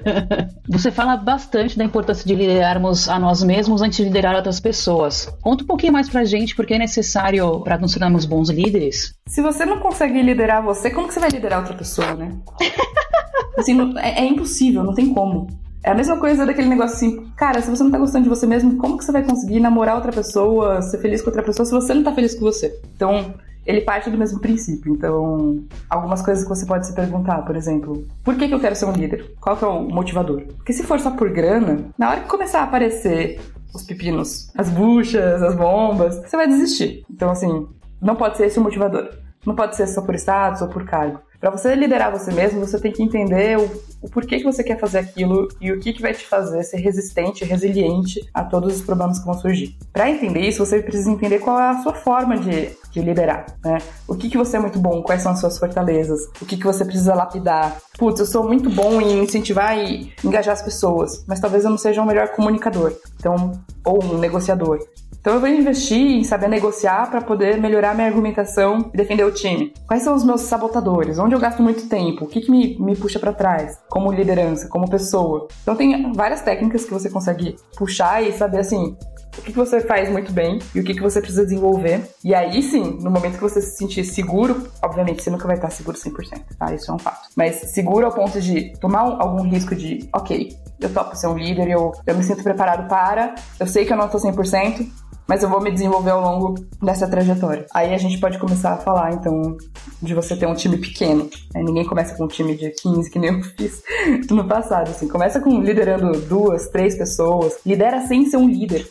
Você 0.69 0.91
fala 0.91 1.17
bastante 1.17 1.77
da 1.77 1.83
importância 1.83 2.25
de 2.25 2.35
liderarmos 2.35 3.09
a 3.09 3.19
nós 3.19 3.43
mesmos 3.43 3.81
antes 3.81 3.97
de 3.97 4.03
liderar 4.03 4.35
outras 4.35 4.59
pessoas. 4.59 5.31
Conta 5.41 5.63
um 5.63 5.67
pouquinho 5.67 5.93
mais 5.93 6.09
pra 6.09 6.23
gente 6.23 6.55
porque 6.55 6.73
é 6.73 6.77
necessário 6.77 7.59
para 7.61 7.77
nos 7.77 7.93
tornarmos 7.93 8.25
bons 8.25 8.49
líderes. 8.49 9.13
Se 9.27 9.41
você 9.41 9.65
não 9.65 9.79
consegue 9.79 10.21
liderar 10.21 10.63
você, 10.63 10.89
como 10.91 11.07
que 11.07 11.13
você 11.13 11.19
vai 11.19 11.29
liderar 11.29 11.59
outra 11.59 11.75
pessoa, 11.75 12.13
né? 12.13 12.31
assim, 13.57 13.97
é, 13.97 14.21
é 14.21 14.25
impossível, 14.25 14.83
não 14.83 14.93
tem 14.93 15.13
como. 15.13 15.47
É 15.83 15.89
a 15.89 15.95
mesma 15.95 16.19
coisa 16.19 16.45
daquele 16.45 16.69
negócio 16.69 16.95
assim, 16.95 17.31
cara, 17.35 17.59
se 17.59 17.69
você 17.69 17.83
não 17.83 17.89
tá 17.89 17.97
gostando 17.97 18.23
de 18.23 18.29
você 18.29 18.45
mesmo, 18.45 18.77
como 18.77 18.99
que 18.99 19.03
você 19.03 19.11
vai 19.11 19.23
conseguir 19.23 19.59
namorar 19.59 19.95
outra 19.95 20.11
pessoa, 20.11 20.79
ser 20.83 20.99
feliz 20.99 21.21
com 21.21 21.29
outra 21.29 21.41
pessoa 21.41 21.65
se 21.65 21.71
você 21.71 21.93
não 21.93 22.03
tá 22.03 22.13
feliz 22.13 22.35
com 22.35 22.41
você? 22.41 22.79
Então, 22.95 23.33
ele 23.65 23.81
parte 23.81 24.09
do 24.09 24.17
mesmo 24.17 24.39
princípio. 24.39 24.93
Então, 24.93 25.63
algumas 25.89 26.21
coisas 26.21 26.43
que 26.43 26.49
você 26.49 26.65
pode 26.65 26.87
se 26.87 26.93
perguntar, 26.93 27.41
por 27.43 27.55
exemplo, 27.55 28.05
por 28.23 28.35
que, 28.35 28.47
que 28.47 28.53
eu 28.53 28.59
quero 28.59 28.75
ser 28.75 28.85
um 28.85 28.91
líder? 28.91 29.33
Qual 29.39 29.55
que 29.57 29.63
é 29.63 29.67
o 29.67 29.81
motivador? 29.81 30.43
Porque 30.57 30.73
se 30.73 30.83
for 30.83 30.99
só 30.99 31.11
por 31.11 31.29
grana, 31.31 31.85
na 31.97 32.09
hora 32.09 32.21
que 32.21 32.27
começar 32.27 32.61
a 32.61 32.63
aparecer 32.63 33.39
os 33.73 33.83
pepinos, 33.83 34.51
as 34.57 34.69
buchas, 34.69 35.41
as 35.41 35.55
bombas, 35.55 36.17
você 36.17 36.35
vai 36.35 36.47
desistir. 36.47 37.05
Então, 37.09 37.29
assim, 37.29 37.67
não 38.01 38.15
pode 38.15 38.37
ser 38.37 38.47
esse 38.47 38.59
o 38.59 38.63
motivador. 38.63 39.09
Não 39.45 39.55
pode 39.55 39.75
ser 39.75 39.87
só 39.87 40.01
por 40.01 40.15
status 40.15 40.61
ou 40.61 40.67
por 40.67 40.85
cargo. 40.85 41.19
Para 41.41 41.49
você 41.49 41.73
liderar 41.73 42.11
você 42.11 42.31
mesmo, 42.31 42.59
você 42.59 42.79
tem 42.79 42.91
que 42.91 43.01
entender 43.01 43.57
o, 43.57 43.63
o, 43.99 44.07
porquê 44.07 44.37
que 44.37 44.43
você 44.43 44.63
quer 44.63 44.79
fazer 44.79 44.99
aquilo 44.99 45.47
e 45.59 45.71
o 45.71 45.79
que, 45.79 45.91
que 45.91 46.01
vai 46.01 46.13
te 46.13 46.23
fazer 46.23 46.61
ser 46.61 46.77
resistente, 46.77 47.43
resiliente 47.43 48.21
a 48.31 48.43
todos 48.43 48.75
os 48.75 48.81
problemas 48.83 49.17
que 49.17 49.25
vão 49.25 49.33
surgir. 49.33 49.75
Para 49.91 50.07
entender 50.07 50.41
isso, 50.41 50.63
você 50.63 50.83
precisa 50.83 51.09
entender 51.09 51.39
qual 51.39 51.59
é 51.59 51.69
a 51.71 51.81
sua 51.81 51.95
forma 51.95 52.37
de, 52.37 52.69
de 52.91 53.01
liderar, 53.01 53.47
né? 53.65 53.79
O 54.07 54.15
que, 54.15 54.29
que 54.29 54.37
você 54.37 54.57
é 54.57 54.59
muito 54.59 54.77
bom, 54.77 55.01
quais 55.01 55.23
são 55.23 55.31
as 55.31 55.39
suas 55.39 55.57
fortalezas, 55.57 56.29
o 56.39 56.45
que, 56.45 56.57
que 56.57 56.63
você 56.63 56.85
precisa 56.85 57.15
lapidar. 57.15 57.75
Putz, 57.97 58.19
eu 58.19 58.27
sou 58.27 58.43
muito 58.43 58.69
bom 58.69 59.01
em 59.01 59.23
incentivar 59.23 59.75
e 59.75 60.13
engajar 60.23 60.53
as 60.53 60.61
pessoas, 60.61 61.25
mas 61.27 61.39
talvez 61.39 61.63
eu 61.63 61.71
não 61.71 61.77
seja 61.77 62.01
o 62.01 62.03
um 62.03 62.07
melhor 62.07 62.27
comunicador, 62.29 62.93
então, 63.15 63.51
ou 63.83 64.03
um 64.03 64.19
negociador. 64.19 64.77
Então 65.21 65.35
eu 65.35 65.39
vou 65.39 65.49
investir 65.49 65.99
em 65.99 66.23
saber 66.23 66.47
negociar 66.47 67.07
para 67.11 67.21
poder 67.21 67.55
melhorar 67.61 67.93
minha 67.93 68.07
argumentação 68.07 68.89
e 68.91 68.97
defender 68.97 69.23
o 69.23 69.31
time. 69.31 69.71
Quais 69.85 70.01
são 70.01 70.15
os 70.15 70.23
meus 70.23 70.41
sabotadores? 70.41 71.19
Onde 71.19 71.35
eu 71.35 71.39
gasto 71.39 71.61
muito 71.61 71.87
tempo? 71.87 72.25
O 72.25 72.27
que, 72.27 72.41
que 72.41 72.49
me, 72.49 72.75
me 72.79 72.95
puxa 72.95 73.19
para 73.19 73.31
trás? 73.31 73.77
Como 73.87 74.11
liderança, 74.11 74.67
como 74.67 74.89
pessoa. 74.89 75.47
Então 75.61 75.75
tem 75.75 76.11
várias 76.13 76.41
técnicas 76.41 76.85
que 76.85 76.91
você 76.91 77.07
consegue 77.07 77.55
puxar 77.77 78.23
e 78.23 78.31
saber 78.33 78.61
assim, 78.61 78.97
o 79.37 79.41
que, 79.43 79.51
que 79.51 79.57
você 79.57 79.79
faz 79.81 80.09
muito 80.09 80.33
bem 80.33 80.57
e 80.73 80.79
o 80.79 80.83
que, 80.83 80.95
que 80.95 81.01
você 81.01 81.21
precisa 81.21 81.43
desenvolver. 81.43 82.01
E 82.23 82.33
aí 82.33 82.63
sim, 82.63 82.97
no 82.99 83.11
momento 83.11 83.35
que 83.35 83.41
você 83.41 83.61
se 83.61 83.77
sentir 83.77 84.03
seguro, 84.03 84.67
obviamente 84.83 85.21
você 85.21 85.29
nunca 85.29 85.45
vai 85.45 85.55
estar 85.55 85.69
seguro 85.69 85.97
100%, 85.97 86.41
tá? 86.57 86.73
Isso 86.73 86.89
é 86.89 86.93
um 86.95 86.99
fato. 86.99 87.29
Mas 87.35 87.57
seguro 87.73 88.07
ao 88.07 88.11
ponto 88.11 88.41
de 88.41 88.73
tomar 88.79 89.01
algum 89.01 89.43
risco 89.43 89.75
de, 89.75 90.09
ok, 90.13 90.57
eu 90.79 90.91
topo 90.91 91.15
ser 91.15 91.27
um 91.27 91.37
líder, 91.37 91.69
eu, 91.69 91.91
eu 92.05 92.15
me 92.15 92.23
sinto 92.23 92.43
preparado 92.43 92.87
para, 92.87 93.35
eu 93.59 93.67
sei 93.67 93.85
que 93.85 93.93
eu 93.93 93.97
não 93.97 94.09
tô 94.09 94.17
100%, 94.17 94.87
mas 95.27 95.43
eu 95.43 95.49
vou 95.49 95.61
me 95.61 95.71
desenvolver 95.71 96.11
ao 96.11 96.21
longo 96.21 96.55
dessa 96.81 97.07
trajetória. 97.07 97.65
Aí 97.73 97.93
a 97.93 97.97
gente 97.97 98.19
pode 98.19 98.37
começar 98.37 98.73
a 98.73 98.77
falar, 98.77 99.13
então, 99.13 99.55
de 100.01 100.13
você 100.13 100.35
ter 100.35 100.45
um 100.45 100.53
time 100.53 100.77
pequeno. 100.77 101.29
Né? 101.53 101.63
Ninguém 101.63 101.85
começa 101.85 102.15
com 102.15 102.25
um 102.25 102.27
time 102.27 102.55
de 102.55 102.69
15, 102.71 103.09
que 103.09 103.19
nem 103.19 103.35
eu 103.35 103.43
fiz 103.57 103.81
no 104.29 104.47
passado. 104.47 104.89
Assim, 104.89 105.07
começa 105.07 105.39
com 105.39 105.61
liderando 105.61 106.19
duas, 106.21 106.67
três 106.69 106.97
pessoas. 106.97 107.59
Lidera 107.65 108.05
sem 108.07 108.25
ser 108.25 108.37
um 108.37 108.49
líder. 108.49 108.87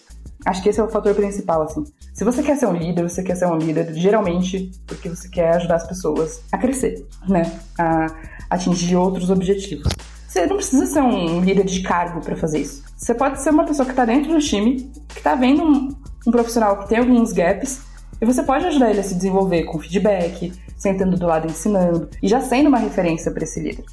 Acho 0.47 0.63
que 0.63 0.71
esse 0.71 0.81
é 0.81 0.83
o 0.83 0.89
fator 0.89 1.15
principal, 1.15 1.63
assim. 1.63 1.85
Se 2.15 2.25
você 2.25 2.43
quer 2.43 2.57
ser 2.57 2.67
um 2.67 2.73
líder, 2.73 3.03
você 3.03 3.23
quer 3.23 3.37
ser 3.37 3.47
um 3.47 3.59
líder 3.59 3.93
geralmente 3.95 4.71
porque 4.87 5.09
você 5.09 5.29
quer 5.29 5.57
ajudar 5.57 5.77
as 5.77 5.87
pessoas 5.87 6.43
a 6.51 6.57
crescer, 6.57 7.07
né? 7.29 7.43
A 7.79 8.07
atingir 8.49 8.97
outros 8.97 9.31
objetivos. 9.31 9.93
Você 10.27 10.47
não 10.47 10.57
precisa 10.57 10.87
ser 10.87 11.03
um 11.03 11.41
líder 11.41 11.65
de 11.65 11.83
cargo 11.83 12.21
para 12.21 12.37
fazer 12.37 12.61
isso. 12.61 12.83
Você 12.97 13.13
pode 13.15 13.43
ser 13.43 13.51
uma 13.51 13.65
pessoa 13.65 13.85
que 13.85 13.93
está 13.93 14.05
dentro 14.05 14.33
do 14.33 14.39
time, 14.39 14.91
que 15.09 15.19
está 15.19 15.35
vendo 15.35 15.89
um, 16.27 16.31
profissional 16.31 16.79
que 16.79 16.89
tem 16.89 16.99
alguns 16.99 17.33
gaps, 17.33 17.81
e 18.21 18.27
você 18.27 18.43
pode 18.43 18.67
ajudar 18.67 18.91
ele 18.91 19.01
a 19.01 19.03
se 19.03 19.15
desenvolver 19.15 19.65
com 19.65 19.79
feedback, 19.79 20.53
sentando 20.77 21.17
do 21.17 21.27
lado 21.27 21.47
ensinando 21.47 22.09
e 22.23 22.29
já 22.29 22.41
sendo 22.41 22.69
uma 22.69 22.79
referência 22.79 23.31
para 23.31 23.45
esse 23.45 23.61
líder. 23.61 23.85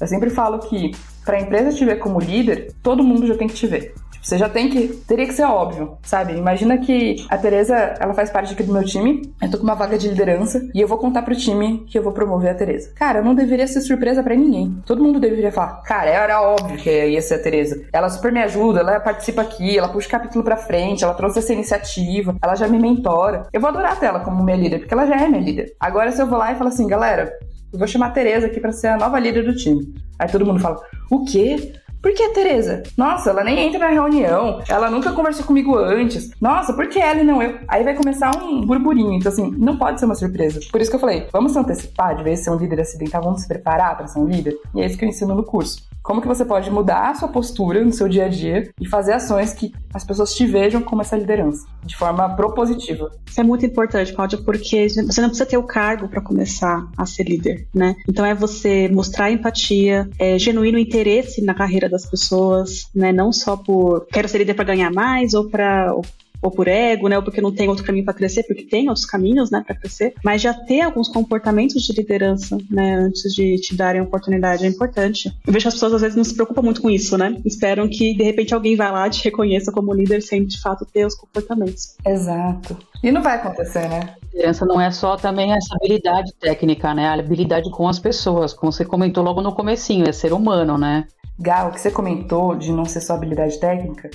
Eu 0.00 0.06
sempre 0.06 0.30
falo 0.30 0.58
que 0.58 0.92
para 1.24 1.36
a 1.36 1.40
empresa 1.40 1.76
te 1.76 1.84
ver 1.84 1.98
como 1.98 2.20
líder, 2.20 2.74
todo 2.82 3.02
mundo 3.04 3.26
já 3.26 3.36
tem 3.36 3.46
que 3.46 3.54
te 3.54 3.66
ver. 3.66 3.94
Você 4.22 4.38
já 4.38 4.48
tem 4.48 4.70
que. 4.70 4.88
Teria 5.06 5.26
que 5.26 5.34
ser 5.34 5.44
óbvio, 5.44 5.98
sabe? 6.02 6.34
Imagina 6.34 6.78
que 6.78 7.26
a 7.28 7.36
Tereza, 7.36 7.74
ela 7.98 8.14
faz 8.14 8.30
parte 8.30 8.52
aqui 8.52 8.62
do 8.62 8.72
meu 8.72 8.84
time, 8.84 9.34
eu 9.42 9.50
tô 9.50 9.58
com 9.58 9.64
uma 9.64 9.74
vaga 9.74 9.98
de 9.98 10.08
liderança 10.08 10.62
e 10.72 10.80
eu 10.80 10.86
vou 10.86 10.96
contar 10.96 11.22
pro 11.22 11.34
time 11.34 11.84
que 11.88 11.98
eu 11.98 12.02
vou 12.02 12.12
promover 12.12 12.50
a 12.50 12.54
Tereza. 12.54 12.92
Cara, 12.94 13.20
não 13.20 13.34
deveria 13.34 13.66
ser 13.66 13.80
surpresa 13.80 14.22
para 14.22 14.36
ninguém. 14.36 14.80
Todo 14.86 15.02
mundo 15.02 15.18
deveria 15.18 15.50
falar, 15.50 15.82
cara, 15.82 16.08
era 16.08 16.40
óbvio 16.40 16.78
que 16.78 16.90
ia 17.08 17.20
ser 17.20 17.34
a 17.34 17.42
Tereza. 17.42 17.84
Ela 17.92 18.08
super 18.08 18.30
me 18.30 18.40
ajuda, 18.40 18.80
ela 18.80 19.00
participa 19.00 19.42
aqui, 19.42 19.76
ela 19.76 19.88
puxa 19.88 20.06
o 20.06 20.10
capítulo 20.10 20.44
pra 20.44 20.56
frente, 20.56 21.02
ela 21.02 21.14
trouxe 21.14 21.40
essa 21.40 21.52
iniciativa, 21.52 22.36
ela 22.40 22.54
já 22.54 22.68
me 22.68 22.78
mentora. 22.78 23.48
Eu 23.52 23.60
vou 23.60 23.70
adorar 23.70 23.98
ter 23.98 24.06
ela 24.06 24.20
como 24.20 24.44
minha 24.44 24.56
líder, 24.56 24.78
porque 24.78 24.94
ela 24.94 25.06
já 25.06 25.16
é 25.16 25.26
minha 25.26 25.42
líder. 25.42 25.74
Agora, 25.80 26.12
se 26.12 26.22
eu 26.22 26.26
vou 26.28 26.38
lá 26.38 26.52
e 26.52 26.54
falo 26.54 26.68
assim, 26.68 26.86
galera, 26.86 27.32
eu 27.72 27.78
vou 27.78 27.88
chamar 27.88 28.08
a 28.08 28.10
Tereza 28.10 28.46
aqui 28.46 28.60
para 28.60 28.70
ser 28.70 28.88
a 28.88 28.98
nova 28.98 29.18
líder 29.18 29.44
do 29.44 29.56
time. 29.56 29.94
Aí 30.18 30.28
todo 30.28 30.44
mundo 30.44 30.60
fala: 30.60 30.78
O 31.10 31.24
quê? 31.24 31.72
Por 32.02 32.12
que 32.12 32.22
a 32.24 32.32
Tereza? 32.32 32.82
Nossa, 32.96 33.30
ela 33.30 33.44
nem 33.44 33.60
entra 33.60 33.78
na 33.78 33.86
reunião, 33.86 34.60
ela 34.68 34.90
nunca 34.90 35.12
conversou 35.12 35.46
comigo 35.46 35.78
antes. 35.78 36.32
Nossa, 36.40 36.72
por 36.72 36.88
que 36.88 36.98
ela 36.98 37.20
e 37.20 37.24
não 37.24 37.40
eu? 37.40 37.60
Aí 37.68 37.84
vai 37.84 37.94
começar 37.94 38.36
um 38.42 38.60
burburinho. 38.66 39.12
Então, 39.12 39.30
assim, 39.30 39.54
não 39.56 39.76
pode 39.76 40.00
ser 40.00 40.06
uma 40.06 40.16
surpresa. 40.16 40.58
Por 40.72 40.80
isso 40.80 40.90
que 40.90 40.96
eu 40.96 41.00
falei: 41.00 41.28
vamos 41.32 41.52
se 41.52 41.58
antecipar 41.60 42.16
de 42.16 42.24
vez 42.24 42.40
ser 42.40 42.50
um 42.50 42.56
líder 42.56 42.80
acidental, 42.80 43.22
vamos 43.22 43.42
se 43.42 43.48
preparar 43.48 43.96
para 43.96 44.08
ser 44.08 44.18
um 44.18 44.26
líder. 44.26 44.58
E 44.74 44.80
é 44.80 44.86
isso 44.86 44.98
que 44.98 45.04
eu 45.04 45.08
ensino 45.08 45.32
no 45.34 45.44
curso. 45.44 45.91
Como 46.02 46.20
que 46.20 46.28
você 46.28 46.44
pode 46.44 46.70
mudar 46.70 47.10
a 47.10 47.14
sua 47.14 47.28
postura 47.28 47.84
no 47.84 47.92
seu 47.92 48.08
dia 48.08 48.26
a 48.26 48.28
dia 48.28 48.72
e 48.80 48.88
fazer 48.88 49.12
ações 49.12 49.52
que 49.54 49.72
as 49.94 50.04
pessoas 50.04 50.34
te 50.34 50.44
vejam 50.46 50.82
como 50.82 51.02
essa 51.02 51.16
liderança, 51.16 51.66
de 51.84 51.96
forma 51.96 52.28
propositiva. 52.34 53.10
Isso 53.26 53.40
é 53.40 53.44
muito 53.44 53.64
importante, 53.64 54.12
Cláudia, 54.12 54.38
porque 54.38 54.88
você 54.88 55.20
não 55.20 55.28
precisa 55.28 55.46
ter 55.46 55.58
o 55.58 55.62
cargo 55.62 56.08
para 56.08 56.20
começar 56.20 56.86
a 56.96 57.06
ser 57.06 57.24
líder, 57.24 57.66
né? 57.74 57.94
Então 58.08 58.24
é 58.24 58.34
você 58.34 58.88
mostrar 58.88 59.30
empatia, 59.30 60.08
é, 60.18 60.38
genuíno 60.38 60.78
interesse 60.78 61.42
na 61.42 61.54
carreira 61.54 61.88
das 61.88 62.04
pessoas, 62.04 62.90
né? 62.94 63.12
Não 63.12 63.32
só 63.32 63.56
por 63.56 64.06
quero 64.06 64.28
ser 64.28 64.38
líder 64.38 64.54
para 64.54 64.64
ganhar 64.64 64.90
mais 64.90 65.34
ou 65.34 65.48
para 65.48 65.94
ou 66.42 66.50
por 66.50 66.66
ego, 66.66 67.08
né, 67.08 67.16
ou 67.16 67.22
porque 67.22 67.40
não 67.40 67.52
tem 67.52 67.68
outro 67.68 67.84
caminho 67.84 68.04
para 68.04 68.14
crescer, 68.14 68.42
porque 68.42 68.64
tem 68.64 68.88
outros 68.88 69.06
caminhos, 69.06 69.50
né, 69.50 69.62
para 69.64 69.76
crescer, 69.76 70.14
mas 70.24 70.42
já 70.42 70.52
ter 70.52 70.80
alguns 70.80 71.08
comportamentos 71.08 71.82
de 71.82 71.92
liderança, 71.92 72.58
né, 72.68 72.96
antes 72.96 73.32
de 73.32 73.56
te 73.56 73.76
darem 73.76 74.00
a 74.00 74.04
oportunidade 74.04 74.64
é 74.64 74.68
importante. 74.68 75.28
Eu 75.46 75.52
vejo 75.52 75.64
que 75.64 75.68
as 75.68 75.74
pessoas 75.74 75.94
às 75.94 76.00
vezes 76.00 76.16
não 76.16 76.24
se 76.24 76.34
preocupam 76.34 76.62
muito 76.62 76.82
com 76.82 76.90
isso, 76.90 77.16
né? 77.16 77.40
Esperam 77.44 77.88
que 77.88 78.14
de 78.14 78.24
repente 78.24 78.54
alguém 78.54 78.74
vá 78.74 78.90
lá 78.90 79.06
e 79.06 79.10
te 79.10 79.24
reconheça 79.24 79.70
como 79.70 79.94
líder 79.94 80.20
sem 80.22 80.44
de 80.44 80.60
fato 80.60 80.84
ter 80.84 81.06
os 81.06 81.14
comportamentos. 81.14 81.96
Exato. 82.04 82.76
E 83.02 83.10
não 83.12 83.22
vai 83.22 83.36
acontecer, 83.36 83.88
né? 83.88 84.14
Liderança 84.32 84.64
não 84.64 84.80
é 84.80 84.90
só 84.90 85.16
também 85.16 85.52
essa 85.52 85.74
habilidade 85.76 86.32
técnica, 86.40 86.94
né? 86.94 87.06
A 87.06 87.14
habilidade 87.14 87.70
com 87.70 87.88
as 87.88 87.98
pessoas, 87.98 88.52
como 88.52 88.72
você 88.72 88.84
comentou 88.84 89.22
logo 89.22 89.40
no 89.40 89.54
comecinho, 89.54 90.08
é 90.08 90.12
ser 90.12 90.32
humano, 90.32 90.76
né? 90.76 91.06
Gal, 91.38 91.68
o 91.68 91.72
que 91.72 91.80
você 91.80 91.90
comentou 91.90 92.54
de 92.54 92.72
não 92.72 92.84
ser 92.84 93.00
só 93.00 93.14
habilidade 93.14 93.58
técnica 93.58 94.10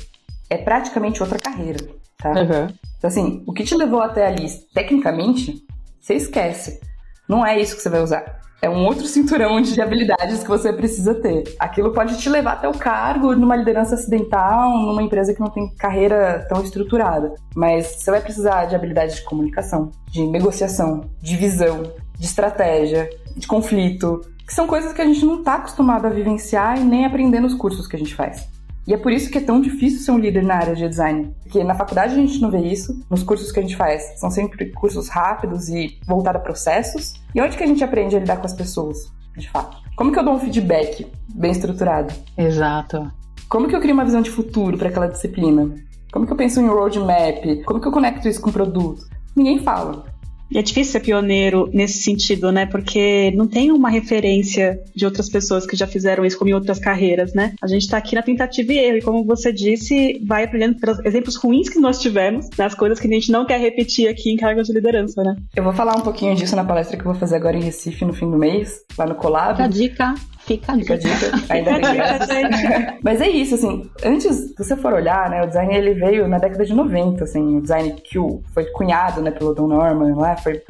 é 0.50 0.58
praticamente 0.58 1.22
outra 1.22 1.38
carreira 1.38 1.80
tá? 2.18 2.32
Uhum. 2.32 2.68
Então, 2.98 3.08
assim, 3.08 3.44
o 3.46 3.54
que 3.54 3.64
te 3.64 3.76
levou 3.76 4.02
até 4.02 4.28
ali, 4.28 4.48
tecnicamente, 4.74 5.66
você 6.00 6.16
esquece. 6.16 6.80
Não 7.28 7.46
é 7.46 7.60
isso 7.60 7.76
que 7.76 7.82
você 7.82 7.90
vai 7.90 8.02
usar. 8.02 8.42
É 8.60 8.68
um 8.68 8.86
outro 8.86 9.06
cinturão 9.06 9.62
de 9.62 9.80
habilidades 9.80 10.42
que 10.42 10.50
você 10.50 10.74
precisa 10.74 11.14
ter. 11.14 11.44
Aquilo 11.60 11.94
pode 11.94 12.18
te 12.18 12.28
levar 12.28 12.54
até 12.54 12.68
o 12.68 12.74
cargo 12.74 13.36
numa 13.36 13.56
liderança 13.56 13.94
acidental, 13.94 14.72
numa 14.72 15.04
empresa 15.04 15.32
que 15.34 15.40
não 15.40 15.50
tem 15.50 15.70
carreira 15.76 16.44
tão 16.50 16.64
estruturada. 16.64 17.36
Mas 17.56 17.98
você 17.98 18.10
vai 18.10 18.20
precisar 18.20 18.66
de 18.66 18.76
habilidades 18.76 19.18
de 19.18 19.24
comunicação, 19.24 19.92
de 20.10 20.26
negociação, 20.26 21.02
de 21.22 21.36
visão, 21.36 21.84
de 22.18 22.26
estratégia, 22.26 23.08
de 23.36 23.46
conflito, 23.46 24.22
que 24.48 24.54
são 24.54 24.66
coisas 24.66 24.92
que 24.92 25.02
a 25.02 25.06
gente 25.06 25.24
não 25.24 25.40
está 25.40 25.56
acostumado 25.56 26.08
a 26.08 26.10
vivenciar 26.10 26.80
e 26.80 26.84
nem 26.84 27.06
aprender 27.06 27.40
nos 27.40 27.54
cursos 27.54 27.86
que 27.86 27.96
a 27.96 28.00
gente 28.00 28.16
faz. 28.16 28.48
E 28.88 28.94
é 28.94 28.98
por 28.98 29.12
isso 29.12 29.30
que 29.30 29.38
é 29.38 29.42
tão 29.42 29.60
difícil 29.60 30.00
ser 30.00 30.12
um 30.12 30.18
líder 30.18 30.44
na 30.44 30.56
área 30.56 30.74
de 30.74 30.88
design. 30.88 31.36
Porque 31.44 31.62
na 31.62 31.76
faculdade 31.76 32.14
a 32.14 32.18
gente 32.18 32.42
não 32.42 32.50
vê 32.50 32.60
isso, 32.60 32.98
nos 33.10 33.22
cursos 33.22 33.52
que 33.52 33.60
a 33.60 33.62
gente 33.62 33.76
faz 33.76 34.18
são 34.18 34.32
sempre 34.32 34.72
cursos 34.72 35.10
rápidos 35.10 35.68
e 35.68 36.00
voltados 36.08 36.40
a 36.40 36.44
processos. 36.44 37.14
E 37.36 37.42
onde 37.42 37.58
que 37.58 37.64
a 37.64 37.68
gente 37.68 37.84
aprende 37.84 38.16
a 38.16 38.20
lidar 38.20 38.38
com 38.38 38.46
as 38.46 38.54
pessoas, 38.54 39.12
de 39.36 39.50
fato? 39.50 39.78
Como 39.98 40.12
que 40.12 40.18
eu 40.18 40.24
dou 40.24 40.36
um 40.36 40.40
feedback 40.40 41.06
bem 41.36 41.52
estruturado? 41.52 42.14
Exato. 42.38 43.12
Como 43.50 43.68
que 43.68 43.76
eu 43.76 43.82
crio 43.82 43.94
uma 43.94 44.06
visão 44.06 44.22
de 44.22 44.32
futuro 44.32 44.78
para 44.78 44.88
aquela 44.88 45.08
disciplina? 45.08 45.76
Como 46.12 46.26
que 46.26 46.32
eu 46.32 46.38
penso 46.38 46.62
em 46.62 46.68
roadmap? 46.68 47.64
Como 47.66 47.82
que 47.82 47.88
eu 47.88 47.92
conecto 47.92 48.28
isso 48.28 48.40
com 48.40 48.50
o 48.50 48.54
produto? 48.54 49.02
Ninguém 49.36 49.60
fala. 49.60 50.06
E 50.50 50.58
é 50.58 50.62
difícil 50.62 50.94
ser 50.94 51.00
pioneiro 51.02 51.70
nesse 51.74 52.02
sentido, 52.04 52.52
né? 52.52 52.66
Porque 52.66 53.32
não 53.32 53.48
tem 53.48 53.72
uma 53.72 53.90
referência 53.90 54.80
de 54.96 55.06
outras 55.06 55.30
pessoas 55.30 55.66
que 55.66 55.76
já 55.76 55.86
fizeram 55.86 56.26
isso 56.26 56.38
como 56.38 56.50
em 56.50 56.54
outras 56.54 56.80
carreiras, 56.80 57.34
né? 57.34 57.54
A 57.62 57.68
gente 57.68 57.84
está 57.84 57.98
aqui 57.98 58.16
na 58.16 58.22
tentativa 58.22 58.72
e 58.72 58.78
erro. 58.78 58.98
E 58.98 59.02
como 59.02 59.26
você 59.26 59.52
disse, 59.52 60.22
vai 60.26 60.46
aprendendo 60.46 60.80
pelos 60.80 61.00
exemplos 61.06 61.36
ruins 61.36 61.70
que 61.70 61.80
nós 61.80 62.00
tivemos, 62.00 62.48
nas 62.58 62.74
coisas 62.74 63.00
que 63.00 63.08
a 63.08 63.12
gente 63.12 63.32
não 63.32 63.46
quer 63.46 63.60
repetir 63.60 64.08
aqui 64.08 64.32
em 64.32 64.38
cargos 64.38 64.68
de 64.68 64.74
liderança, 64.74 65.24
né? 65.24 65.36
Eu 65.56 65.64
vou 65.64 65.74
falar 65.74 65.96
um 65.96 66.02
pouquinho 66.02 66.36
disso 66.36 66.56
na 66.56 66.64
palestra 66.64 66.98
que 66.98 67.04
eu 67.04 67.12
vou 67.12 67.20
fazer 67.20 67.36
agora 67.36 67.58
em 67.58 67.64
Recife 67.64 68.06
no 68.06 68.14
fim 68.14 68.30
do 68.30 68.38
mês, 68.38 68.80
lá 68.98 69.06
no 69.06 69.16
Colab. 69.16 69.62
A 69.62 69.68
dica. 69.68 70.14
Fica 70.48 70.72
a 70.72 70.76
dica. 70.78 70.98
Fica 70.98 71.10
a 71.12 71.30
dica. 71.30 71.54
Ainda 71.54 71.72
bem 71.72 73.00
Mas 73.04 73.20
é 73.20 73.28
isso, 73.28 73.56
assim, 73.56 73.90
antes, 74.04 74.34
se 74.34 74.56
você 74.58 74.78
for 74.78 74.94
olhar, 74.94 75.30
né, 75.30 75.44
o 75.44 75.48
design 75.48 75.76
ele 75.76 75.94
veio 75.94 76.26
na 76.28 76.40
década 76.40 76.66
de 76.66 76.74
90, 76.74 77.26
assim, 77.26 77.58
o 77.58 77.62
design 77.62 77.92
que 77.92 78.18
foi 78.54 78.66
cunhado, 78.72 79.22
né, 79.22 79.30
pelo 79.30 79.54
Don 79.54 79.68
Norman 79.68 80.16
lá, 80.16 80.38
foi 80.38 80.62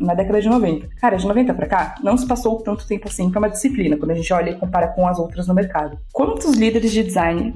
na 0.00 0.14
década 0.14 0.40
de 0.40 0.48
90. 0.48 0.86
Cara, 1.00 1.16
de 1.16 1.26
90 1.26 1.52
pra 1.52 1.66
cá, 1.66 1.96
não 2.02 2.16
se 2.16 2.26
passou 2.26 2.62
tanto 2.62 2.86
tempo 2.86 3.08
assim 3.08 3.28
pra 3.28 3.40
uma 3.40 3.50
disciplina, 3.50 3.96
quando 3.96 4.12
a 4.12 4.14
gente 4.14 4.32
olha 4.32 4.50
e 4.50 4.54
compara 4.54 4.88
com 4.88 5.06
as 5.06 5.18
outras 5.18 5.48
no 5.48 5.54
mercado. 5.54 5.98
Quantos 6.12 6.54
líderes 6.54 6.92
de 6.92 7.02
design 7.02 7.54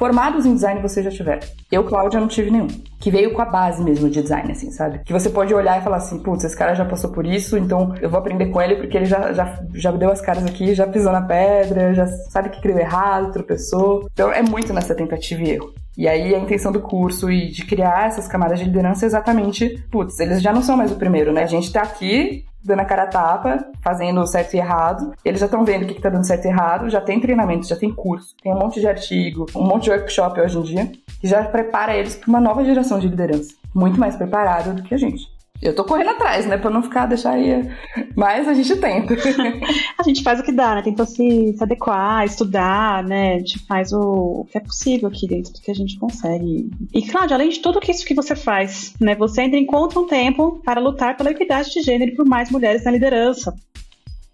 formados 0.00 0.46
em 0.46 0.54
design 0.54 0.80
você 0.80 1.02
já 1.02 1.10
tiver. 1.10 1.40
Eu, 1.70 1.84
Cláudia, 1.84 2.18
não 2.18 2.26
tive 2.26 2.50
nenhum. 2.50 2.68
Que 2.98 3.10
veio 3.10 3.34
com 3.34 3.42
a 3.42 3.44
base 3.44 3.84
mesmo 3.84 4.08
de 4.08 4.22
design, 4.22 4.50
assim, 4.50 4.70
sabe? 4.70 5.00
Que 5.04 5.12
você 5.12 5.28
pode 5.28 5.52
olhar 5.52 5.78
e 5.78 5.84
falar 5.84 5.98
assim, 5.98 6.18
putz, 6.18 6.42
esse 6.42 6.56
cara 6.56 6.72
já 6.72 6.86
passou 6.86 7.10
por 7.12 7.26
isso, 7.26 7.58
então 7.58 7.94
eu 8.00 8.08
vou 8.08 8.18
aprender 8.18 8.46
com 8.46 8.62
ele 8.62 8.76
porque 8.76 8.96
ele 8.96 9.04
já, 9.04 9.30
já, 9.34 9.62
já 9.74 9.92
deu 9.92 10.10
as 10.10 10.22
caras 10.22 10.46
aqui, 10.46 10.74
já 10.74 10.86
pisou 10.86 11.12
na 11.12 11.20
pedra, 11.20 11.92
já 11.92 12.06
sabe 12.06 12.48
que 12.48 12.62
criou 12.62 12.78
errado, 12.78 13.30
tropeçou. 13.30 14.08
Então 14.10 14.32
é 14.32 14.40
muito 14.40 14.72
nessa 14.72 14.94
tentativa 14.94 15.42
e 15.42 15.50
erro. 15.50 15.70
E 16.00 16.08
aí 16.08 16.34
a 16.34 16.38
intenção 16.38 16.72
do 16.72 16.80
curso 16.80 17.30
e 17.30 17.50
de 17.50 17.62
criar 17.66 18.06
essas 18.06 18.26
camadas 18.26 18.58
de 18.58 18.64
liderança 18.64 19.04
é 19.04 19.06
exatamente, 19.06 19.84
putz, 19.90 20.18
eles 20.18 20.40
já 20.40 20.50
não 20.50 20.62
são 20.62 20.74
mais 20.74 20.90
o 20.90 20.96
primeiro, 20.96 21.30
né? 21.30 21.42
A 21.42 21.46
gente 21.46 21.70
tá 21.70 21.82
aqui 21.82 22.46
dando 22.64 22.80
a 22.80 22.86
cara 22.86 23.02
a 23.02 23.06
tapa, 23.06 23.66
fazendo 23.82 24.26
certo 24.26 24.54
e 24.54 24.56
errado. 24.56 25.12
Eles 25.22 25.40
já 25.40 25.44
estão 25.44 25.62
vendo 25.62 25.82
o 25.82 25.86
que, 25.86 25.92
está 25.92 26.08
dando 26.08 26.26
certo 26.26 26.46
e 26.46 26.48
errado, 26.48 26.88
já 26.88 27.02
tem 27.02 27.20
treinamento, 27.20 27.68
já 27.68 27.76
tem 27.76 27.92
curso, 27.92 28.34
tem 28.42 28.50
um 28.50 28.58
monte 28.58 28.80
de 28.80 28.88
artigo, 28.88 29.44
um 29.54 29.62
monte 29.62 29.84
de 29.84 29.90
workshop 29.90 30.40
hoje 30.40 30.58
em 30.58 30.62
dia, 30.62 30.90
que 31.20 31.28
já 31.28 31.44
prepara 31.44 31.94
eles 31.94 32.16
para 32.16 32.30
uma 32.30 32.40
nova 32.40 32.64
geração 32.64 32.98
de 32.98 33.06
liderança. 33.06 33.54
Muito 33.74 34.00
mais 34.00 34.16
preparada 34.16 34.72
do 34.72 34.82
que 34.82 34.94
a 34.94 34.98
gente. 34.98 35.28
Eu 35.62 35.74
tô 35.74 35.84
correndo 35.84 36.10
atrás, 36.10 36.46
né? 36.46 36.56
Pra 36.56 36.70
não 36.70 36.82
ficar, 36.82 37.06
deixar 37.06 37.32
aí. 37.32 37.68
Mas 38.16 38.48
a 38.48 38.54
gente 38.54 38.76
tenta. 38.76 39.14
a 39.98 40.02
gente 40.02 40.22
faz 40.22 40.40
o 40.40 40.42
que 40.42 40.52
dá, 40.52 40.74
né? 40.74 40.82
Tenta 40.82 41.04
se, 41.04 41.54
se 41.54 41.62
adequar, 41.62 42.24
estudar, 42.24 43.04
né? 43.04 43.34
A 43.34 43.38
gente 43.38 43.58
faz 43.66 43.92
o, 43.92 44.46
que 44.50 44.56
é 44.56 44.60
possível 44.60 45.08
aqui 45.08 45.28
dentro 45.28 45.52
do 45.52 45.60
que 45.60 45.70
a 45.70 45.74
gente 45.74 45.98
consegue. 45.98 46.70
E, 46.94 47.02
Cláudia, 47.02 47.36
além 47.36 47.50
de 47.50 47.60
tudo 47.60 47.80
isso 47.88 48.06
que 48.06 48.14
você 48.14 48.34
faz, 48.34 48.94
né? 49.00 49.14
Você 49.16 49.42
ainda 49.42 49.56
encontra 49.56 50.00
um 50.00 50.06
tempo 50.06 50.60
para 50.64 50.80
lutar 50.80 51.16
pela 51.16 51.30
equidade 51.30 51.70
de 51.70 51.82
gênero 51.82 52.12
e 52.12 52.16
por 52.16 52.26
mais 52.26 52.50
mulheres 52.50 52.84
na 52.84 52.90
liderança. 52.90 53.54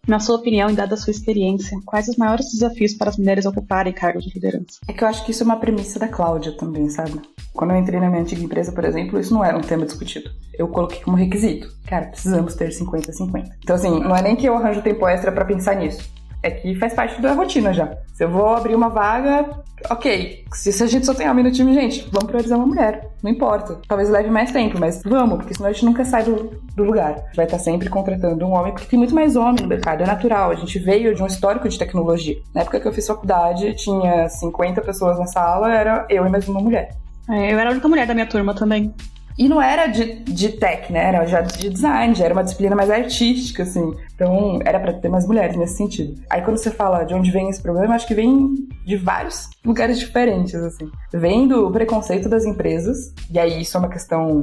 Na 0.06 0.20
sua 0.20 0.36
opinião 0.36 0.70
e 0.70 0.74
dada 0.74 0.94
a 0.94 0.96
sua 0.96 1.10
experiência, 1.10 1.78
quais 1.84 2.06
os 2.06 2.16
maiores 2.16 2.52
desafios 2.52 2.94
para 2.94 3.10
as 3.10 3.16
mulheres 3.16 3.44
ocuparem 3.44 3.92
cargos 3.92 4.24
de 4.24 4.32
liderança? 4.32 4.78
É 4.86 4.92
que 4.92 5.02
eu 5.02 5.08
acho 5.08 5.24
que 5.24 5.32
isso 5.32 5.42
é 5.42 5.46
uma 5.46 5.56
premissa 5.56 5.98
da 5.98 6.06
Cláudia 6.06 6.52
também, 6.52 6.88
sabe? 6.88 7.20
Quando 7.52 7.72
eu 7.72 7.76
entrei 7.76 7.98
na 7.98 8.08
minha 8.08 8.22
antiga 8.22 8.42
empresa, 8.42 8.70
por 8.70 8.84
exemplo, 8.84 9.18
isso 9.18 9.34
não 9.34 9.44
era 9.44 9.58
um 9.58 9.62
tema 9.62 9.84
discutido. 9.84 10.30
Eu 10.54 10.68
coloquei 10.68 11.00
como 11.00 11.16
requisito. 11.16 11.74
Cara, 11.86 12.06
precisamos 12.06 12.54
ter 12.54 12.68
50-50. 12.68 13.50
Então, 13.58 13.74
assim, 13.74 13.98
não 13.98 14.14
é 14.14 14.22
nem 14.22 14.36
que 14.36 14.46
eu 14.46 14.56
arranjo 14.56 14.82
tempo 14.82 15.08
extra 15.08 15.32
para 15.32 15.44
pensar 15.44 15.74
nisso 15.74 16.15
é 16.46 16.50
que 16.50 16.74
faz 16.76 16.94
parte 16.94 17.20
da 17.20 17.32
rotina 17.32 17.72
já. 17.72 17.96
Se 18.14 18.24
eu 18.24 18.30
vou 18.30 18.54
abrir 18.54 18.74
uma 18.74 18.88
vaga, 18.88 19.48
ok. 19.90 20.44
Se 20.52 20.82
a 20.82 20.86
gente 20.86 21.04
só 21.04 21.14
tem 21.14 21.28
homem 21.28 21.44
no 21.44 21.52
time, 21.52 21.74
gente, 21.74 22.08
vamos 22.10 22.28
priorizar 22.28 22.58
uma 22.58 22.66
mulher. 22.66 23.08
Não 23.22 23.30
importa. 23.30 23.80
Talvez 23.88 24.08
leve 24.08 24.30
mais 24.30 24.52
tempo, 24.52 24.78
mas 24.78 25.02
vamos, 25.04 25.38
porque 25.38 25.54
senão 25.54 25.68
a 25.68 25.72
gente 25.72 25.84
nunca 25.84 26.04
sai 26.04 26.24
do, 26.24 26.50
do 26.74 26.84
lugar. 26.84 27.12
A 27.12 27.26
gente 27.26 27.36
vai 27.36 27.44
estar 27.44 27.58
sempre 27.58 27.88
contratando 27.88 28.44
um 28.46 28.52
homem, 28.52 28.72
porque 28.72 28.88
tem 28.88 28.98
muito 28.98 29.14
mais 29.14 29.36
homem 29.36 29.62
no 29.62 29.68
mercado, 29.68 30.02
é 30.02 30.06
natural. 30.06 30.50
A 30.50 30.54
gente 30.54 30.78
veio 30.78 31.14
de 31.14 31.22
um 31.22 31.26
histórico 31.26 31.68
de 31.68 31.78
tecnologia. 31.78 32.36
Na 32.54 32.62
época 32.62 32.80
que 32.80 32.88
eu 32.88 32.92
fiz 32.92 33.06
faculdade, 33.06 33.74
tinha 33.74 34.28
50 34.28 34.80
pessoas 34.82 35.18
na 35.18 35.26
sala, 35.26 35.74
era 35.74 36.06
eu 36.08 36.26
e 36.26 36.28
mais 36.30 36.48
uma 36.48 36.60
mulher. 36.60 36.90
É, 37.28 37.52
eu 37.52 37.58
era 37.58 37.70
a 37.70 37.72
única 37.72 37.88
mulher 37.88 38.06
da 38.06 38.14
minha 38.14 38.26
turma 38.26 38.54
também. 38.54 38.94
E 39.38 39.48
não 39.48 39.60
era 39.60 39.86
de, 39.86 40.20
de 40.20 40.50
tech, 40.50 40.90
né? 40.92 41.08
Era 41.08 41.26
já 41.26 41.42
de 41.42 41.68
design, 41.68 42.14
já 42.14 42.24
era 42.24 42.34
uma 42.34 42.42
disciplina 42.42 42.74
mais 42.74 42.90
artística, 42.90 43.62
assim. 43.64 43.92
Então, 44.14 44.58
era 44.64 44.80
para 44.80 44.94
ter 44.94 45.08
mais 45.08 45.26
mulheres 45.26 45.56
nesse 45.56 45.76
sentido. 45.76 46.20
Aí, 46.30 46.40
quando 46.42 46.56
você 46.56 46.70
fala 46.70 47.04
de 47.04 47.14
onde 47.14 47.30
vem 47.30 47.50
esse 47.50 47.60
problema, 47.60 47.94
acho 47.94 48.06
que 48.06 48.14
vem 48.14 48.54
de 48.84 48.96
vários 48.96 49.48
lugares 49.64 49.98
diferentes, 49.98 50.54
assim. 50.54 50.90
Vem 51.12 51.46
do 51.46 51.70
preconceito 51.70 52.28
das 52.28 52.44
empresas, 52.44 53.12
e 53.30 53.38
aí 53.38 53.60
isso 53.60 53.76
é 53.76 53.80
uma 53.80 53.90
questão 53.90 54.42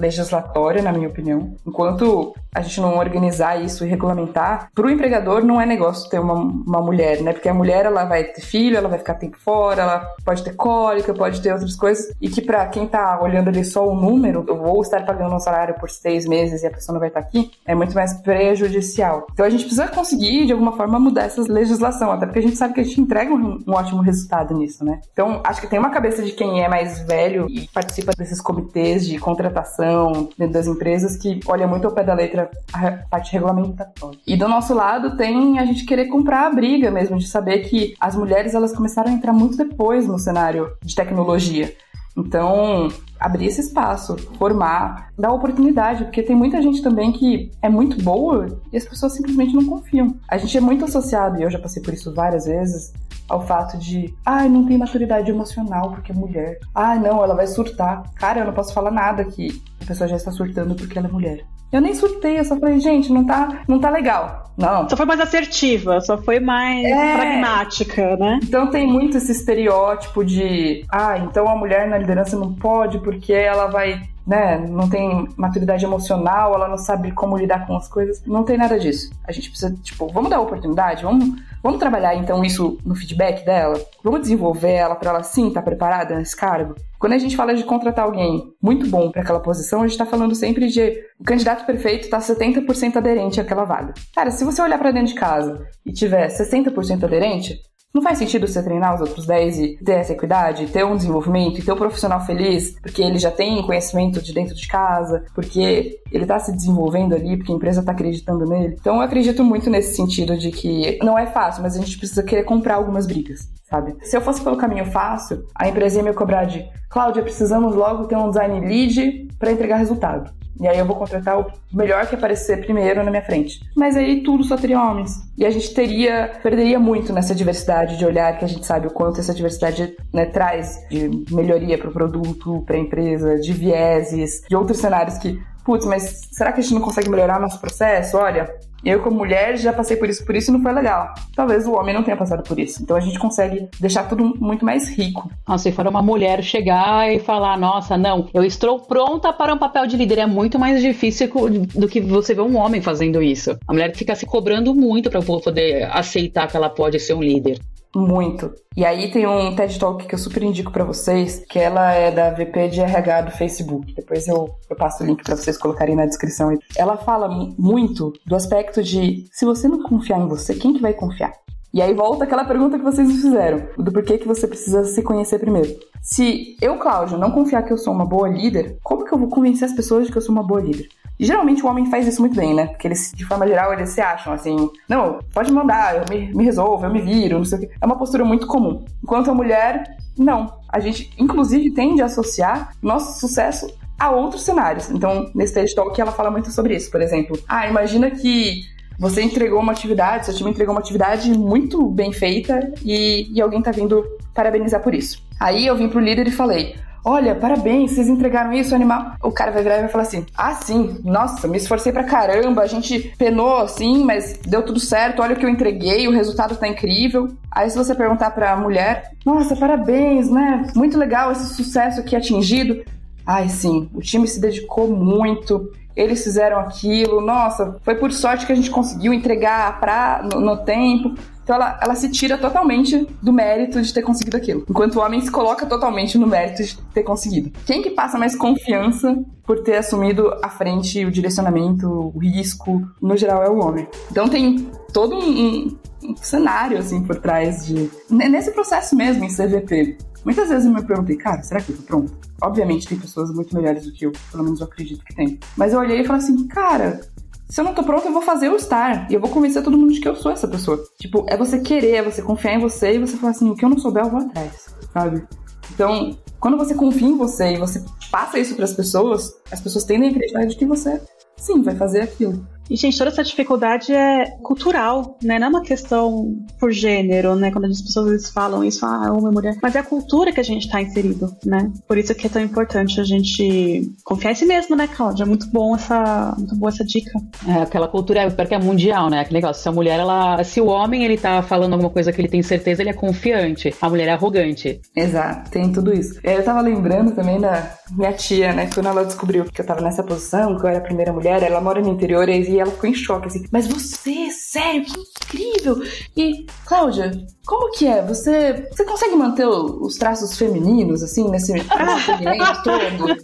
legislatória, 0.00 0.82
na 0.82 0.92
minha 0.92 1.08
opinião. 1.08 1.54
Enquanto 1.66 2.34
a 2.54 2.60
gente 2.62 2.80
não 2.80 2.98
organizar 2.98 3.60
isso 3.60 3.84
e 3.84 3.88
regulamentar, 3.88 4.70
para 4.74 4.86
o 4.86 4.90
empregador 4.90 5.44
não 5.44 5.60
é 5.60 5.66
negócio 5.66 6.08
ter 6.10 6.18
uma, 6.18 6.34
uma 6.34 6.80
mulher, 6.80 7.22
né? 7.22 7.32
Porque 7.32 7.48
a 7.48 7.54
mulher 7.54 7.86
ela 7.86 8.04
vai 8.04 8.24
ter 8.24 8.40
filho, 8.40 8.76
ela 8.76 8.88
vai 8.88 8.98
ficar 8.98 9.14
tempo 9.14 9.38
fora, 9.38 9.82
ela 9.82 10.14
pode 10.24 10.42
ter 10.42 10.54
cólica, 10.54 11.14
pode 11.14 11.40
ter 11.40 11.52
outras 11.52 11.76
coisas, 11.76 12.12
e 12.20 12.28
que 12.28 12.40
para 12.40 12.66
quem 12.66 12.86
tá 12.86 13.20
olhando 13.22 13.48
ali 13.48 13.64
só 13.64 13.86
o 13.86 13.94
número, 13.94 14.44
eu 14.48 14.56
vou 14.56 14.80
estar 14.82 15.04
pagando 15.04 15.34
um 15.34 15.38
salário 15.38 15.74
por 15.74 15.90
seis 15.90 16.26
meses 16.26 16.62
e 16.62 16.66
a 16.66 16.70
pessoa 16.70 16.94
não 16.94 17.00
vai 17.00 17.08
estar 17.08 17.20
aqui, 17.20 17.50
é 17.66 17.74
muito 17.74 17.94
mais 17.94 18.14
prejudicial. 18.14 19.26
Então 19.32 19.46
a 19.46 19.50
gente 19.50 19.64
precisa 19.64 19.86
conseguir, 19.88 20.46
de 20.46 20.52
alguma 20.52 20.72
forma, 20.76 20.98
mudar 20.98 21.24
essa 21.24 21.42
legislação, 21.42 22.10
até 22.10 22.26
porque 22.26 22.38
a 22.38 22.42
gente 22.42 22.56
sabe 22.56 22.74
que 22.74 22.80
a 22.80 22.84
gente 22.84 23.00
entrega 23.00 23.32
um, 23.32 23.58
um 23.66 23.72
ótimo 23.72 24.02
resultado 24.02 24.54
nisso, 24.54 24.84
né? 24.84 25.00
Então 25.12 25.40
acho 25.44 25.60
que 25.60 25.66
tem 25.66 25.78
uma 25.78 25.90
cabeça 25.90 26.22
de 26.22 26.32
quem 26.32 26.64
é 26.64 26.68
mais 26.68 27.00
velho 27.00 27.46
e 27.48 27.68
participa 27.68 28.12
desses 28.16 28.40
comitês 28.40 29.06
de 29.06 29.18
contratação 29.18 29.89
dentro 30.36 30.54
das 30.54 30.66
empresas 30.66 31.16
que 31.16 31.40
olha 31.46 31.66
muito 31.66 31.86
ao 31.86 31.92
pé 31.92 32.02
da 32.02 32.14
letra 32.14 32.50
a 32.72 32.92
parte 33.08 33.32
regulamentatória. 33.32 34.18
E 34.26 34.36
do 34.36 34.48
nosso 34.48 34.74
lado 34.74 35.16
tem 35.16 35.58
a 35.58 35.64
gente 35.64 35.84
querer 35.84 36.06
comprar 36.06 36.46
a 36.46 36.50
briga 36.50 36.90
mesmo, 36.90 37.18
de 37.18 37.26
saber 37.26 37.60
que 37.60 37.94
as 38.00 38.16
mulheres 38.16 38.54
elas 38.54 38.72
começaram 38.72 39.10
a 39.10 39.14
entrar 39.14 39.32
muito 39.32 39.56
depois 39.56 40.06
no 40.06 40.18
cenário 40.18 40.70
de 40.82 40.94
tecnologia. 40.94 41.74
Então, 42.16 42.88
abrir 43.18 43.46
esse 43.46 43.60
espaço, 43.60 44.16
formar, 44.38 45.10
dar 45.16 45.32
oportunidade, 45.32 46.04
porque 46.04 46.22
tem 46.22 46.34
muita 46.34 46.60
gente 46.60 46.82
também 46.82 47.12
que 47.12 47.50
é 47.62 47.68
muito 47.68 48.02
boa 48.02 48.46
e 48.72 48.76
as 48.76 48.84
pessoas 48.84 49.14
simplesmente 49.14 49.54
não 49.54 49.64
confiam. 49.64 50.16
A 50.28 50.36
gente 50.36 50.56
é 50.56 50.60
muito 50.60 50.84
associado, 50.84 51.38
e 51.38 51.42
eu 51.42 51.50
já 51.50 51.58
passei 51.58 51.82
por 51.82 51.94
isso 51.94 52.12
várias 52.12 52.46
vezes, 52.46 52.92
ao 53.28 53.46
fato 53.46 53.78
de, 53.78 54.12
ah, 54.26 54.48
não 54.48 54.66
tem 54.66 54.76
maturidade 54.76 55.30
emocional 55.30 55.90
porque 55.90 56.10
é 56.10 56.14
mulher. 56.14 56.58
Ah, 56.74 56.96
não, 56.96 57.22
ela 57.22 57.34
vai 57.34 57.46
surtar. 57.46 58.02
Cara, 58.16 58.40
eu 58.40 58.44
não 58.44 58.52
posso 58.52 58.74
falar 58.74 58.90
nada 58.90 59.24
que 59.24 59.62
a 59.69 59.69
pessoa 59.90 60.08
já 60.08 60.16
está 60.16 60.30
surtando 60.30 60.74
porque 60.74 60.96
ela 60.96 61.08
é 61.08 61.10
mulher. 61.10 61.44
Eu 61.72 61.80
nem 61.80 61.94
surtei, 61.94 62.38
eu 62.38 62.44
só 62.44 62.56
falei, 62.58 62.80
gente, 62.80 63.12
não 63.12 63.24
tá, 63.24 63.62
não 63.68 63.78
tá 63.78 63.90
legal. 63.90 64.52
Não. 64.56 64.88
Só 64.88 64.96
foi 64.96 65.06
mais 65.06 65.20
assertiva, 65.20 66.00
só 66.00 66.18
foi 66.18 66.40
mais 66.40 66.84
é... 66.84 67.16
pragmática, 67.16 68.16
né? 68.16 68.40
Então 68.42 68.68
tem 68.68 68.86
muito 68.86 69.16
esse 69.16 69.32
estereótipo 69.32 70.24
de, 70.24 70.84
ah, 70.90 71.18
então 71.18 71.48
a 71.48 71.56
mulher 71.56 71.88
na 71.88 71.98
liderança 71.98 72.36
não 72.36 72.52
pode 72.54 72.98
porque 73.00 73.32
ela 73.32 73.66
vai 73.66 74.02
né, 74.26 74.58
não 74.58 74.88
tem 74.88 75.28
maturidade 75.36 75.84
emocional, 75.84 76.54
ela 76.54 76.68
não 76.68 76.78
sabe 76.78 77.10
como 77.10 77.36
lidar 77.36 77.66
com 77.66 77.76
as 77.76 77.88
coisas. 77.88 78.22
Não 78.24 78.44
tem 78.44 78.56
nada 78.56 78.78
disso. 78.78 79.10
A 79.26 79.32
gente 79.32 79.50
precisa, 79.50 79.74
tipo, 79.82 80.06
vamos 80.12 80.30
dar 80.30 80.40
oportunidade, 80.40 81.02
vamos, 81.02 81.34
vamos 81.62 81.78
trabalhar 81.78 82.14
então 82.14 82.44
isso 82.44 82.78
no 82.84 82.94
feedback 82.94 83.44
dela, 83.44 83.80
vamos 84.02 84.20
desenvolver 84.20 84.72
ela 84.72 84.94
para 84.94 85.10
ela 85.10 85.22
sim 85.22 85.48
estar 85.48 85.60
tá 85.60 85.64
preparada 85.64 86.16
nesse 86.16 86.36
cargo. 86.36 86.74
Quando 86.98 87.14
a 87.14 87.18
gente 87.18 87.36
fala 87.36 87.54
de 87.54 87.64
contratar 87.64 88.04
alguém 88.04 88.52
muito 88.62 88.86
bom 88.86 89.10
para 89.10 89.22
aquela 89.22 89.40
posição, 89.40 89.80
a 89.80 89.82
gente 89.84 89.92
está 89.92 90.04
falando 90.04 90.34
sempre 90.34 90.68
de 90.68 91.02
o 91.18 91.24
candidato 91.24 91.64
perfeito 91.64 92.04
está 92.04 92.18
70% 92.18 92.96
aderente 92.96 93.40
àquela 93.40 93.64
vaga. 93.64 93.94
Cara, 94.14 94.30
se 94.30 94.44
você 94.44 94.60
olhar 94.60 94.78
para 94.78 94.90
dentro 94.90 95.08
de 95.08 95.14
casa 95.14 95.66
e 95.84 95.92
tiver 95.92 96.28
60% 96.28 97.04
aderente, 97.04 97.58
não 97.92 98.02
faz 98.02 98.18
sentido 98.18 98.46
você 98.46 98.62
treinar 98.62 98.94
os 98.94 99.00
outros 99.00 99.26
10 99.26 99.58
e 99.58 99.76
ter 99.84 99.92
essa 99.92 100.12
equidade, 100.12 100.66
ter 100.68 100.84
um 100.84 100.96
desenvolvimento 100.96 101.58
e 101.58 101.62
ter 101.62 101.72
um 101.72 101.76
profissional 101.76 102.20
feliz, 102.24 102.78
porque 102.80 103.02
ele 103.02 103.18
já 103.18 103.30
tem 103.30 103.62
conhecimento 103.66 104.22
de 104.22 104.32
dentro 104.32 104.54
de 104.54 104.66
casa, 104.68 105.24
porque 105.34 105.98
ele 106.12 106.26
tá 106.26 106.38
se 106.38 106.52
desenvolvendo 106.52 107.14
ali, 107.14 107.36
porque 107.36 107.52
a 107.52 107.54
empresa 107.56 107.82
tá 107.82 107.92
acreditando 107.92 108.46
nele. 108.46 108.76
Então 108.80 108.96
eu 108.96 109.02
acredito 109.02 109.42
muito 109.42 109.68
nesse 109.68 109.96
sentido 109.96 110.36
de 110.38 110.50
que 110.50 110.98
não 111.02 111.18
é 111.18 111.26
fácil, 111.26 111.62
mas 111.62 111.76
a 111.76 111.80
gente 111.80 111.98
precisa 111.98 112.22
querer 112.22 112.44
comprar 112.44 112.76
algumas 112.76 113.06
brigas, 113.06 113.48
sabe? 113.68 113.96
Se 114.02 114.16
eu 114.16 114.20
fosse 114.20 114.40
pelo 114.42 114.56
caminho 114.56 114.86
fácil, 114.86 115.44
a 115.54 115.68
empresa 115.68 115.98
ia 115.98 116.04
me 116.04 116.12
cobrar 116.12 116.44
de 116.44 116.64
Cláudia, 116.88 117.22
precisamos 117.22 117.74
logo 117.74 118.06
ter 118.06 118.16
um 118.16 118.30
design 118.30 118.60
lead 118.66 119.28
para 119.38 119.52
entregar 119.52 119.76
resultado. 119.76 120.32
E 120.60 120.68
aí 120.68 120.78
eu 120.78 120.84
vou 120.84 120.96
contratar 120.96 121.40
o 121.40 121.50
melhor 121.72 122.06
que 122.06 122.14
aparecer 122.14 122.60
primeiro 122.60 123.02
na 123.02 123.10
minha 123.10 123.24
frente. 123.24 123.60
Mas 123.74 123.96
aí 123.96 124.22
tudo 124.22 124.44
só 124.44 124.56
teria 124.56 124.80
homens. 124.80 125.12
E 125.38 125.46
a 125.46 125.50
gente 125.50 125.72
teria, 125.72 126.32
perderia 126.42 126.78
muito 126.78 127.12
nessa 127.12 127.34
diversidade 127.34 127.96
de 127.96 128.04
olhar 128.04 128.38
que 128.38 128.44
a 128.44 128.48
gente 128.48 128.66
sabe 128.66 128.86
o 128.86 128.90
quanto 128.90 129.20
essa 129.20 129.34
diversidade 129.34 129.96
né, 130.12 130.26
traz 130.26 130.78
de 130.90 131.10
melhoria 131.30 131.78
para 131.78 131.88
o 131.88 131.92
produto, 131.92 132.62
para 132.66 132.76
a 132.76 132.80
empresa, 132.80 133.38
de 133.38 133.52
vieses, 133.52 134.42
de 134.48 134.54
outros 134.54 134.78
cenários 134.78 135.16
que 135.16 135.40
putz, 135.64 135.84
mas 135.84 136.28
será 136.32 136.52
que 136.52 136.60
a 136.60 136.62
gente 136.62 136.74
não 136.74 136.80
consegue 136.80 137.08
melhorar 137.08 137.38
nosso 137.38 137.60
processo? 137.60 138.16
Olha, 138.16 138.52
eu 138.84 139.00
como 139.02 139.16
mulher 139.16 139.56
já 139.56 139.72
passei 139.72 139.96
por 139.96 140.08
isso, 140.08 140.24
por 140.24 140.34
isso 140.34 140.52
não 140.52 140.62
foi 140.62 140.72
legal. 140.72 141.14
Talvez 141.34 141.66
o 141.66 141.72
homem 141.72 141.94
não 141.94 142.02
tenha 142.02 142.16
passado 142.16 142.42
por 142.42 142.58
isso. 142.58 142.82
Então 142.82 142.96
a 142.96 143.00
gente 143.00 143.18
consegue 143.18 143.68
deixar 143.78 144.04
tudo 144.04 144.34
muito 144.38 144.64
mais 144.64 144.88
rico. 144.88 145.30
Se 145.58 145.72
for 145.72 145.86
uma 145.86 146.02
mulher 146.02 146.42
chegar 146.42 147.12
e 147.12 147.18
falar, 147.18 147.58
nossa, 147.58 147.96
não, 147.96 148.28
eu 148.32 148.44
estou 148.44 148.80
pronta 148.80 149.32
para 149.32 149.54
um 149.54 149.58
papel 149.58 149.86
de 149.86 149.96
líder, 149.96 150.20
é 150.20 150.26
muito 150.26 150.58
mais 150.58 150.80
difícil 150.80 151.28
do 151.74 151.88
que 151.88 152.00
você 152.00 152.34
ver 152.34 152.42
um 152.42 152.56
homem 152.56 152.80
fazendo 152.80 153.22
isso. 153.22 153.56
A 153.66 153.72
mulher 153.72 153.94
fica 153.94 154.14
se 154.14 154.24
cobrando 154.24 154.74
muito 154.74 155.10
para 155.10 155.20
poder 155.20 155.84
aceitar 155.92 156.48
que 156.48 156.56
ela 156.56 156.70
pode 156.70 156.98
ser 156.98 157.14
um 157.14 157.22
líder. 157.22 157.58
Muito. 157.94 158.54
E 158.76 158.84
aí 158.84 159.10
tem 159.10 159.26
um 159.26 159.54
TED 159.54 159.78
Talk 159.78 160.06
que 160.06 160.14
eu 160.14 160.18
super 160.18 160.42
indico 160.42 160.70
para 160.70 160.84
vocês, 160.84 161.44
que 161.48 161.58
ela 161.58 161.92
é 161.92 162.10
da 162.10 162.30
VP 162.30 162.68
de 162.68 162.80
RH 162.80 163.22
do 163.22 163.30
Facebook. 163.32 163.92
Depois 163.94 164.28
eu, 164.28 164.54
eu 164.68 164.76
passo 164.76 165.02
o 165.02 165.06
link 165.06 165.22
para 165.24 165.36
vocês 165.36 165.58
colocarem 165.58 165.96
na 165.96 166.06
descrição. 166.06 166.56
Ela 166.76 166.96
fala 166.96 167.28
muito 167.58 168.12
do 168.24 168.36
aspecto 168.36 168.82
de 168.82 169.24
se 169.32 169.44
você 169.44 169.66
não 169.66 169.82
confiar 169.82 170.20
em 170.20 170.28
você, 170.28 170.54
quem 170.54 170.72
que 170.72 170.80
vai 170.80 170.94
confiar? 170.94 171.32
E 171.72 171.80
aí 171.80 171.94
volta 171.94 172.24
aquela 172.24 172.44
pergunta 172.44 172.78
que 172.78 172.84
vocês 172.84 173.06
me 173.06 173.14
fizeram, 173.14 173.62
do 173.78 173.92
porquê 173.92 174.18
que 174.18 174.26
você 174.26 174.46
precisa 174.46 174.84
se 174.84 175.02
conhecer 175.02 175.38
primeiro. 175.38 175.68
Se 176.02 176.56
eu, 176.60 176.76
Cláudio, 176.78 177.16
não 177.16 177.30
confiar 177.30 177.62
que 177.62 177.72
eu 177.72 177.78
sou 177.78 177.94
uma 177.94 178.04
boa 178.04 178.28
líder, 178.28 178.78
como 178.82 179.04
que 179.04 179.12
eu 179.12 179.18
vou 179.18 179.28
convencer 179.28 179.68
as 179.68 179.74
pessoas 179.74 180.06
de 180.06 180.12
que 180.12 180.18
eu 180.18 180.22
sou 180.22 180.34
uma 180.34 180.42
boa 180.42 180.60
líder? 180.60 180.88
E 181.18 181.24
geralmente 181.24 181.62
o 181.62 181.68
homem 181.68 181.86
faz 181.90 182.08
isso 182.08 182.20
muito 182.20 182.34
bem, 182.34 182.54
né? 182.54 182.68
Porque 182.68 182.88
eles, 182.88 183.12
de 183.14 183.24
forma 183.26 183.46
geral, 183.46 183.72
eles 183.72 183.90
se 183.90 184.00
acham 184.00 184.32
assim, 184.32 184.70
não, 184.88 185.20
pode 185.34 185.52
mandar, 185.52 185.96
eu 185.96 186.04
me, 186.08 186.34
me 186.34 186.44
resolvo, 186.44 186.86
eu 186.86 186.90
me 186.90 187.02
viro, 187.02 187.38
não 187.38 187.44
sei 187.44 187.58
o 187.58 187.60
quê. 187.60 187.70
É 187.80 187.86
uma 187.86 187.98
postura 187.98 188.24
muito 188.24 188.46
comum. 188.46 188.82
Enquanto 189.04 189.30
a 189.30 189.34
mulher, 189.34 189.96
não. 190.18 190.52
A 190.68 190.80
gente, 190.80 191.10
inclusive, 191.18 191.70
tende 191.72 192.00
a 192.02 192.06
associar 192.06 192.72
nosso 192.82 193.20
sucesso 193.20 193.70
a 193.98 194.10
outros 194.10 194.42
cenários. 194.42 194.90
Então, 194.90 195.30
nesse 195.34 195.52
TED 195.52 195.74
Talk, 195.74 196.00
ela 196.00 196.10
fala 196.10 196.30
muito 196.30 196.50
sobre 196.50 196.74
isso. 196.74 196.90
Por 196.90 197.02
exemplo, 197.02 197.38
ah, 197.46 197.68
imagina 197.68 198.10
que 198.10 198.62
você 199.00 199.22
entregou 199.22 199.58
uma 199.60 199.72
atividade, 199.72 200.26
seu 200.26 200.34
time 200.34 200.50
entregou 200.50 200.74
uma 200.74 200.80
atividade 200.80 201.30
muito 201.30 201.88
bem 201.88 202.12
feita 202.12 202.70
e, 202.84 203.30
e 203.32 203.40
alguém 203.40 203.62
tá 203.62 203.70
vindo 203.70 204.04
parabenizar 204.34 204.82
por 204.82 204.94
isso. 204.94 205.22
Aí 205.40 205.66
eu 205.66 205.74
vim 205.74 205.88
pro 205.88 205.98
líder 205.98 206.28
e 206.28 206.30
falei: 206.30 206.76
Olha, 207.02 207.34
parabéns, 207.34 207.92
vocês 207.92 208.10
entregaram 208.10 208.52
isso, 208.52 208.74
animal. 208.74 209.12
O 209.22 209.32
cara 209.32 209.52
vai 209.52 209.62
virar 209.62 209.78
e 209.78 209.80
vai 209.80 209.88
falar 209.88 210.02
assim: 210.02 210.26
Ah, 210.36 210.54
sim, 210.54 211.00
nossa, 211.02 211.48
me 211.48 211.56
esforcei 211.56 211.92
pra 211.92 212.04
caramba, 212.04 212.60
a 212.60 212.66
gente 212.66 213.14
penou 213.16 213.56
assim, 213.56 214.04
mas 214.04 214.38
deu 214.46 214.62
tudo 214.62 214.78
certo, 214.78 215.22
olha 215.22 215.34
o 215.34 215.38
que 215.38 215.46
eu 215.46 215.50
entreguei, 215.50 216.06
o 216.06 216.12
resultado 216.12 216.56
tá 216.56 216.68
incrível. 216.68 217.28
Aí, 217.50 217.70
se 217.70 217.78
você 217.78 217.94
perguntar 217.94 218.32
pra 218.32 218.54
mulher: 218.54 219.12
Nossa, 219.24 219.56
parabéns, 219.56 220.30
né? 220.30 220.70
Muito 220.76 220.98
legal 220.98 221.32
esse 221.32 221.54
sucesso 221.54 222.00
aqui 222.00 222.14
atingido. 222.14 222.84
Ai, 223.26 223.48
sim, 223.48 223.88
o 223.94 224.00
time 224.00 224.28
se 224.28 224.40
dedicou 224.40 224.88
muito, 224.88 225.72
eles 225.96 226.22
fizeram 226.22 226.58
aquilo, 226.58 227.20
nossa, 227.20 227.76
foi 227.82 227.94
por 227.94 228.12
sorte 228.12 228.46
que 228.46 228.52
a 228.52 228.56
gente 228.56 228.70
conseguiu 228.70 229.12
entregar 229.12 229.78
pra, 229.80 230.22
no, 230.22 230.40
no 230.40 230.56
tempo. 230.58 231.14
Então 231.42 231.56
ela, 231.56 231.80
ela 231.82 231.94
se 231.96 232.08
tira 232.10 232.38
totalmente 232.38 233.08
do 233.20 233.32
mérito 233.32 233.82
de 233.82 233.92
ter 233.92 234.02
conseguido 234.02 234.36
aquilo. 234.36 234.64
Enquanto 234.68 234.96
o 234.96 235.00
homem 235.00 235.20
se 235.20 235.30
coloca 235.30 235.66
totalmente 235.66 236.16
no 236.16 236.26
mérito 236.26 236.62
de 236.62 236.78
ter 236.94 237.02
conseguido. 237.02 237.50
Quem 237.66 237.82
que 237.82 237.90
passa 237.90 238.16
mais 238.16 238.36
confiança 238.36 239.18
por 239.44 239.62
ter 239.62 239.76
assumido 239.76 240.32
a 240.42 240.48
frente, 240.48 241.04
o 241.04 241.10
direcionamento, 241.10 241.88
o 241.88 242.18
risco, 242.18 242.82
no 243.02 243.16
geral 243.16 243.42
é 243.42 243.50
o 243.50 243.58
homem. 243.58 243.88
Então 244.10 244.28
tem 244.28 244.70
todo 244.92 245.16
um, 245.16 245.76
um 246.04 246.16
cenário 246.16 246.78
assim 246.78 247.02
por 247.02 247.16
trás 247.16 247.66
de. 247.66 247.90
Nesse 248.08 248.52
processo 248.52 248.94
mesmo, 248.94 249.24
em 249.24 249.28
CVP. 249.28 249.98
Muitas 250.24 250.48
vezes 250.48 250.66
eu 250.66 250.72
me 250.72 250.82
perguntei, 250.82 251.16
cara, 251.16 251.42
será 251.42 251.60
que 251.60 251.70
eu 251.70 251.76
tô 251.76 251.82
pronto? 251.82 252.12
Obviamente 252.42 252.86
tem 252.86 252.98
pessoas 252.98 253.32
muito 253.32 253.54
melhores 253.54 253.84
do 253.84 253.92
que 253.92 254.06
eu, 254.06 254.12
pelo 254.30 254.44
menos 254.44 254.60
eu 254.60 254.66
acredito 254.66 255.04
que 255.04 255.14
tem. 255.14 255.38
Mas 255.56 255.72
eu 255.72 255.78
olhei 255.78 256.00
e 256.00 256.04
falei 256.04 256.22
assim, 256.22 256.46
cara, 256.46 257.00
se 257.48 257.60
eu 257.60 257.64
não 257.64 257.74
tô 257.74 257.82
pronta, 257.82 258.08
eu 258.08 258.12
vou 258.12 258.22
fazer 258.22 258.46
eu 258.46 258.56
estar. 258.56 259.10
E 259.10 259.14
eu 259.14 259.20
vou 259.20 259.30
convencer 259.30 259.62
todo 259.62 259.76
mundo 259.76 259.92
de 259.92 260.00
que 260.00 260.08
eu 260.08 260.14
sou 260.14 260.30
essa 260.30 260.46
pessoa. 260.46 260.82
Tipo, 260.98 261.26
é 261.28 261.36
você 261.36 261.60
querer, 261.60 261.96
é 261.96 262.02
você 262.02 262.22
confiar 262.22 262.54
em 262.54 262.60
você 262.60 262.94
e 262.94 262.98
você 262.98 263.16
falar 263.16 263.32
assim, 263.32 263.50
o 263.50 263.56
que 263.56 263.64
eu 263.64 263.68
não 263.68 263.78
souber, 263.78 264.04
eu 264.04 264.10
vou 264.10 264.20
atrás, 264.20 264.74
sabe? 264.92 265.26
Então, 265.72 266.16
quando 266.38 266.56
você 266.56 266.74
confia 266.74 267.08
em 267.08 267.16
você 267.16 267.54
e 267.54 267.58
você 267.58 267.84
passa 268.10 268.38
isso 268.38 268.54
para 268.54 268.64
as 268.64 268.72
pessoas, 268.72 269.34
as 269.50 269.60
pessoas 269.60 269.84
tendem 269.84 270.08
a 270.08 270.12
acreditar 270.12 270.44
de 270.44 270.56
que 270.56 270.66
você, 270.66 271.00
sim, 271.36 271.62
vai 271.62 271.74
fazer 271.74 272.02
aquilo. 272.02 272.46
E, 272.70 272.76
gente, 272.76 272.96
toda 272.96 273.10
essa 273.10 273.24
dificuldade 273.24 273.92
é 273.92 274.30
cultural, 274.42 275.18
né? 275.22 275.38
Não 275.38 275.46
é 275.46 275.50
uma 275.50 275.62
questão 275.62 276.36
por 276.58 276.70
gênero, 276.70 277.34
né? 277.34 277.50
Quando 277.50 277.64
as 277.64 277.82
pessoas 277.82 278.30
falam 278.30 278.62
isso, 278.62 278.86
ah, 278.86 279.12
homem 279.12 279.30
e 279.30 279.34
mulher. 279.34 279.56
Mas 279.60 279.74
é 279.74 279.80
a 279.80 279.82
cultura 279.82 280.32
que 280.32 280.38
a 280.38 280.44
gente 280.44 280.66
está 280.66 280.80
inserido, 280.80 281.34
né? 281.44 281.70
Por 281.88 281.98
isso 281.98 282.14
que 282.14 282.26
é 282.26 282.30
tão 282.30 282.40
importante 282.40 283.00
a 283.00 283.04
gente 283.04 283.90
confiar 284.04 284.30
em 284.30 284.34
si 284.36 284.46
mesmo, 284.46 284.76
né, 284.76 284.86
Cláudia? 284.86 285.24
É 285.24 285.26
muito 285.26 285.48
bom 285.50 285.74
essa, 285.74 286.34
muito 286.38 286.54
boa 286.54 286.70
essa 286.70 286.84
dica. 286.84 287.10
É, 287.48 287.62
aquela 287.62 287.88
cultura, 287.88 288.22
eu 288.22 288.46
que 288.46 288.54
é 288.54 288.58
mundial, 288.58 289.10
né? 289.10 289.20
Aquele 289.20 289.40
negócio, 289.40 289.62
se 289.62 289.68
a 289.68 289.72
mulher, 289.72 289.98
ela, 289.98 290.42
se 290.44 290.60
o 290.60 290.66
homem, 290.66 291.04
ele 291.04 291.16
tá 291.16 291.42
falando 291.42 291.72
alguma 291.72 291.90
coisa 291.90 292.12
que 292.12 292.20
ele 292.20 292.28
tem 292.28 292.42
certeza, 292.42 292.82
ele 292.82 292.90
é 292.90 292.94
confiante. 292.94 293.74
A 293.80 293.88
mulher 293.88 294.08
é 294.08 294.12
arrogante. 294.12 294.80
Exato, 294.94 295.50
tem 295.50 295.72
tudo 295.72 295.92
isso. 295.92 296.20
Eu 296.22 296.42
tava 296.44 296.60
lembrando 296.60 297.12
também 297.12 297.40
da 297.40 297.74
minha 297.90 298.12
tia, 298.12 298.52
né? 298.52 298.70
Quando 298.72 298.86
ela 298.86 299.04
descobriu 299.04 299.44
que 299.44 299.60
eu 299.60 299.66
tava 299.66 299.80
nessa 299.80 300.02
posição, 300.02 300.56
que 300.56 300.64
eu 300.64 300.68
era 300.68 300.78
a 300.78 300.82
primeira 300.82 301.12
mulher, 301.12 301.42
ela 301.42 301.60
mora 301.60 301.80
no 301.80 301.90
interior 301.90 302.28
e 302.28 302.59
ela 302.60 302.70
ficou 302.70 302.88
em 302.88 302.94
choque, 302.94 303.26
assim. 303.28 303.44
Mas 303.50 303.66
você, 303.66 304.30
sério, 304.30 304.84
que 304.84 305.00
incrível! 305.00 305.82
E, 306.16 306.46
Cláudia, 306.66 307.10
como 307.46 307.70
que 307.72 307.86
é? 307.86 308.02
Você, 308.06 308.68
você 308.70 308.84
consegue 308.84 309.16
manter 309.16 309.46
os 309.46 309.96
traços 309.96 310.36
femininos, 310.36 311.02
assim, 311.02 311.28
nesse 311.30 311.52
movimento 311.54 312.62
todo? 312.62 313.16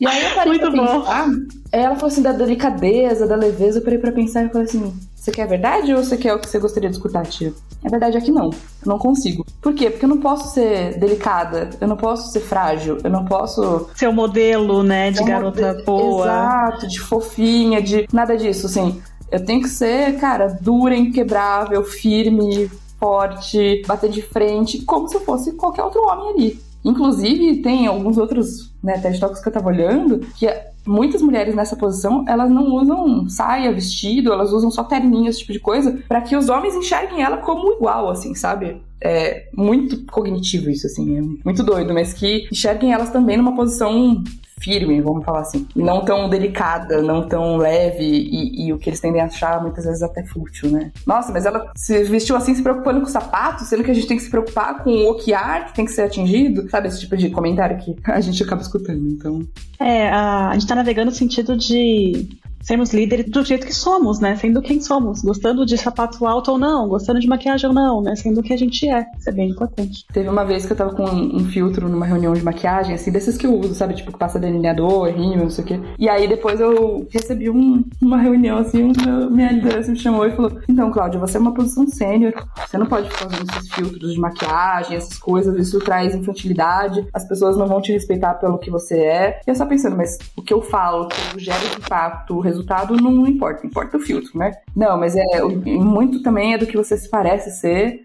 E 0.00 0.06
aí 0.08 0.24
eu 0.24 0.34
parei 0.34 0.52
Muito 0.58 0.70
pra 0.70 0.70
bom. 0.70 1.00
pensar. 1.00 1.28
Ela 1.72 1.94
falou 1.94 2.08
assim 2.08 2.22
da 2.22 2.32
delicadeza, 2.32 3.26
da 3.26 3.36
leveza. 3.36 3.78
Eu 3.78 3.82
parei 3.84 3.98
pra 3.98 4.10
pensar 4.12 4.44
e 4.44 4.48
falei 4.48 4.64
assim: 4.66 4.92
você 5.24 5.32
quer 5.32 5.44
a 5.44 5.46
verdade 5.46 5.94
ou 5.94 6.04
você 6.04 6.18
quer 6.18 6.34
o 6.34 6.38
que 6.38 6.48
você 6.48 6.58
gostaria 6.58 6.90
de 6.90 6.96
escutar, 6.96 7.24
tia? 7.26 7.54
A 7.82 7.88
verdade 7.88 8.18
é 8.18 8.20
que 8.20 8.30
não. 8.30 8.50
Eu 8.50 8.52
não 8.84 8.98
consigo. 8.98 9.46
Por 9.62 9.72
quê? 9.74 9.88
Porque 9.88 10.04
eu 10.04 10.08
não 10.08 10.18
posso 10.20 10.52
ser 10.52 10.98
delicada, 10.98 11.70
eu 11.80 11.88
não 11.88 11.96
posso 11.96 12.30
ser 12.30 12.40
frágil, 12.40 12.98
eu 13.02 13.10
não 13.10 13.24
posso. 13.24 13.88
Seu 13.94 14.12
modelo, 14.12 14.82
né, 14.82 15.10
de 15.10 15.18
ser 15.18 15.24
garota 15.24 15.66
modelo- 15.68 15.84
boa. 15.86 16.24
Exato, 16.26 16.88
de 16.88 17.00
fofinha, 17.00 17.80
de. 17.80 18.06
Nada 18.12 18.36
disso, 18.36 18.66
assim. 18.66 19.00
Eu 19.32 19.42
tenho 19.44 19.62
que 19.62 19.68
ser, 19.68 20.16
cara, 20.18 20.58
dura, 20.60 20.94
inquebrável, 20.94 21.82
firme, 21.84 22.70
forte, 23.00 23.82
bater 23.86 24.10
de 24.10 24.20
frente, 24.20 24.82
como 24.82 25.08
se 25.08 25.16
eu 25.16 25.20
fosse 25.22 25.52
qualquer 25.52 25.84
outro 25.84 26.02
homem 26.02 26.28
ali. 26.34 26.60
Inclusive, 26.84 27.62
tem 27.62 27.86
alguns 27.86 28.18
outros 28.18 28.73
né, 28.84 28.98
TED 28.98 29.18
Talks 29.18 29.40
que 29.40 29.48
eu 29.48 29.52
tava 29.52 29.68
olhando, 29.68 30.20
que 30.36 30.46
muitas 30.86 31.22
mulheres 31.22 31.54
nessa 31.54 31.74
posição, 31.74 32.24
elas 32.28 32.50
não 32.50 32.74
usam 32.74 33.26
saia, 33.28 33.72
vestido, 33.72 34.30
elas 34.30 34.52
usam 34.52 34.70
só 34.70 34.84
terninho, 34.84 35.28
esse 35.28 35.38
tipo 35.38 35.54
de 35.54 35.58
coisa, 35.58 35.98
para 36.06 36.20
que 36.20 36.36
os 36.36 36.50
homens 36.50 36.74
enxerguem 36.74 37.22
ela 37.22 37.38
como 37.38 37.72
igual, 37.72 38.10
assim, 38.10 38.34
sabe? 38.34 38.82
É 39.02 39.48
muito 39.56 40.04
cognitivo 40.06 40.68
isso, 40.68 40.86
assim, 40.86 41.18
é 41.18 41.22
muito 41.42 41.62
doido, 41.62 41.94
mas 41.94 42.12
que 42.12 42.46
enxerguem 42.52 42.92
elas 42.92 43.10
também 43.10 43.38
numa 43.38 43.56
posição 43.56 44.22
firme, 44.60 45.00
vamos 45.00 45.24
falar 45.24 45.40
assim. 45.40 45.66
Não 45.74 46.04
tão 46.04 46.28
delicada, 46.28 47.02
não 47.02 47.28
tão 47.28 47.56
leve 47.56 48.04
e, 48.04 48.66
e 48.66 48.72
o 48.72 48.78
que 48.78 48.88
eles 48.88 49.00
tendem 49.00 49.20
a 49.20 49.26
achar 49.26 49.60
muitas 49.60 49.84
vezes 49.84 50.02
até 50.02 50.24
fútil, 50.24 50.70
né? 50.70 50.90
Nossa, 51.06 51.32
mas 51.32 51.46
ela 51.46 51.70
se 51.76 52.04
vestiu 52.04 52.36
assim 52.36 52.54
se 52.54 52.62
preocupando 52.62 53.00
com 53.00 53.06
o 53.06 53.10
sapato, 53.10 53.64
sendo 53.64 53.84
que 53.84 53.90
a 53.90 53.94
gente 53.94 54.06
tem 54.06 54.16
que 54.16 54.22
se 54.22 54.30
preocupar 54.30 54.82
com 54.82 54.90
o 54.90 55.10
okiar 55.10 55.66
que 55.66 55.74
tem 55.74 55.84
que 55.84 55.92
ser 55.92 56.02
atingido, 56.02 56.68
sabe? 56.70 56.88
Esse 56.88 57.00
tipo 57.00 57.16
de 57.16 57.30
comentário 57.30 57.78
que 57.78 57.96
a 58.04 58.20
gente 58.20 58.42
acaba 58.42 58.62
escutando, 58.62 59.08
então... 59.08 59.46
É, 59.78 60.08
a, 60.08 60.50
a 60.50 60.52
gente 60.54 60.66
tá 60.66 60.74
navegando 60.74 61.10
no 61.10 61.16
sentido 61.16 61.56
de 61.56 62.28
sermos 62.64 62.92
líderes 62.92 63.26
do 63.30 63.44
jeito 63.44 63.66
que 63.66 63.74
somos, 63.74 64.18
né? 64.20 64.34
Sendo 64.36 64.60
quem 64.62 64.80
somos. 64.80 65.20
Gostando 65.22 65.64
de 65.66 65.76
sapato 65.78 66.26
alto 66.26 66.52
ou 66.52 66.58
não, 66.58 66.88
gostando 66.88 67.20
de 67.20 67.26
maquiagem 67.28 67.68
ou 67.68 67.74
não, 67.74 68.02
né? 68.02 68.16
Sendo 68.16 68.40
o 68.40 68.42
que 68.42 68.52
a 68.52 68.56
gente 68.56 68.88
é. 68.88 69.06
Isso 69.18 69.28
é 69.28 69.32
bem 69.32 69.50
importante. 69.50 70.04
Teve 70.12 70.28
uma 70.28 70.44
vez 70.44 70.64
que 70.66 70.72
eu 70.72 70.76
tava 70.76 70.94
com 70.94 71.04
um, 71.04 71.44
filtro 71.44 71.88
numa 71.88 72.06
reunião 72.06 72.32
de 72.32 72.42
maquiagem, 72.42 72.94
assim, 72.94 73.12
desses 73.12 73.36
que 73.36 73.46
eu 73.46 73.54
uso, 73.54 73.74
sabe? 73.74 73.94
Tipo, 73.94 74.12
que 74.12 74.18
passa 74.18 74.38
delineador, 74.38 75.08
rímel, 75.08 75.44
não 75.44 75.50
sei 75.50 75.64
o 75.64 75.66
quê. 75.66 75.80
E 75.98 76.08
aí 76.08 76.26
depois 76.26 76.58
eu 76.58 77.06
recebi 77.10 77.50
um- 77.50 77.84
uma 78.00 78.16
reunião, 78.16 78.58
assim, 78.58 78.82
um- 78.82 79.30
minha 79.30 79.52
liderança 79.52 79.90
me 79.90 79.98
chamou 79.98 80.26
e 80.26 80.32
falou: 80.32 80.52
Então, 80.68 80.90
Cláudia, 80.90 81.20
você 81.20 81.36
é 81.36 81.40
uma 81.40 81.52
posição 81.54 81.86
sênior, 81.86 82.32
você 82.66 82.78
não 82.78 82.86
pode 82.86 83.08
ficar 83.10 83.26
usando 83.26 83.48
esses 83.50 83.72
filtros 83.74 84.12
de 84.14 84.18
maquiagem, 84.20 84.96
essas 84.96 85.18
coisas, 85.18 85.54
isso 85.58 85.78
traz 85.80 86.14
infantilidade, 86.14 87.06
as 87.12 87.26
pessoas 87.28 87.56
não 87.56 87.66
vão 87.66 87.80
te 87.80 87.92
respeitar 87.92 88.34
pelo 88.34 88.58
que 88.58 88.70
você 88.70 88.98
é. 88.98 89.40
E 89.46 89.50
eu 89.50 89.54
só 89.54 89.66
pensando, 89.66 89.96
mas 89.96 90.18
o 90.36 90.42
que 90.42 90.52
eu 90.54 90.62
falo, 90.62 91.08
que 91.08 91.16
eu 91.34 91.38
gero 91.38 91.68
de 91.68 91.76
impacto, 91.76 92.36
o 92.36 92.40
resultado 92.54 92.96
não 92.96 93.26
importa, 93.26 93.66
importa 93.66 93.96
o 93.96 94.00
filtro, 94.00 94.38
né? 94.38 94.52
Não, 94.74 94.98
mas 94.98 95.14
é 95.16 95.42
muito 95.42 96.22
também 96.22 96.54
é 96.54 96.58
do 96.58 96.66
que 96.66 96.76
você 96.76 96.96
se 96.96 97.08
parece 97.10 97.50
ser. 97.60 98.00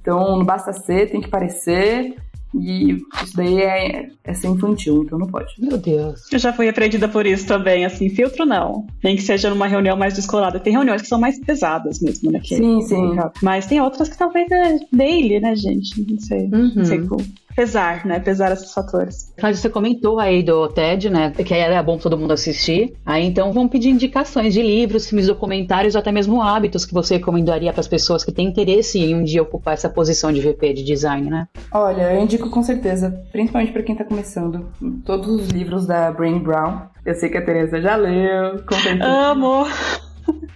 Então 0.00 0.38
não 0.38 0.44
basta 0.44 0.72
ser, 0.72 1.10
tem 1.10 1.20
que 1.20 1.28
parecer. 1.28 2.14
E 2.54 2.92
isso 3.22 3.36
daí 3.36 3.60
é, 3.60 4.08
é 4.24 4.32
ser 4.32 4.46
infantil, 4.48 5.02
então 5.04 5.18
não 5.18 5.26
pode. 5.26 5.52
Meu 5.58 5.76
Deus. 5.76 6.22
Eu 6.32 6.38
já 6.38 6.50
fui 6.50 6.64
repreendida 6.64 7.06
por 7.06 7.26
isso 7.26 7.46
também, 7.46 7.84
assim, 7.84 8.08
filtro 8.08 8.46
não. 8.46 8.86
Nem 9.04 9.16
que 9.16 9.22
seja 9.22 9.50
numa 9.50 9.66
reunião 9.66 9.98
mais 9.98 10.14
descolada. 10.14 10.58
Tem 10.58 10.72
reuniões 10.72 11.02
que 11.02 11.08
são 11.08 11.20
mais 11.20 11.38
pesadas 11.38 12.00
mesmo, 12.00 12.32
né? 12.32 12.40
que- 12.42 12.56
Sim, 12.56 12.80
sim. 12.80 13.16
Mas 13.42 13.66
tem 13.66 13.82
outras 13.82 14.08
que 14.08 14.16
talvez 14.16 14.50
é 14.50 14.78
daily, 14.90 15.40
né, 15.40 15.54
gente? 15.54 16.02
Não 16.10 16.18
sei. 16.18 16.44
Uhum. 16.50 16.72
Não 16.76 16.84
sei 16.86 17.06
como. 17.06 17.22
Pesar, 17.58 18.06
né? 18.06 18.20
Pesar 18.20 18.52
esses 18.52 18.72
fatores. 18.72 19.34
Cláudia, 19.36 19.60
você 19.60 19.68
comentou 19.68 20.20
aí 20.20 20.44
do 20.44 20.68
TED, 20.68 21.10
né? 21.10 21.32
Que 21.32 21.54
era 21.54 21.82
bom 21.82 21.98
todo 21.98 22.16
mundo 22.16 22.32
assistir. 22.32 22.94
Aí 23.04 23.26
então 23.26 23.52
vamos 23.52 23.72
pedir 23.72 23.88
indicações 23.88 24.54
de 24.54 24.62
livros, 24.62 25.08
filmes, 25.08 25.26
documentários, 25.26 25.96
ou 25.96 26.00
até 26.00 26.12
mesmo 26.12 26.40
hábitos 26.40 26.86
que 26.86 26.94
você 26.94 27.16
recomendaria 27.16 27.72
para 27.72 27.80
as 27.80 27.88
pessoas 27.88 28.22
que 28.22 28.30
têm 28.30 28.46
interesse 28.46 29.00
em 29.00 29.12
um 29.12 29.24
dia 29.24 29.42
ocupar 29.42 29.74
essa 29.74 29.88
posição 29.88 30.32
de 30.32 30.40
VP 30.40 30.72
de 30.72 30.84
design, 30.84 31.28
né? 31.28 31.48
Olha, 31.72 32.12
eu 32.12 32.22
indico 32.22 32.48
com 32.48 32.62
certeza, 32.62 33.24
principalmente 33.32 33.72
pra 33.72 33.82
quem 33.82 33.96
tá 33.96 34.04
começando, 34.04 34.68
todos 35.04 35.28
os 35.28 35.48
livros 35.48 35.84
da 35.84 36.12
Brain 36.12 36.38
Brown. 36.38 36.82
Eu 37.04 37.16
sei 37.16 37.28
que 37.28 37.38
a 37.38 37.44
Teresa 37.44 37.80
já 37.80 37.96
leu. 37.96 38.62
Aí. 38.86 39.00
Amo! 39.02 39.66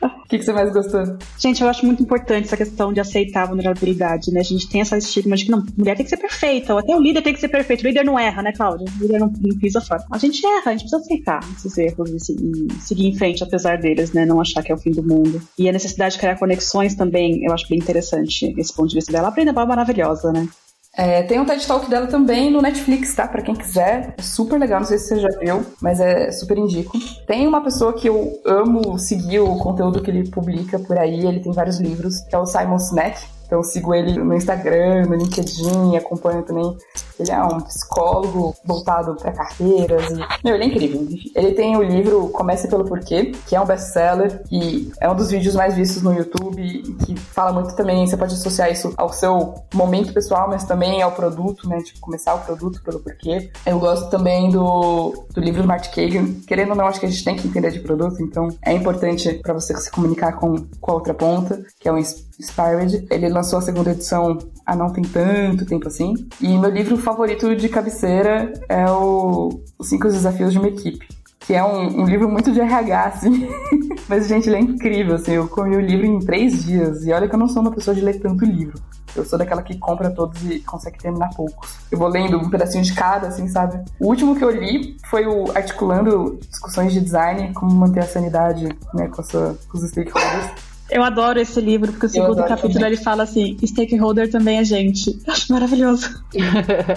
O 0.03 0.29
que, 0.33 0.39
que 0.39 0.45
você 0.45 0.53
mais 0.53 0.73
gostou? 0.73 1.03
Gente, 1.39 1.63
eu 1.63 1.69
acho 1.69 1.85
muito 1.85 2.03
importante 2.03 2.47
essa 2.47 2.57
questão 2.57 2.93
de 2.93 3.01
aceitar 3.01 3.43
a 3.43 3.47
vulnerabilidade, 3.47 4.33
né? 4.33 4.41
A 4.41 4.45
gente 4.45 4.69
tem 4.69 4.81
essa 4.81 4.97
estigma 4.97 5.37
de 5.37 5.45
que 5.45 5.51
não, 5.51 5.63
mulher 5.77 5.95
tem 5.95 6.05
que 6.05 6.11
ser 6.11 6.17
perfeita, 6.17 6.73
ou 6.73 6.79
até 6.79 6.97
o 6.97 7.01
líder 7.01 7.21
tem 7.23 7.35
que 7.35 7.41
ser 7.41 7.49
perfeito. 7.49 7.83
O 7.83 7.87
líder 7.87 8.05
não 8.05 8.19
erra, 8.19 8.43
né, 8.43 8.53
Cláudia? 8.53 8.87
O 8.99 9.03
líder 9.03 9.19
não, 9.21 9.27
não 9.41 9.59
pisa 9.59 9.81
fora. 9.81 10.03
A 10.11 10.19
gente 10.19 10.45
erra, 10.47 10.71
a 10.71 10.71
gente 10.73 10.89
precisa 10.89 11.03
aceitar 11.03 11.41
esses 11.57 11.77
erros 11.77 12.11
e, 12.11 12.19
se- 12.19 12.69
seguir 12.81 13.07
em 13.09 13.15
frente 13.15 13.45
apesar 13.45 13.79
deles, 13.79 14.13
né? 14.13 14.25
Não 14.25 14.41
achar 14.41 14.63
que 14.63 14.73
é 14.73 14.75
o 14.75 14.79
fim 14.79 14.91
do 14.93 15.03
mundo. 15.03 15.41
E 15.59 15.69
a 15.69 15.73
necessidade 15.73 16.15
de 16.15 16.21
criar 16.21 16.39
conexões 16.39 16.95
também, 16.95 17.45
eu 17.45 17.53
acho 17.53 17.69
bem 17.69 17.79
interessante 17.79 18.55
esse 18.57 18.75
ponto 18.75 18.89
de 18.89 18.95
vista 18.97 19.13
dela. 19.13 19.29
A 19.29 19.31
Brenda 19.31 19.51
é 19.51 19.67
maravilhosa, 19.67 20.33
né? 20.33 20.49
É, 20.95 21.23
tem 21.23 21.41
um 21.41 21.45
TED 21.47 21.67
Talk 21.67 21.89
dela 21.89 22.07
também 22.07 22.51
no 22.51 22.61
Netflix, 22.61 23.15
tá? 23.15 23.27
Pra 23.27 23.41
quem 23.41 23.55
quiser. 23.55 24.15
É 24.19 24.23
super 24.23 24.59
legal, 24.59 24.81
não 24.81 24.87
sei 24.87 24.99
se 24.99 25.09
você 25.09 25.21
já 25.21 25.29
viu, 25.39 25.65
mas 25.81 26.01
é 26.01 26.31
super 26.31 26.59
indico. 26.59 26.99
Tem 27.27 27.47
uma 27.47 27.63
pessoa 27.63 27.95
que 27.95 28.09
eu 28.09 28.39
amo 28.45 28.99
seguir 28.99 29.41
o 29.41 29.57
conteúdo 29.57 30.03
que 30.03 30.11
ele 30.11 30.29
publica 30.29 30.79
por 30.79 30.99
aí, 30.99 31.27
ele 31.27 31.41
tem 31.41 31.53
vários 31.53 31.81
livros, 31.81 32.21
que 32.21 32.35
é 32.35 32.39
o 32.39 32.45
Simon 32.45 32.79
Sinek. 32.79 33.19
Então 33.53 33.61
eu 33.61 33.65
sigo 33.65 33.95
ele 33.95 34.19
no 34.19 34.33
Instagram, 34.33 35.05
no 35.05 35.15
LinkedIn, 35.15 35.95
acompanho 35.95 36.43
também. 36.43 36.75
Ele 37.21 37.31
é 37.31 37.43
um 37.45 37.61
psicólogo 37.61 38.57
voltado 38.65 39.15
para 39.15 39.31
carreiras 39.31 40.11
e. 40.11 40.19
Meu, 40.43 40.55
ele 40.55 40.65
é 40.65 40.67
incrível. 40.69 41.07
Ele 41.37 41.53
tem 41.53 41.77
o 41.77 41.83
livro 41.83 42.31
Comece 42.31 42.67
pelo 42.67 42.87
Porquê, 42.87 43.33
que 43.47 43.55
é 43.55 43.61
um 43.61 43.67
best-seller 43.67 44.43
e 44.51 44.91
é 44.99 45.11
um 45.11 45.15
dos 45.15 45.31
vídeos 45.31 45.55
mais 45.55 45.75
vistos 45.75 46.03
no 46.03 46.15
YouTube 46.15 46.63
que 47.05 47.15
fala 47.15 47.53
muito 47.53 47.77
também. 47.77 48.07
Você 48.07 48.17
pode 48.17 48.33
associar 48.33 48.73
isso 48.73 48.95
ao 48.97 49.13
seu 49.13 49.55
momento 49.75 50.15
pessoal, 50.15 50.49
mas 50.49 50.65
também 50.65 51.03
ao 51.03 51.13
produto, 51.13 51.69
né? 51.69 51.77
Tipo, 51.83 52.01
começar 52.01 52.33
o 52.35 52.39
produto 52.39 52.83
pelo 52.83 53.01
porquê. 53.01 53.51
Eu 53.67 53.79
gosto 53.79 54.09
também 54.09 54.49
do, 54.49 55.27
do 55.35 55.41
livro 55.43 55.61
do 55.61 55.69
Mark 55.69 55.95
Kagan. 55.95 56.41
Querendo 56.47 56.71
ou 56.71 56.77
não, 56.77 56.87
acho 56.87 56.99
que 56.99 57.05
a 57.05 57.11
gente 57.11 57.23
tem 57.23 57.37
que 57.37 57.47
entender 57.47 57.71
de 57.71 57.81
produto, 57.81 58.23
então 58.23 58.49
é 58.65 58.73
importante 58.73 59.35
para 59.43 59.53
você 59.53 59.77
se 59.77 59.91
comunicar 59.91 60.33
com, 60.39 60.57
com 60.81 60.91
a 60.91 60.95
outra 60.95 61.13
ponta, 61.13 61.63
que 61.79 61.87
é 61.87 61.93
Ins- 61.99 62.32
Inspired. 62.43 63.07
Ele 63.11 63.29
lançou 63.29 63.59
a 63.59 63.63
segunda 63.63 63.93
edição 63.93 64.39
há 64.67 64.75
não 64.75 64.91
tem 64.91 65.05
tanto 65.05 65.65
tempo 65.65 65.87
assim. 65.87 66.15
E 66.41 66.59
meu 66.59 66.71
livro 66.71 66.97
favorito 66.97 67.55
de 67.55 67.69
cabeceira 67.69 68.53
é 68.69 68.91
o 68.91 69.63
Os 69.79 69.89
Cinco 69.89 70.09
Desafios 70.09 70.53
de 70.53 70.59
uma 70.59 70.69
Equipe. 70.69 71.07
Que 71.39 71.55
é 71.55 71.65
um, 71.65 72.03
um 72.03 72.05
livro 72.05 72.29
muito 72.29 72.53
de 72.53 72.61
RH, 72.61 73.05
assim. 73.05 73.49
Mas, 74.09 74.29
gente, 74.29 74.49
ele 74.49 74.57
é 74.57 74.61
incrível, 74.61 75.17
assim. 75.17 75.33
Eu 75.33 75.49
comi 75.49 75.77
o 75.77 75.81
livro 75.81 76.07
em 76.07 76.21
três 76.21 76.65
dias. 76.65 77.05
E 77.05 77.13
olha 77.13 77.29
que 77.29 77.35
eu 77.35 77.39
não 77.39 77.49
sou 77.49 77.63
uma 77.63 77.73
pessoa 77.73 77.95
de 77.95 78.01
ler 78.01 78.21
tanto 78.21 78.45
livro. 78.45 78.81
Eu 79.15 79.25
sou 79.25 79.39
daquela 79.39 79.63
que 79.63 79.77
compra 79.77 80.11
todos 80.11 80.43
e 80.51 80.61
consegue 80.61 80.99
terminar 80.99 81.31
poucos. 81.35 81.77
Eu 81.91 81.99
vou 81.99 82.09
lendo 82.09 82.39
um 82.39 82.49
pedacinho 82.49 82.83
de 82.83 82.95
cada, 82.95 83.29
assim, 83.29 83.47
sabe? 83.49 83.83
O 84.01 84.07
último 84.07 84.37
que 84.37 84.45
eu 84.45 84.51
li 84.51 84.97
foi 85.11 85.27
o 85.27 85.51
Articulando 85.55 86.39
Discussões 86.49 86.93
de 86.93 87.01
Design, 87.01 87.53
como 87.53 87.75
manter 87.75 88.01
a 88.01 88.07
sanidade, 88.07 88.69
né, 88.95 89.09
com, 89.09 89.21
a 89.21 89.25
sua, 89.25 89.59
com 89.69 89.77
os 89.77 89.89
stakeholders. 89.89 90.51
Eu 90.93 91.03
adoro 91.03 91.41
esse 91.41 91.61
livro, 91.61 91.91
porque 91.91 92.07
o 92.07 92.09
segundo 92.09 92.45
capítulo 92.45 92.75
também. 92.75 92.89
ele 92.89 92.97
fala 92.97 93.23
assim: 93.23 93.57
stakeholder 93.65 94.31
também 94.31 94.59
é 94.59 94.65
gente. 94.65 95.19
Eu 95.27 95.33
acho 95.33 95.53
maravilhoso. 95.53 96.23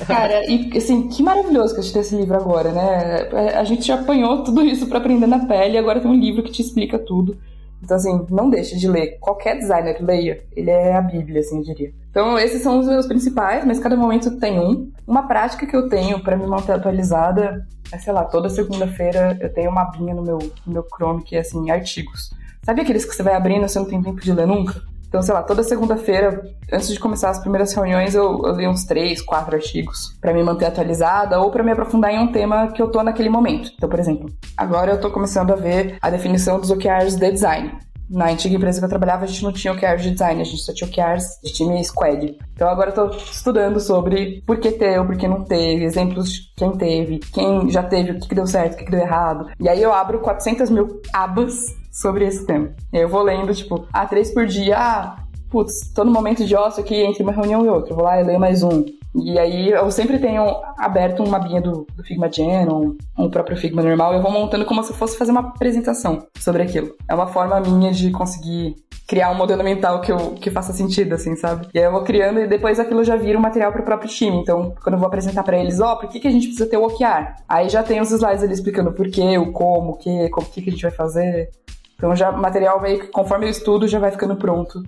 Cara, 0.05 0.45
e 0.49 0.77
assim, 0.77 1.07
que 1.07 1.23
maravilhoso 1.23 1.73
que 1.73 1.79
a 1.79 1.83
gente 1.83 1.93
tem 1.93 2.01
esse 2.01 2.15
livro 2.15 2.35
agora, 2.35 2.71
né? 2.71 3.29
A 3.55 3.63
gente 3.63 3.87
já 3.87 3.95
apanhou 3.95 4.43
tudo 4.43 4.61
isso 4.61 4.87
pra 4.87 4.97
aprender 4.97 5.27
na 5.27 5.45
pele, 5.45 5.75
e 5.75 5.77
agora 5.77 5.99
tem 5.99 6.11
um 6.11 6.19
livro 6.19 6.43
que 6.43 6.51
te 6.51 6.61
explica 6.61 6.99
tudo. 6.99 7.37
Então, 7.81 7.97
assim, 7.97 8.25
não 8.29 8.49
deixe 8.49 8.77
de 8.77 8.87
ler. 8.87 9.17
Qualquer 9.19 9.57
designer 9.57 9.97
leia. 10.01 10.43
Ele 10.55 10.71
é 10.71 10.95
a 10.95 11.01
Bíblia, 11.01 11.41
assim, 11.41 11.57
eu 11.57 11.63
diria. 11.63 11.93
Então, 12.09 12.39
esses 12.39 12.61
são 12.61 12.79
os 12.79 12.87
meus 12.87 13.05
principais, 13.05 13.63
mas 13.65 13.79
cada 13.79 13.95
momento 13.95 14.39
tem 14.39 14.59
um. 14.59 14.91
Uma 15.05 15.27
prática 15.27 15.67
que 15.67 15.75
eu 15.75 15.87
tenho 15.87 16.19
para 16.23 16.35
me 16.35 16.47
manter 16.47 16.71
atualizada 16.71 17.65
é, 17.91 17.97
sei 17.97 18.13
lá, 18.13 18.23
toda 18.25 18.49
segunda-feira 18.49 19.37
eu 19.39 19.53
tenho 19.53 19.69
uma 19.69 19.83
abinha 19.83 20.13
no 20.13 20.23
meu, 20.23 20.39
no 20.65 20.73
meu 20.73 20.83
Chrome 20.83 21.23
que 21.23 21.35
é, 21.35 21.39
assim, 21.39 21.69
artigos. 21.69 22.31
Sabe 22.65 22.81
aqueles 22.81 23.05
que 23.05 23.15
você 23.15 23.21
vai 23.21 23.35
abrindo 23.35 23.65
e 23.65 23.69
você 23.69 23.77
não 23.77 23.85
tem 23.85 24.01
tempo 24.01 24.19
de 24.19 24.33
ler 24.33 24.47
nunca? 24.47 24.81
Então, 25.07 25.21
sei 25.21 25.35
lá, 25.35 25.43
toda 25.43 25.61
segunda-feira, 25.61 26.41
antes 26.73 26.87
de 26.87 26.99
começar 26.99 27.29
as 27.29 27.39
primeiras 27.39 27.71
reuniões, 27.71 28.15
eu, 28.15 28.41
eu 28.43 28.55
li 28.55 28.67
uns 28.67 28.85
três, 28.85 29.21
quatro 29.21 29.55
artigos 29.55 30.17
para 30.19 30.33
me 30.33 30.43
manter 30.43 30.65
atualizada 30.65 31.39
ou 31.39 31.51
para 31.51 31.63
me 31.63 31.71
aprofundar 31.71 32.11
em 32.11 32.17
um 32.17 32.31
tema 32.31 32.71
que 32.71 32.81
eu 32.81 32.89
tô 32.89 33.03
naquele 33.03 33.29
momento. 33.29 33.71
Então, 33.75 33.87
por 33.87 33.99
exemplo, 33.99 34.29
agora 34.57 34.93
eu 34.93 34.99
tô 34.99 35.11
começando 35.11 35.51
a 35.51 35.55
ver 35.55 35.97
a 36.01 36.09
definição 36.09 36.59
dos 36.59 36.71
OKRs 36.71 37.15
de 37.15 37.31
design. 37.31 37.71
Na 38.09 38.31
antiga 38.31 38.55
empresa 38.55 38.79
que 38.79 38.85
eu 38.85 38.89
trabalhava, 38.89 39.25
a 39.25 39.27
gente 39.27 39.43
não 39.43 39.53
tinha 39.53 39.73
OKRs 39.73 40.01
de 40.01 40.11
design, 40.11 40.41
a 40.41 40.43
gente 40.43 40.61
só 40.63 40.73
tinha 40.73 40.89
OKRs 40.89 41.39
de 41.43 41.53
time 41.53 41.83
squad. 41.83 42.37
Então 42.53 42.67
agora 42.67 42.89
eu 42.89 42.95
tô 42.95 43.15
estudando 43.15 43.79
sobre 43.79 44.43
por 44.45 44.57
que 44.57 44.71
teve, 44.71 45.05
por 45.05 45.15
que 45.15 45.27
não 45.27 45.43
teve, 45.43 45.85
exemplos 45.85 46.31
de 46.31 46.51
quem 46.55 46.71
teve, 46.71 47.19
quem 47.31 47.69
já 47.69 47.83
teve, 47.83 48.11
o 48.11 48.19
que, 48.19 48.27
que 48.27 48.35
deu 48.35 48.47
certo, 48.47 48.73
o 48.73 48.77
que, 48.77 48.85
que 48.85 48.91
deu 48.91 49.01
errado. 49.01 49.49
E 49.59 49.69
aí 49.69 49.81
eu 49.81 49.93
abro 49.93 50.19
400 50.19 50.69
mil 50.71 50.99
abas 51.13 51.84
sobre 51.95 52.25
esse 52.25 52.45
tema. 52.45 52.71
Eu 52.91 53.07
vou 53.07 53.23
lendo, 53.23 53.53
tipo, 53.53 53.87
ah, 53.93 54.05
três 54.05 54.33
por 54.33 54.45
dia, 54.45 54.77
ah, 54.77 55.15
putz, 55.49 55.93
tô 55.93 56.03
no 56.03 56.11
momento 56.11 56.45
de 56.45 56.53
ócio 56.53 56.83
aqui 56.83 56.95
entre 56.95 57.23
uma 57.23 57.31
reunião 57.31 57.65
e 57.65 57.69
outra, 57.69 57.95
vou 57.95 58.03
lá 58.03 58.19
e 58.19 58.23
leio 58.23 58.39
mais 58.39 58.61
um. 58.61 58.83
E 59.15 59.39
aí 59.39 59.69
eu 59.69 59.89
sempre 59.91 60.19
tenho 60.19 60.43
aberto 60.77 61.23
uma 61.23 61.39
mapinha 61.39 61.61
do, 61.61 61.87
do 61.95 62.03
Figma 62.03 62.29
Gen 62.29 62.67
ou 62.67 62.97
um 63.17 63.29
próprio 63.29 63.55
Figma 63.55 63.81
normal 63.81 64.13
eu 64.13 64.21
vou 64.21 64.29
montando 64.29 64.65
como 64.65 64.83
se 64.83 64.91
fosse 64.91 65.17
fazer 65.17 65.31
uma 65.31 65.39
apresentação 65.39 66.27
sobre 66.37 66.63
aquilo. 66.63 66.93
É 67.07 67.15
uma 67.15 67.27
forma 67.27 67.57
minha 67.61 67.93
de 67.93 68.11
conseguir 68.11 68.75
criar 69.07 69.31
um 69.31 69.35
modelo 69.35 69.63
mental 69.63 70.01
que, 70.01 70.11
eu, 70.11 70.31
que 70.31 70.51
faça 70.51 70.73
sentido, 70.73 71.13
assim, 71.13 71.35
sabe? 71.37 71.67
E 71.73 71.79
aí 71.79 71.85
eu 71.85 71.91
vou 71.93 72.03
criando 72.03 72.41
e 72.41 72.47
depois 72.47 72.77
aquilo 72.77 73.05
já 73.05 73.15
vira 73.15 73.37
um 73.37 73.41
material 73.41 73.71
para 73.71 73.81
o 73.81 73.85
próprio 73.85 74.09
time. 74.09 74.35
Então, 74.35 74.73
quando 74.83 74.95
eu 74.95 74.99
vou 74.99 75.07
apresentar 75.07 75.43
para 75.43 75.57
eles, 75.57 75.79
ó, 75.79 75.93
oh, 75.93 75.97
por 75.97 76.09
que, 76.09 76.19
que 76.19 76.27
a 76.27 76.31
gente 76.31 76.47
precisa 76.47 76.69
ter 76.69 76.75
o 76.75 76.85
OKR? 76.85 77.35
Aí 77.47 77.69
já 77.69 77.83
tem 77.83 78.01
os 78.01 78.11
slides 78.11 78.43
ali 78.43 78.53
explicando 78.53 78.89
o 78.89 78.93
porquê, 78.93 79.37
o 79.37 79.53
como, 79.53 79.91
o 79.91 79.97
que, 79.97 80.27
como, 80.29 80.47
o 80.47 80.49
que, 80.49 80.61
que 80.61 80.69
a 80.69 80.73
gente 80.73 80.81
vai 80.81 80.91
fazer. 80.91 81.49
Então 81.95 82.15
já 82.15 82.29
o 82.29 82.41
material 82.41 82.81
meio 82.81 82.99
que, 82.99 83.07
conforme 83.07 83.45
eu 83.45 83.49
estudo, 83.49 83.87
já 83.87 83.99
vai 83.99 84.11
ficando 84.11 84.35
pronto, 84.35 84.83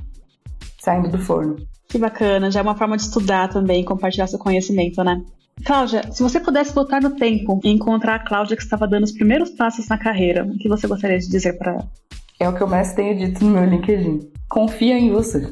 saindo 0.80 1.10
do 1.10 1.18
forno. 1.18 1.56
Que 1.88 1.98
bacana, 1.98 2.52
já 2.52 2.60
é 2.60 2.64
uma 2.64 2.76
forma 2.76 2.98
de 2.98 3.04
estudar 3.04 3.48
também, 3.48 3.84
compartilhar 3.84 4.28
seu 4.28 4.40
conhecimento, 4.40 5.04
né? 5.04 5.22
Cláudia, 5.66 6.12
se 6.12 6.22
você 6.22 6.40
pudesse 6.40 6.74
voltar 6.74 7.02
no 7.02 7.12
tempo 7.12 7.60
e 7.64 7.70
encontrar 7.70 8.16
a 8.16 8.20
Cláudia 8.20 8.56
que 8.56 8.62
estava 8.62 8.88
dando 8.88 9.06
os 9.06 9.12
primeiros 9.12 9.50
passos 9.52 9.88
na 9.88 9.98
carreira, 9.98 10.44
o 10.46 10.58
que 10.58 10.70
você 10.70 10.88
gostaria 10.88 11.18
de 11.18 11.28
dizer 11.28 11.58
para 11.58 11.74
ela? 11.74 11.90
É 12.40 12.48
o 12.48 12.54
que 12.54 12.62
eu 12.62 12.68
mais 12.68 12.94
tenho 12.94 13.18
dito 13.18 13.44
no 13.44 13.52
meu 13.52 13.66
LinkedIn. 13.66 14.32
Confia 14.48 14.98
em 14.98 15.12
você. 15.12 15.52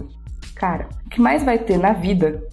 Cara, 0.55 0.87
o 1.05 1.09
que 1.09 1.19
mais 1.19 1.43
vai 1.43 1.57
ter 1.57 1.79
na 1.79 1.93
vida 1.93 2.43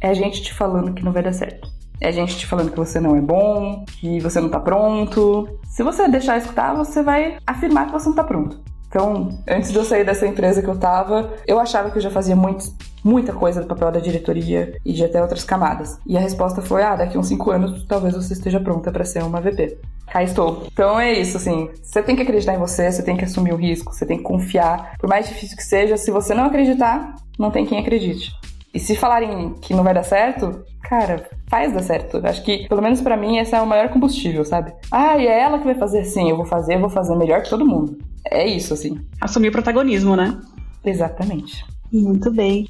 é 0.00 0.08
a 0.08 0.14
gente 0.14 0.42
te 0.42 0.54
falando 0.54 0.94
que 0.94 1.04
não 1.04 1.12
vai 1.12 1.22
dar 1.22 1.32
certo. 1.32 1.71
É 2.04 2.10
gente 2.10 2.36
te 2.36 2.46
falando 2.46 2.72
que 2.72 2.76
você 2.76 2.98
não 2.98 3.14
é 3.14 3.20
bom, 3.20 3.84
que 4.00 4.18
você 4.18 4.40
não 4.40 4.48
tá 4.48 4.58
pronto. 4.58 5.48
Se 5.68 5.84
você 5.84 6.08
deixar 6.08 6.36
escutar, 6.36 6.74
você 6.74 7.00
vai 7.00 7.38
afirmar 7.46 7.86
que 7.86 7.92
você 7.92 8.08
não 8.08 8.16
tá 8.16 8.24
pronto. 8.24 8.60
Então, 8.88 9.38
antes 9.48 9.70
de 9.70 9.78
eu 9.78 9.84
sair 9.84 10.04
dessa 10.04 10.26
empresa 10.26 10.60
que 10.60 10.68
eu 10.68 10.76
tava, 10.76 11.32
eu 11.46 11.60
achava 11.60 11.92
que 11.92 11.98
eu 11.98 12.02
já 12.02 12.10
fazia 12.10 12.34
muito, 12.34 12.64
muita 13.04 13.32
coisa 13.32 13.60
do 13.60 13.68
papel 13.68 13.92
da 13.92 14.00
diretoria 14.00 14.76
e 14.84 14.92
de 14.92 15.04
até 15.04 15.22
outras 15.22 15.44
camadas. 15.44 15.96
E 16.04 16.16
a 16.16 16.20
resposta 16.20 16.60
foi: 16.60 16.82
ah, 16.82 16.96
daqui 16.96 17.16
uns 17.16 17.28
5 17.28 17.50
anos 17.52 17.86
talvez 17.86 18.14
você 18.14 18.32
esteja 18.32 18.58
pronta 18.58 18.90
para 18.90 19.04
ser 19.04 19.22
uma 19.22 19.40
VP. 19.40 19.78
Cá 20.12 20.24
estou. 20.24 20.66
Então 20.72 20.98
é 20.98 21.12
isso, 21.12 21.36
assim. 21.36 21.70
Você 21.80 22.02
tem 22.02 22.16
que 22.16 22.22
acreditar 22.22 22.54
em 22.54 22.58
você, 22.58 22.90
você 22.90 23.02
tem 23.02 23.16
que 23.16 23.24
assumir 23.24 23.52
o 23.52 23.56
risco, 23.56 23.94
você 23.94 24.04
tem 24.04 24.18
que 24.18 24.24
confiar. 24.24 24.96
Por 24.98 25.08
mais 25.08 25.28
difícil 25.28 25.56
que 25.56 25.62
seja, 25.62 25.96
se 25.96 26.10
você 26.10 26.34
não 26.34 26.46
acreditar, 26.46 27.14
não 27.38 27.52
tem 27.52 27.64
quem 27.64 27.78
acredite. 27.78 28.32
E 28.74 28.80
se 28.80 28.96
falarem 28.96 29.54
que 29.60 29.74
não 29.74 29.84
vai 29.84 29.92
dar 29.92 30.02
certo, 30.02 30.64
cara, 30.82 31.28
faz 31.48 31.72
dar 31.72 31.82
certo. 31.82 32.20
Acho 32.24 32.42
que, 32.42 32.66
pelo 32.68 32.80
menos 32.80 33.02
para 33.02 33.16
mim, 33.16 33.36
esse 33.36 33.54
é 33.54 33.60
o 33.60 33.66
maior 33.66 33.90
combustível, 33.90 34.44
sabe? 34.44 34.72
Ah, 34.90 35.18
e 35.18 35.26
é 35.26 35.40
ela 35.40 35.58
que 35.58 35.64
vai 35.64 35.74
fazer? 35.74 36.04
Sim, 36.04 36.30
eu 36.30 36.36
vou 36.36 36.46
fazer, 36.46 36.74
eu 36.74 36.80
vou 36.80 36.88
fazer 36.88 37.14
melhor 37.16 37.42
que 37.42 37.50
todo 37.50 37.66
mundo. 37.66 37.98
É 38.24 38.46
isso, 38.46 38.72
assim. 38.72 38.98
Assumir 39.20 39.48
o 39.48 39.52
protagonismo, 39.52 40.16
né? 40.16 40.40
Exatamente. 40.84 41.64
Muito 41.92 42.30
bem. 42.30 42.66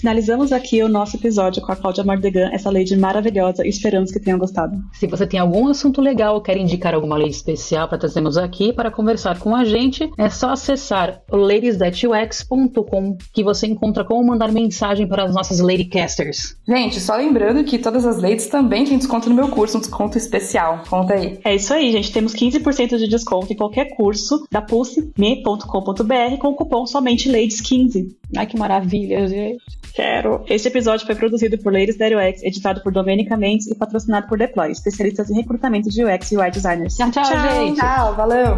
Finalizamos 0.00 0.50
aqui 0.50 0.82
o 0.82 0.88
nosso 0.88 1.16
episódio 1.16 1.60
com 1.60 1.70
a 1.70 1.76
Cláudia 1.76 2.02
Mardegan, 2.02 2.48
essa 2.54 2.70
lady 2.70 2.96
maravilhosa, 2.96 3.66
esperamos 3.66 4.10
que 4.10 4.18
tenham 4.18 4.38
gostado. 4.38 4.82
Se 4.94 5.06
você 5.06 5.26
tem 5.26 5.38
algum 5.38 5.68
assunto 5.68 6.00
legal 6.00 6.36
ou 6.36 6.40
quer 6.40 6.56
indicar 6.56 6.94
alguma 6.94 7.18
lei 7.18 7.28
especial 7.28 7.86
para 7.86 7.98
trazermos 7.98 8.38
aqui 8.38 8.72
para 8.72 8.90
conversar 8.90 9.38
com 9.38 9.54
a 9.54 9.62
gente, 9.62 10.10
é 10.16 10.30
só 10.30 10.52
acessar 10.52 11.20
o 11.30 11.36
ladiesthatux.com 11.36 13.18
que 13.30 13.44
você 13.44 13.66
encontra 13.66 14.02
como 14.02 14.26
mandar 14.26 14.50
mensagem 14.50 15.06
para 15.06 15.24
as 15.24 15.34
nossas 15.34 15.60
ladycasters. 15.60 16.56
Gente, 16.66 16.98
só 16.98 17.16
lembrando 17.16 17.62
que 17.62 17.78
todas 17.78 18.06
as 18.06 18.22
ladies 18.22 18.46
também 18.46 18.86
têm 18.86 18.96
desconto 18.96 19.28
no 19.28 19.34
meu 19.34 19.48
curso, 19.48 19.76
um 19.76 19.80
desconto 19.80 20.16
especial. 20.16 20.82
Conta 20.88 21.12
aí. 21.12 21.38
É 21.44 21.54
isso 21.54 21.74
aí, 21.74 21.92
gente. 21.92 22.10
Temos 22.10 22.34
15% 22.34 22.96
de 22.96 23.06
desconto 23.06 23.52
em 23.52 23.56
qualquer 23.56 23.94
curso 23.94 24.46
da 24.50 24.62
pulseme.com.br 24.62 26.38
com 26.40 26.48
o 26.48 26.54
cupom 26.54 26.86
somente 26.86 27.30
LADIES15. 27.30 28.19
Ai, 28.36 28.46
que 28.46 28.56
maravilha, 28.56 29.26
gente. 29.26 29.62
Quero. 29.94 30.44
Este 30.48 30.68
episódio 30.68 31.04
foi 31.04 31.14
produzido 31.14 31.58
por 31.58 31.72
Ladies 31.72 31.98
da 31.98 32.06
UX, 32.06 32.42
editado 32.42 32.82
por 32.82 32.92
Domenica 32.92 33.36
Mendes 33.36 33.66
e 33.66 33.74
patrocinado 33.74 34.28
por 34.28 34.38
Deploy, 34.38 34.70
especialistas 34.70 35.30
em 35.30 35.34
recrutamento 35.34 35.88
de 35.88 36.04
UX 36.04 36.32
e 36.32 36.36
UI 36.36 36.50
designers. 36.50 36.96
Tchau, 36.96 37.10
tchau, 37.10 37.24
tchau 37.24 37.50
gente. 37.50 37.80
Tchau, 37.80 38.14
valeu. 38.14 38.56